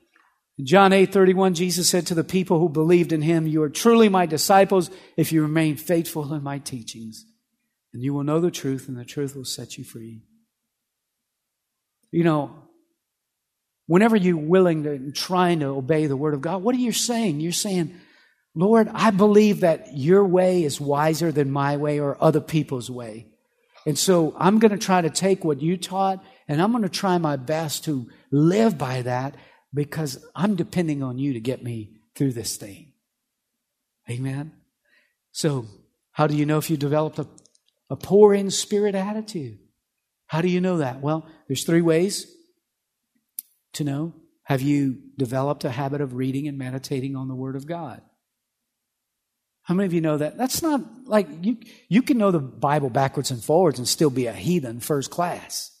In 0.57 0.65
John 0.65 0.93
8 0.93 1.11
31, 1.11 1.53
Jesus 1.53 1.89
said 1.89 2.07
to 2.07 2.15
the 2.15 2.23
people 2.23 2.57
who 2.57 2.69
believed 2.69 3.11
in 3.11 3.21
him, 3.21 3.45
You 3.45 3.61
are 3.63 3.69
truly 3.69 4.07
my 4.07 4.25
disciples 4.25 4.89
if 5.17 5.33
you 5.33 5.41
remain 5.41 5.75
faithful 5.75 6.33
in 6.33 6.43
my 6.43 6.59
teachings. 6.59 7.25
And 7.93 8.01
you 8.01 8.13
will 8.13 8.23
know 8.23 8.39
the 8.39 8.51
truth, 8.51 8.87
and 8.87 8.97
the 8.97 9.03
truth 9.03 9.35
will 9.35 9.43
set 9.43 9.77
you 9.77 9.83
free. 9.83 10.21
You 12.09 12.23
know, 12.23 12.55
whenever 13.85 14.15
you're 14.15 14.37
willing 14.37 14.83
to 14.83 15.11
trying 15.11 15.59
to 15.59 15.65
obey 15.65 16.07
the 16.07 16.15
word 16.15 16.35
of 16.35 16.39
God, 16.39 16.63
what 16.63 16.73
are 16.73 16.79
you 16.79 16.93
saying? 16.93 17.41
You're 17.41 17.51
saying, 17.51 17.93
Lord, 18.55 18.87
I 18.93 19.11
believe 19.11 19.59
that 19.59 19.97
your 19.97 20.23
way 20.23 20.63
is 20.63 20.79
wiser 20.79 21.33
than 21.33 21.51
my 21.51 21.75
way 21.75 21.99
or 21.99 22.15
other 22.23 22.39
people's 22.39 22.89
way. 22.89 23.27
And 23.85 23.97
so 23.97 24.35
I'm 24.37 24.59
going 24.59 24.71
to 24.71 24.77
try 24.77 25.01
to 25.01 25.09
take 25.09 25.43
what 25.43 25.61
you 25.61 25.77
taught 25.77 26.23
and 26.47 26.61
I'm 26.61 26.71
going 26.71 26.83
to 26.83 26.89
try 26.89 27.17
my 27.17 27.35
best 27.35 27.83
to 27.85 28.09
live 28.31 28.77
by 28.77 29.01
that 29.03 29.35
because 29.73 30.23
I'm 30.35 30.55
depending 30.55 31.03
on 31.03 31.17
you 31.17 31.33
to 31.33 31.39
get 31.39 31.63
me 31.63 31.97
through 32.15 32.33
this 32.33 32.57
thing. 32.57 32.93
Amen. 34.09 34.53
So, 35.31 35.65
how 36.11 36.27
do 36.27 36.35
you 36.35 36.45
know 36.45 36.57
if 36.57 36.69
you 36.69 36.77
developed 36.77 37.19
a, 37.19 37.27
a 37.89 37.95
poor 37.95 38.33
in 38.33 38.49
spirit 38.49 38.95
attitude? 38.95 39.59
How 40.27 40.41
do 40.41 40.47
you 40.47 40.61
know 40.61 40.77
that? 40.77 41.01
Well, 41.01 41.27
there's 41.47 41.65
three 41.65 41.81
ways 41.81 42.25
to 43.73 43.83
know. 43.83 44.13
Have 44.43 44.61
you 44.61 45.01
developed 45.17 45.65
a 45.65 45.71
habit 45.71 46.01
of 46.01 46.13
reading 46.13 46.47
and 46.47 46.57
meditating 46.57 47.15
on 47.15 47.27
the 47.27 47.35
Word 47.35 47.55
of 47.55 47.67
God? 47.67 48.01
How 49.65 49.73
many 49.73 49.87
of 49.87 49.93
you 49.93 50.01
know 50.01 50.17
that? 50.17 50.37
That's 50.37 50.61
not 50.61 50.81
like 51.05 51.27
you, 51.41 51.57
you 51.89 52.03
can 52.03 52.19
know 52.19 52.29
the 52.29 52.39
Bible 52.39 52.91
backwards 52.91 53.31
and 53.31 53.43
forwards 53.43 53.79
and 53.79 53.87
still 53.87 54.11
be 54.11 54.27
a 54.27 54.33
heathen 54.33 54.79
first 54.79 55.09
class. 55.09 55.71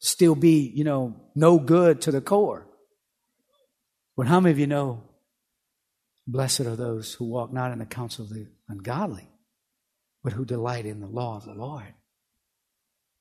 Still 0.00 0.34
be, 0.34 0.70
you 0.74 0.84
know, 0.84 1.16
no 1.34 1.58
good 1.58 2.02
to 2.02 2.10
the 2.10 2.20
core. 2.20 2.68
But 4.18 4.26
how 4.26 4.38
many 4.38 4.52
of 4.52 4.58
you 4.58 4.66
know, 4.66 5.02
blessed 6.26 6.60
are 6.60 6.76
those 6.76 7.14
who 7.14 7.24
walk 7.24 7.54
not 7.54 7.72
in 7.72 7.78
the 7.78 7.86
counsel 7.86 8.26
of 8.26 8.30
the 8.30 8.46
ungodly, 8.68 9.30
but 10.22 10.34
who 10.34 10.44
delight 10.44 10.84
in 10.84 11.00
the 11.00 11.06
law 11.06 11.38
of 11.38 11.46
the 11.46 11.54
Lord? 11.54 11.94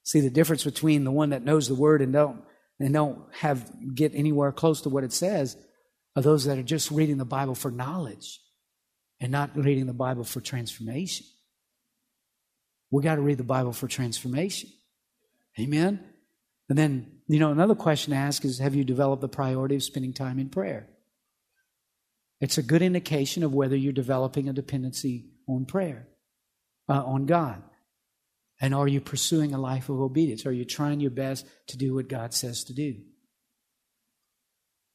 See 0.03 0.19
the 0.19 0.29
difference 0.29 0.65
between 0.65 1.05
the 1.05 1.11
one 1.11 1.29
that 1.29 1.45
knows 1.45 1.69
the 1.69 1.75
word 1.75 2.01
and 2.01 2.11
don't 2.11 2.43
and 2.81 2.93
don't 2.93 3.21
have 3.33 3.71
get 3.95 4.13
anywhere 4.13 4.51
close 4.51 4.81
to 4.81 4.89
what 4.89 5.05
it 5.05 5.13
says 5.13 5.55
are 6.17 6.21
those 6.21 6.43
that 6.45 6.57
are 6.57 6.63
just 6.63 6.91
reading 6.91 7.17
the 7.17 7.23
Bible 7.23 7.55
for 7.55 7.71
knowledge 7.71 8.41
and 9.21 9.31
not 9.31 9.55
reading 9.55 9.85
the 9.85 9.93
Bible 9.93 10.23
for 10.23 10.41
transformation. 10.41 11.27
We 12.89 13.03
got 13.03 13.15
to 13.15 13.21
read 13.21 13.37
the 13.37 13.43
Bible 13.43 13.71
for 13.71 13.87
transformation. 13.87 14.69
Amen? 15.59 16.03
And 16.67 16.77
then, 16.77 17.19
you 17.27 17.39
know, 17.39 17.51
another 17.51 17.75
question 17.75 18.11
to 18.11 18.17
ask 18.17 18.43
is 18.43 18.59
Have 18.59 18.75
you 18.75 18.83
developed 18.83 19.21
the 19.21 19.29
priority 19.29 19.75
of 19.75 19.83
spending 19.83 20.13
time 20.13 20.39
in 20.39 20.49
prayer? 20.49 20.89
It's 22.41 22.57
a 22.57 22.63
good 22.63 22.81
indication 22.81 23.43
of 23.43 23.53
whether 23.53 23.75
you're 23.75 23.93
developing 23.93 24.49
a 24.49 24.53
dependency 24.53 25.29
on 25.47 25.65
prayer, 25.65 26.07
uh, 26.89 27.03
on 27.05 27.27
God. 27.27 27.61
And 28.59 28.73
are 28.73 28.87
you 28.87 28.99
pursuing 29.01 29.53
a 29.53 29.59
life 29.59 29.89
of 29.89 30.01
obedience? 30.01 30.45
Are 30.45 30.51
you 30.51 30.65
trying 30.65 30.99
your 30.99 31.11
best 31.11 31.45
to 31.67 31.77
do 31.77 31.93
what 31.95 32.09
God 32.09 32.33
says 32.33 32.63
to 32.65 32.73
do? 32.73 32.95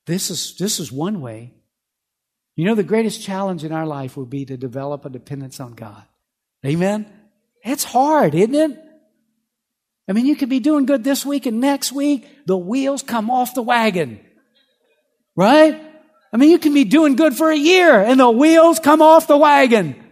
This 0.07 0.31
is, 0.31 0.57
this 0.57 0.81
is 0.81 0.91
one 0.91 1.20
way 1.20 1.55
you 2.57 2.65
know, 2.65 2.75
the 2.75 2.83
greatest 2.83 3.23
challenge 3.23 3.65
in 3.65 3.73
our 3.73 3.87
life 3.87 4.17
will 4.17 4.27
be 4.27 4.47
to 4.47 4.57
develop 4.57 5.05
a 5.05 5.11
dependence 5.11 5.61
on 5.61 5.75
God. 5.75 6.03
Amen? 6.65 7.07
It's 7.63 7.85
hard, 7.85 8.35
isn't 8.35 8.55
it? 8.55 8.83
I 10.09 10.13
mean, 10.13 10.25
you 10.25 10.37
could 10.37 10.49
be 10.49 10.61
doing 10.61 10.87
good 10.87 11.05
this 11.05 11.27
week 11.27 11.47
and 11.47 11.61
next 11.61 11.93
week, 11.93 12.27
the 12.47 12.57
wheels 12.57 13.03
come 13.03 13.31
off 13.31 13.55
the 13.55 13.63
wagon. 13.63 14.21
Right? 15.37 15.83
I 16.33 16.37
mean, 16.39 16.51
you 16.51 16.59
can 16.59 16.73
be 16.73 16.85
doing 16.85 17.15
good 17.15 17.35
for 17.35 17.51
a 17.51 17.57
year 17.57 18.01
and 18.01 18.19
the 18.19 18.31
wheels 18.31 18.79
come 18.79 19.03
off 19.03 19.27
the 19.27 19.37
wagon. 19.37 20.03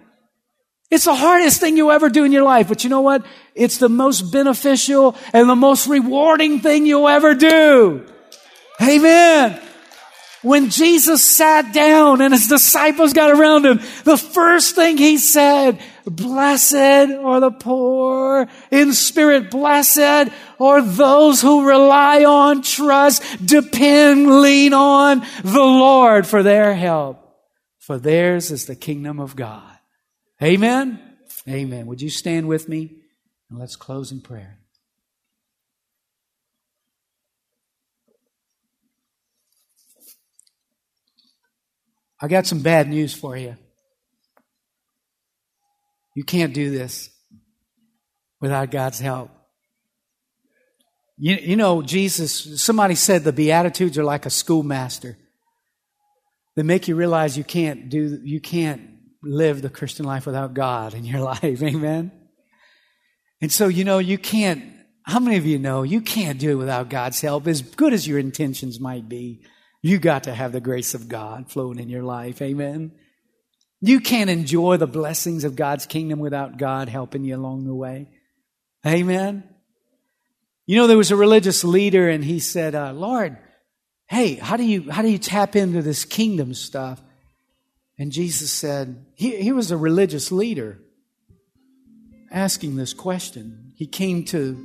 It's 0.91 1.05
the 1.05 1.15
hardest 1.15 1.61
thing 1.61 1.77
you 1.77 1.91
ever 1.91 2.11
do 2.11 2.25
in 2.25 2.33
your 2.33 2.43
life, 2.43 2.69
but 2.69 2.85
you 2.85 2.91
know 2.91 3.01
what? 3.01 3.25
It's 3.55 3.79
the 3.79 3.89
most 3.89 4.33
beneficial 4.33 5.17
and 5.33 5.49
the 5.49 5.57
most 5.57 5.87
rewarding 5.87 6.61
thing 6.61 6.87
you'll 6.87 7.09
ever 7.09 7.35
do. 7.35 8.07
Amen. 8.83 9.61
When 10.45 10.69
Jesus 10.69 11.25
sat 11.25 11.73
down 11.73 12.21
and 12.21 12.35
his 12.35 12.47
disciples 12.47 13.15
got 13.15 13.31
around 13.31 13.65
him, 13.65 13.81
the 14.05 14.19
first 14.19 14.75
thing 14.75 14.99
he 14.99 15.17
said, 15.17 15.81
blessed 16.05 16.75
are 16.75 17.41
the 17.41 17.51
poor 17.51 18.47
in 18.71 18.93
spirit. 18.93 19.51
Blessed 19.51 20.31
are 20.61 20.83
those 20.83 21.41
who 21.41 21.67
rely 21.67 22.25
on, 22.25 22.61
trust, 22.63 23.23
depend, 23.45 24.43
lean 24.43 24.75
on 24.75 25.21
the 25.43 25.65
Lord 25.65 26.27
for 26.27 26.43
their 26.43 26.75
help. 26.75 27.21
For 27.79 27.99
theirs 27.99 28.51
is 28.51 28.67
the 28.67 28.77
kingdom 28.77 29.19
of 29.19 29.35
God. 29.35 29.79
Amen. 30.43 31.01
Amen. 31.49 31.87
Would 31.87 32.03
you 32.03 32.11
stand 32.11 32.49
with 32.49 32.69
me 32.69 32.97
and 33.49 33.59
let's 33.59 33.77
close 33.77 34.13
in 34.13 34.21
prayer. 34.21 34.59
I 42.25 42.27
got 42.27 42.47
some 42.47 42.61
bad 42.61 42.89
news 42.89 43.13
for 43.13 43.37
you. 43.37 43.55
You 46.17 46.25
can't 46.25 46.55
do 46.55 46.71
this 46.71 47.11
without 48.41 48.71
God's 48.71 48.99
help. 48.99 49.31
You, 51.19 51.37
you 51.37 51.57
know, 51.57 51.83
Jesus, 51.83 52.63
somebody 52.63 52.95
said 52.95 53.25
the 53.25 53.33
Beatitudes 53.35 53.99
are 53.99 54.05
like 54.05 54.25
a 54.25 54.31
schoolmaster. 54.31 55.19
They 56.57 56.63
make 56.63 56.89
you 56.89 56.97
realize 56.97 57.37
you 57.37 57.45
can't 57.45 57.91
do, 57.91 58.19
you 58.25 58.41
can't 58.41 58.81
live 59.23 59.61
the 59.61 59.69
Christian 59.69 60.07
life 60.07 60.25
without 60.25 60.55
God 60.55 60.95
in 60.95 61.05
your 61.05 61.21
life. 61.35 61.63
Amen? 61.63 62.11
And 63.43 63.53
so, 63.53 63.69
you 63.69 63.85
know, 63.85 63.99
you 63.99 64.17
can't, 64.17 64.65
how 65.03 65.21
many 65.21 65.37
of 65.37 65.45
you 65.45 65.59
know 65.59 65.83
you 65.83 66.01
can't 66.01 66.39
do 66.39 66.53
it 66.53 66.55
without 66.55 66.89
God's 66.89 67.21
help, 67.21 67.47
as 67.47 67.61
good 67.61 67.93
as 67.93 68.09
your 68.09 68.19
intentions 68.19 68.81
might 68.81 69.11
be? 69.11 69.43
You 69.85 69.99
got 69.99 70.25
to 70.25 70.35
have 70.35 70.53
the 70.53 70.63
grace 70.63 70.95
of 70.95 71.09
God 71.09 71.51
flowing 71.51 71.79
in 71.79 71.91
your 71.91 72.05
life. 72.05 72.41
Amen. 72.41 72.93
You 73.83 74.01
can't 74.01 74.31
enjoy 74.31 74.79
the 74.79 74.87
blessings 74.87 75.45
of 75.45 75.57
God's 75.57 75.85
kingdom 75.85 76.21
without 76.21 76.57
God 76.57 76.89
helping 76.89 77.23
you 77.23 77.37
along 77.37 77.67
the 77.67 77.75
way. 77.75 78.09
Amen. 78.87 79.45
You 80.65 80.79
know, 80.79 80.87
there 80.87 80.97
was 80.97 81.11
a 81.11 81.17
religious 81.17 81.65
leader 81.65 82.09
and 82.09 82.25
he 82.25 82.41
said, 82.41 82.75
uh, 82.75 82.95
Lord, 82.95 83.37
hey, 84.07 84.37
how 84.37 84.57
do 84.57 84.65
you, 84.65 84.91
how 84.91 85.03
do 85.03 85.09
you 85.09 85.19
tap 85.19 85.55
into 85.55 85.83
this 85.83 86.07
kingdom 86.07 86.55
stuff? 86.55 87.03
And 87.99 88.11
Jesus 88.11 88.51
said, 88.51 89.05
he, 89.17 89.37
he 89.37 89.53
was 89.53 89.71
a 89.71 89.77
religious 89.77 90.33
leader. 90.33 90.79
asking 92.35 92.77
this 92.77 92.93
question. 92.93 93.73
He 93.77 93.87
came 93.87 94.25
to 94.27 94.57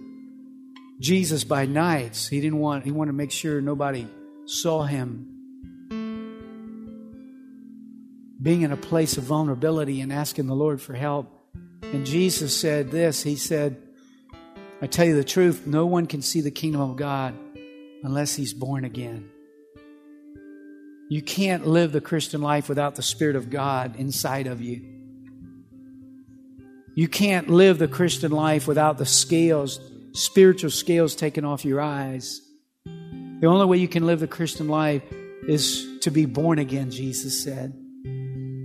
Jesus 1.00 1.44
by 1.44 1.66
nights. 1.66 2.28
He 2.28 2.42
didn't 2.42 2.60
want 2.60 2.84
he 2.84 2.92
wanted 2.92 3.12
to 3.12 3.18
make 3.18 3.32
sure 3.32 3.62
nobody 3.62 4.08
saw 4.50 4.84
him 4.84 5.36
being 8.42 8.62
in 8.62 8.72
a 8.72 8.78
place 8.78 9.18
of 9.18 9.24
vulnerability 9.26 10.02
and 10.02 10.12
asking 10.12 10.48
the 10.48 10.56
Lord 10.56 10.82
for 10.82 10.94
help. 10.94 11.32
And 11.84 12.06
Jesus 12.06 12.56
said 12.56 12.90
this, 12.90 13.22
he 13.22 13.36
said, 13.36 13.82
I 14.82 14.88
tell 14.88 15.06
you 15.06 15.16
the 15.16 15.24
truth, 15.24 15.68
no 15.68 15.86
one 15.86 16.08
can 16.08 16.22
see 16.22 16.42
the 16.42 16.52
kingdom 16.52 16.82
of 16.82 16.96
God 16.96 17.36
unless 18.02 18.36
he's 18.36 18.54
born 18.54 18.86
again. 18.86 19.30
You 21.10 21.22
can't 21.22 21.68
live 21.68 21.92
the 21.92 22.02
Christian 22.02 22.42
life 22.42 22.70
without 22.70 22.96
the 22.96 23.02
Spirit 23.02 23.36
of 23.36 23.50
God 23.50 23.98
inside 23.98 24.48
of 24.48 24.62
you. 24.62 24.82
You 26.96 27.08
can't 27.08 27.50
live 27.50 27.78
the 27.78 27.88
Christian 27.88 28.32
life 28.32 28.68
without 28.68 28.98
the 28.98 29.06
scales, 29.06 29.80
spiritual 30.14 30.70
scales 30.70 31.16
taken 31.16 31.46
off 31.46 31.66
your 31.66 31.82
eyes. 31.82 32.42
The 33.40 33.48
only 33.48 33.66
way 33.66 33.78
you 33.78 33.88
can 33.88 34.06
live 34.06 34.20
the 34.20 34.28
Christian 34.28 34.68
life 34.68 35.04
is 35.48 36.00
to 36.02 36.12
be 36.12 36.26
born 36.26 36.60
again, 36.60 36.92
Jesus 36.92 37.44
said. 37.44 37.74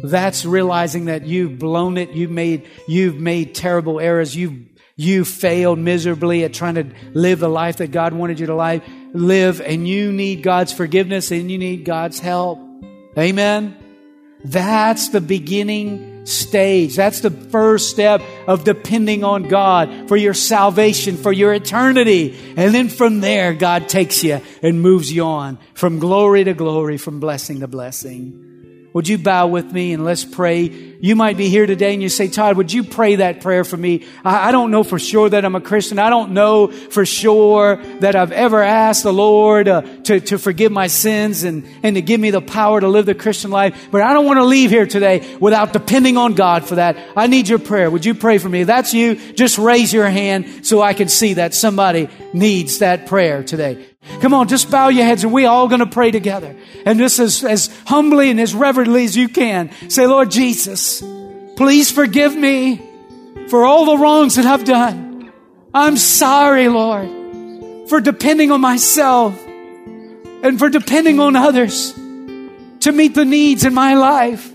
That's 0.02 0.44
realizing 0.44 1.06
that 1.06 1.26
you've 1.26 1.58
blown 1.58 1.96
it, 1.96 2.10
you've 2.10 2.30
made, 2.30 2.68
you've 2.86 3.16
made 3.16 3.54
terrible 3.54 4.00
errors, 4.00 4.36
you've 4.36 4.58
you 4.96 5.24
failed 5.24 5.78
miserably 5.78 6.44
at 6.44 6.54
trying 6.54 6.76
to 6.76 6.86
live 7.12 7.40
the 7.40 7.48
life 7.48 7.78
that 7.78 7.90
God 7.90 8.12
wanted 8.12 8.38
you 8.38 8.46
to 8.46 8.54
live, 8.54 8.82
live, 9.12 9.60
and 9.60 9.88
you 9.88 10.12
need 10.12 10.42
God's 10.42 10.72
forgiveness 10.72 11.32
and 11.32 11.50
you 11.50 11.58
need 11.58 11.84
God's 11.84 12.20
help. 12.20 12.60
Amen. 13.18 13.76
That's 14.44 15.08
the 15.08 15.20
beginning 15.20 16.13
stage. 16.24 16.96
That's 16.96 17.20
the 17.20 17.30
first 17.30 17.90
step 17.90 18.22
of 18.46 18.64
depending 18.64 19.24
on 19.24 19.48
God 19.48 20.08
for 20.08 20.16
your 20.16 20.34
salvation, 20.34 21.16
for 21.16 21.32
your 21.32 21.52
eternity. 21.52 22.36
And 22.56 22.74
then 22.74 22.88
from 22.88 23.20
there, 23.20 23.54
God 23.54 23.88
takes 23.88 24.24
you 24.24 24.40
and 24.62 24.80
moves 24.80 25.12
you 25.12 25.24
on 25.24 25.58
from 25.74 25.98
glory 25.98 26.44
to 26.44 26.54
glory, 26.54 26.96
from 26.96 27.20
blessing 27.20 27.60
to 27.60 27.68
blessing. 27.68 28.53
Would 28.94 29.08
you 29.08 29.18
bow 29.18 29.48
with 29.48 29.72
me 29.72 29.92
and 29.92 30.04
let's 30.04 30.24
pray? 30.24 30.94
You 31.00 31.16
might 31.16 31.36
be 31.36 31.48
here 31.48 31.66
today 31.66 31.94
and 31.94 32.00
you 32.00 32.08
say, 32.08 32.28
Todd, 32.28 32.56
would 32.56 32.72
you 32.72 32.84
pray 32.84 33.16
that 33.16 33.40
prayer 33.40 33.64
for 33.64 33.76
me? 33.76 34.06
I, 34.24 34.50
I, 34.50 34.52
don't 34.52 34.70
know 34.70 34.84
for 34.84 35.00
sure 35.00 35.28
that 35.28 35.44
I'm 35.44 35.56
a 35.56 35.60
Christian. 35.60 35.98
I 35.98 36.10
don't 36.10 36.30
know 36.30 36.68
for 36.68 37.04
sure 37.04 37.82
that 37.98 38.14
I've 38.14 38.30
ever 38.30 38.62
asked 38.62 39.02
the 39.02 39.12
Lord 39.12 39.66
uh, 39.66 39.82
to, 40.04 40.20
to 40.20 40.38
forgive 40.38 40.70
my 40.70 40.86
sins 40.86 41.42
and, 41.42 41.66
and 41.82 41.96
to 41.96 42.02
give 42.02 42.20
me 42.20 42.30
the 42.30 42.40
power 42.40 42.80
to 42.80 42.86
live 42.86 43.04
the 43.04 43.16
Christian 43.16 43.50
life. 43.50 43.88
But 43.90 44.02
I 44.02 44.12
don't 44.12 44.26
want 44.26 44.38
to 44.38 44.44
leave 44.44 44.70
here 44.70 44.86
today 44.86 45.36
without 45.40 45.72
depending 45.72 46.16
on 46.16 46.34
God 46.34 46.64
for 46.64 46.76
that. 46.76 46.96
I 47.16 47.26
need 47.26 47.48
your 47.48 47.58
prayer. 47.58 47.90
Would 47.90 48.04
you 48.04 48.14
pray 48.14 48.38
for 48.38 48.48
me? 48.48 48.60
If 48.60 48.68
that's 48.68 48.94
you, 48.94 49.16
just 49.16 49.58
raise 49.58 49.92
your 49.92 50.08
hand 50.08 50.64
so 50.64 50.80
I 50.80 50.94
can 50.94 51.08
see 51.08 51.34
that 51.34 51.52
somebody 51.52 52.08
needs 52.32 52.78
that 52.78 53.06
prayer 53.06 53.42
today. 53.42 53.88
Come 54.20 54.34
on, 54.34 54.48
just 54.48 54.70
bow 54.70 54.88
your 54.88 55.04
heads 55.04 55.24
and 55.24 55.32
we're 55.32 55.48
all 55.48 55.68
going 55.68 55.80
to 55.80 55.86
pray 55.86 56.10
together. 56.10 56.54
And 56.84 56.98
just 56.98 57.18
as, 57.18 57.44
as 57.44 57.68
humbly 57.86 58.30
and 58.30 58.40
as 58.40 58.54
reverently 58.54 59.04
as 59.04 59.16
you 59.16 59.28
can, 59.28 59.70
say, 59.88 60.06
Lord 60.06 60.30
Jesus, 60.30 61.02
please 61.56 61.90
forgive 61.90 62.34
me 62.34 62.82
for 63.48 63.64
all 63.64 63.86
the 63.86 63.98
wrongs 63.98 64.36
that 64.36 64.46
I've 64.46 64.64
done. 64.64 65.32
I'm 65.72 65.96
sorry, 65.96 66.68
Lord, 66.68 67.88
for 67.88 68.00
depending 68.00 68.50
on 68.50 68.60
myself 68.60 69.38
and 69.46 70.58
for 70.58 70.68
depending 70.68 71.20
on 71.20 71.36
others 71.36 71.92
to 71.92 72.92
meet 72.92 73.14
the 73.14 73.24
needs 73.24 73.64
in 73.64 73.74
my 73.74 73.94
life. 73.94 74.52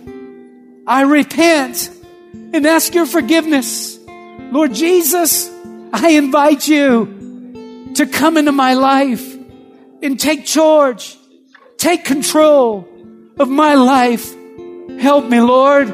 I 0.86 1.02
repent 1.02 1.92
and 2.34 2.66
ask 2.66 2.94
your 2.94 3.06
forgiveness. 3.06 4.00
Lord 4.08 4.74
Jesus, 4.74 5.50
I 5.92 6.12
invite 6.12 6.68
you 6.68 7.92
to 7.96 8.06
come 8.06 8.38
into 8.38 8.52
my 8.52 8.76
life 8.76 9.39
and 10.02 10.20
take 10.20 10.46
charge, 10.46 11.18
take 11.78 12.06
control 12.06 12.88
of 13.38 13.50
my 13.50 13.76
life. 13.76 14.36
Help 15.00 15.26
me, 15.26 15.40
Lord, 15.40 15.88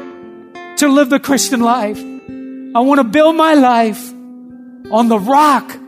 to 0.78 0.88
live 0.88 1.10
the 1.10 1.20
Christian 1.20 1.60
life. 1.60 1.98
I 1.98 2.80
want 2.80 2.98
to 2.98 3.04
build 3.04 3.36
my 3.36 3.54
life 3.54 4.12
on 4.90 5.08
the 5.08 5.18
rock 5.18 5.78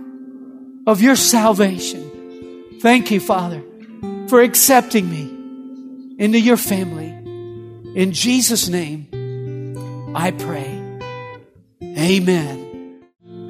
of 0.87 1.03
your 1.03 1.17
salvation. 1.17 2.79
Thank 2.81 3.11
you, 3.11 3.21
Father, 3.21 3.63
for 4.29 4.41
accepting 4.41 5.11
me 5.11 6.17
into 6.19 6.41
your 6.41 6.57
family. 6.57 7.09
In 7.95 8.13
Jesus' 8.13 8.69
name, 8.69 9.07
I 10.15 10.31
pray. 10.31 10.79
Amen. 11.83 13.03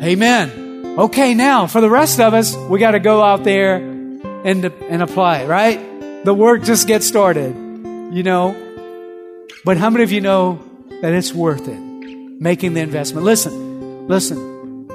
Amen. 0.02 0.96
Okay, 0.98 1.34
now 1.34 1.66
for 1.66 1.80
the 1.80 1.90
rest 1.90 2.20
of 2.20 2.34
us, 2.34 2.56
we 2.56 2.78
got 2.78 2.92
to 2.92 3.00
go 3.00 3.22
out 3.22 3.44
there 3.44 3.97
and, 4.44 4.64
and 4.64 5.02
apply 5.02 5.44
right? 5.44 6.24
The 6.24 6.34
work 6.34 6.62
just 6.62 6.86
gets 6.86 7.06
started, 7.06 7.54
you 8.12 8.22
know. 8.22 8.56
But 9.64 9.76
how 9.76 9.90
many 9.90 10.04
of 10.04 10.12
you 10.12 10.20
know 10.20 10.62
that 11.02 11.12
it's 11.12 11.32
worth 11.32 11.68
it? 11.68 11.78
Making 11.78 12.74
the 12.74 12.80
investment. 12.80 13.24
Listen, 13.24 14.08
listen. 14.08 14.88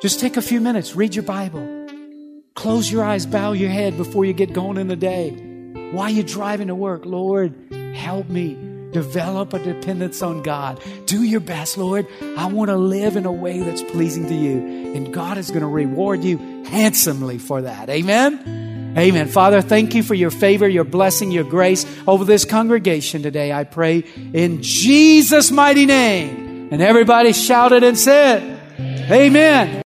Just 0.00 0.20
take 0.20 0.36
a 0.36 0.42
few 0.42 0.60
minutes, 0.60 0.94
read 0.94 1.14
your 1.14 1.24
Bible. 1.24 1.66
Close 2.54 2.90
your 2.90 3.04
eyes, 3.04 3.26
bow 3.26 3.52
your 3.52 3.70
head 3.70 3.96
before 3.96 4.24
you 4.24 4.32
get 4.32 4.52
going 4.52 4.78
in 4.78 4.88
the 4.88 4.96
day. 4.96 5.30
While 5.92 6.10
you're 6.10 6.24
driving 6.24 6.68
to 6.68 6.74
work, 6.74 7.04
Lord, 7.04 7.54
help 7.94 8.28
me 8.28 8.56
Develop 8.92 9.52
a 9.52 9.58
dependence 9.58 10.22
on 10.22 10.42
God. 10.42 10.82
Do 11.04 11.22
your 11.22 11.40
best, 11.40 11.76
Lord. 11.76 12.06
I 12.38 12.46
want 12.46 12.70
to 12.70 12.76
live 12.76 13.16
in 13.16 13.26
a 13.26 13.32
way 13.32 13.60
that's 13.60 13.82
pleasing 13.82 14.26
to 14.28 14.34
you. 14.34 14.94
And 14.94 15.12
God 15.12 15.36
is 15.36 15.50
going 15.50 15.60
to 15.60 15.66
reward 15.66 16.24
you 16.24 16.38
handsomely 16.64 17.38
for 17.38 17.62
that. 17.62 17.90
Amen. 17.90 18.67
Amen. 18.98 19.28
Father, 19.28 19.62
thank 19.62 19.94
you 19.94 20.02
for 20.02 20.14
your 20.14 20.30
favor, 20.30 20.68
your 20.68 20.84
blessing, 20.84 21.30
your 21.30 21.44
grace 21.44 21.86
over 22.06 22.24
this 22.24 22.44
congregation 22.44 23.22
today. 23.22 23.52
I 23.52 23.62
pray 23.62 24.04
in 24.32 24.60
Jesus' 24.60 25.52
mighty 25.52 25.86
name. 25.86 26.68
And 26.70 26.82
everybody 26.82 27.32
shouted 27.32 27.84
and 27.84 27.96
said, 27.96 28.60
Amen. 29.10 29.82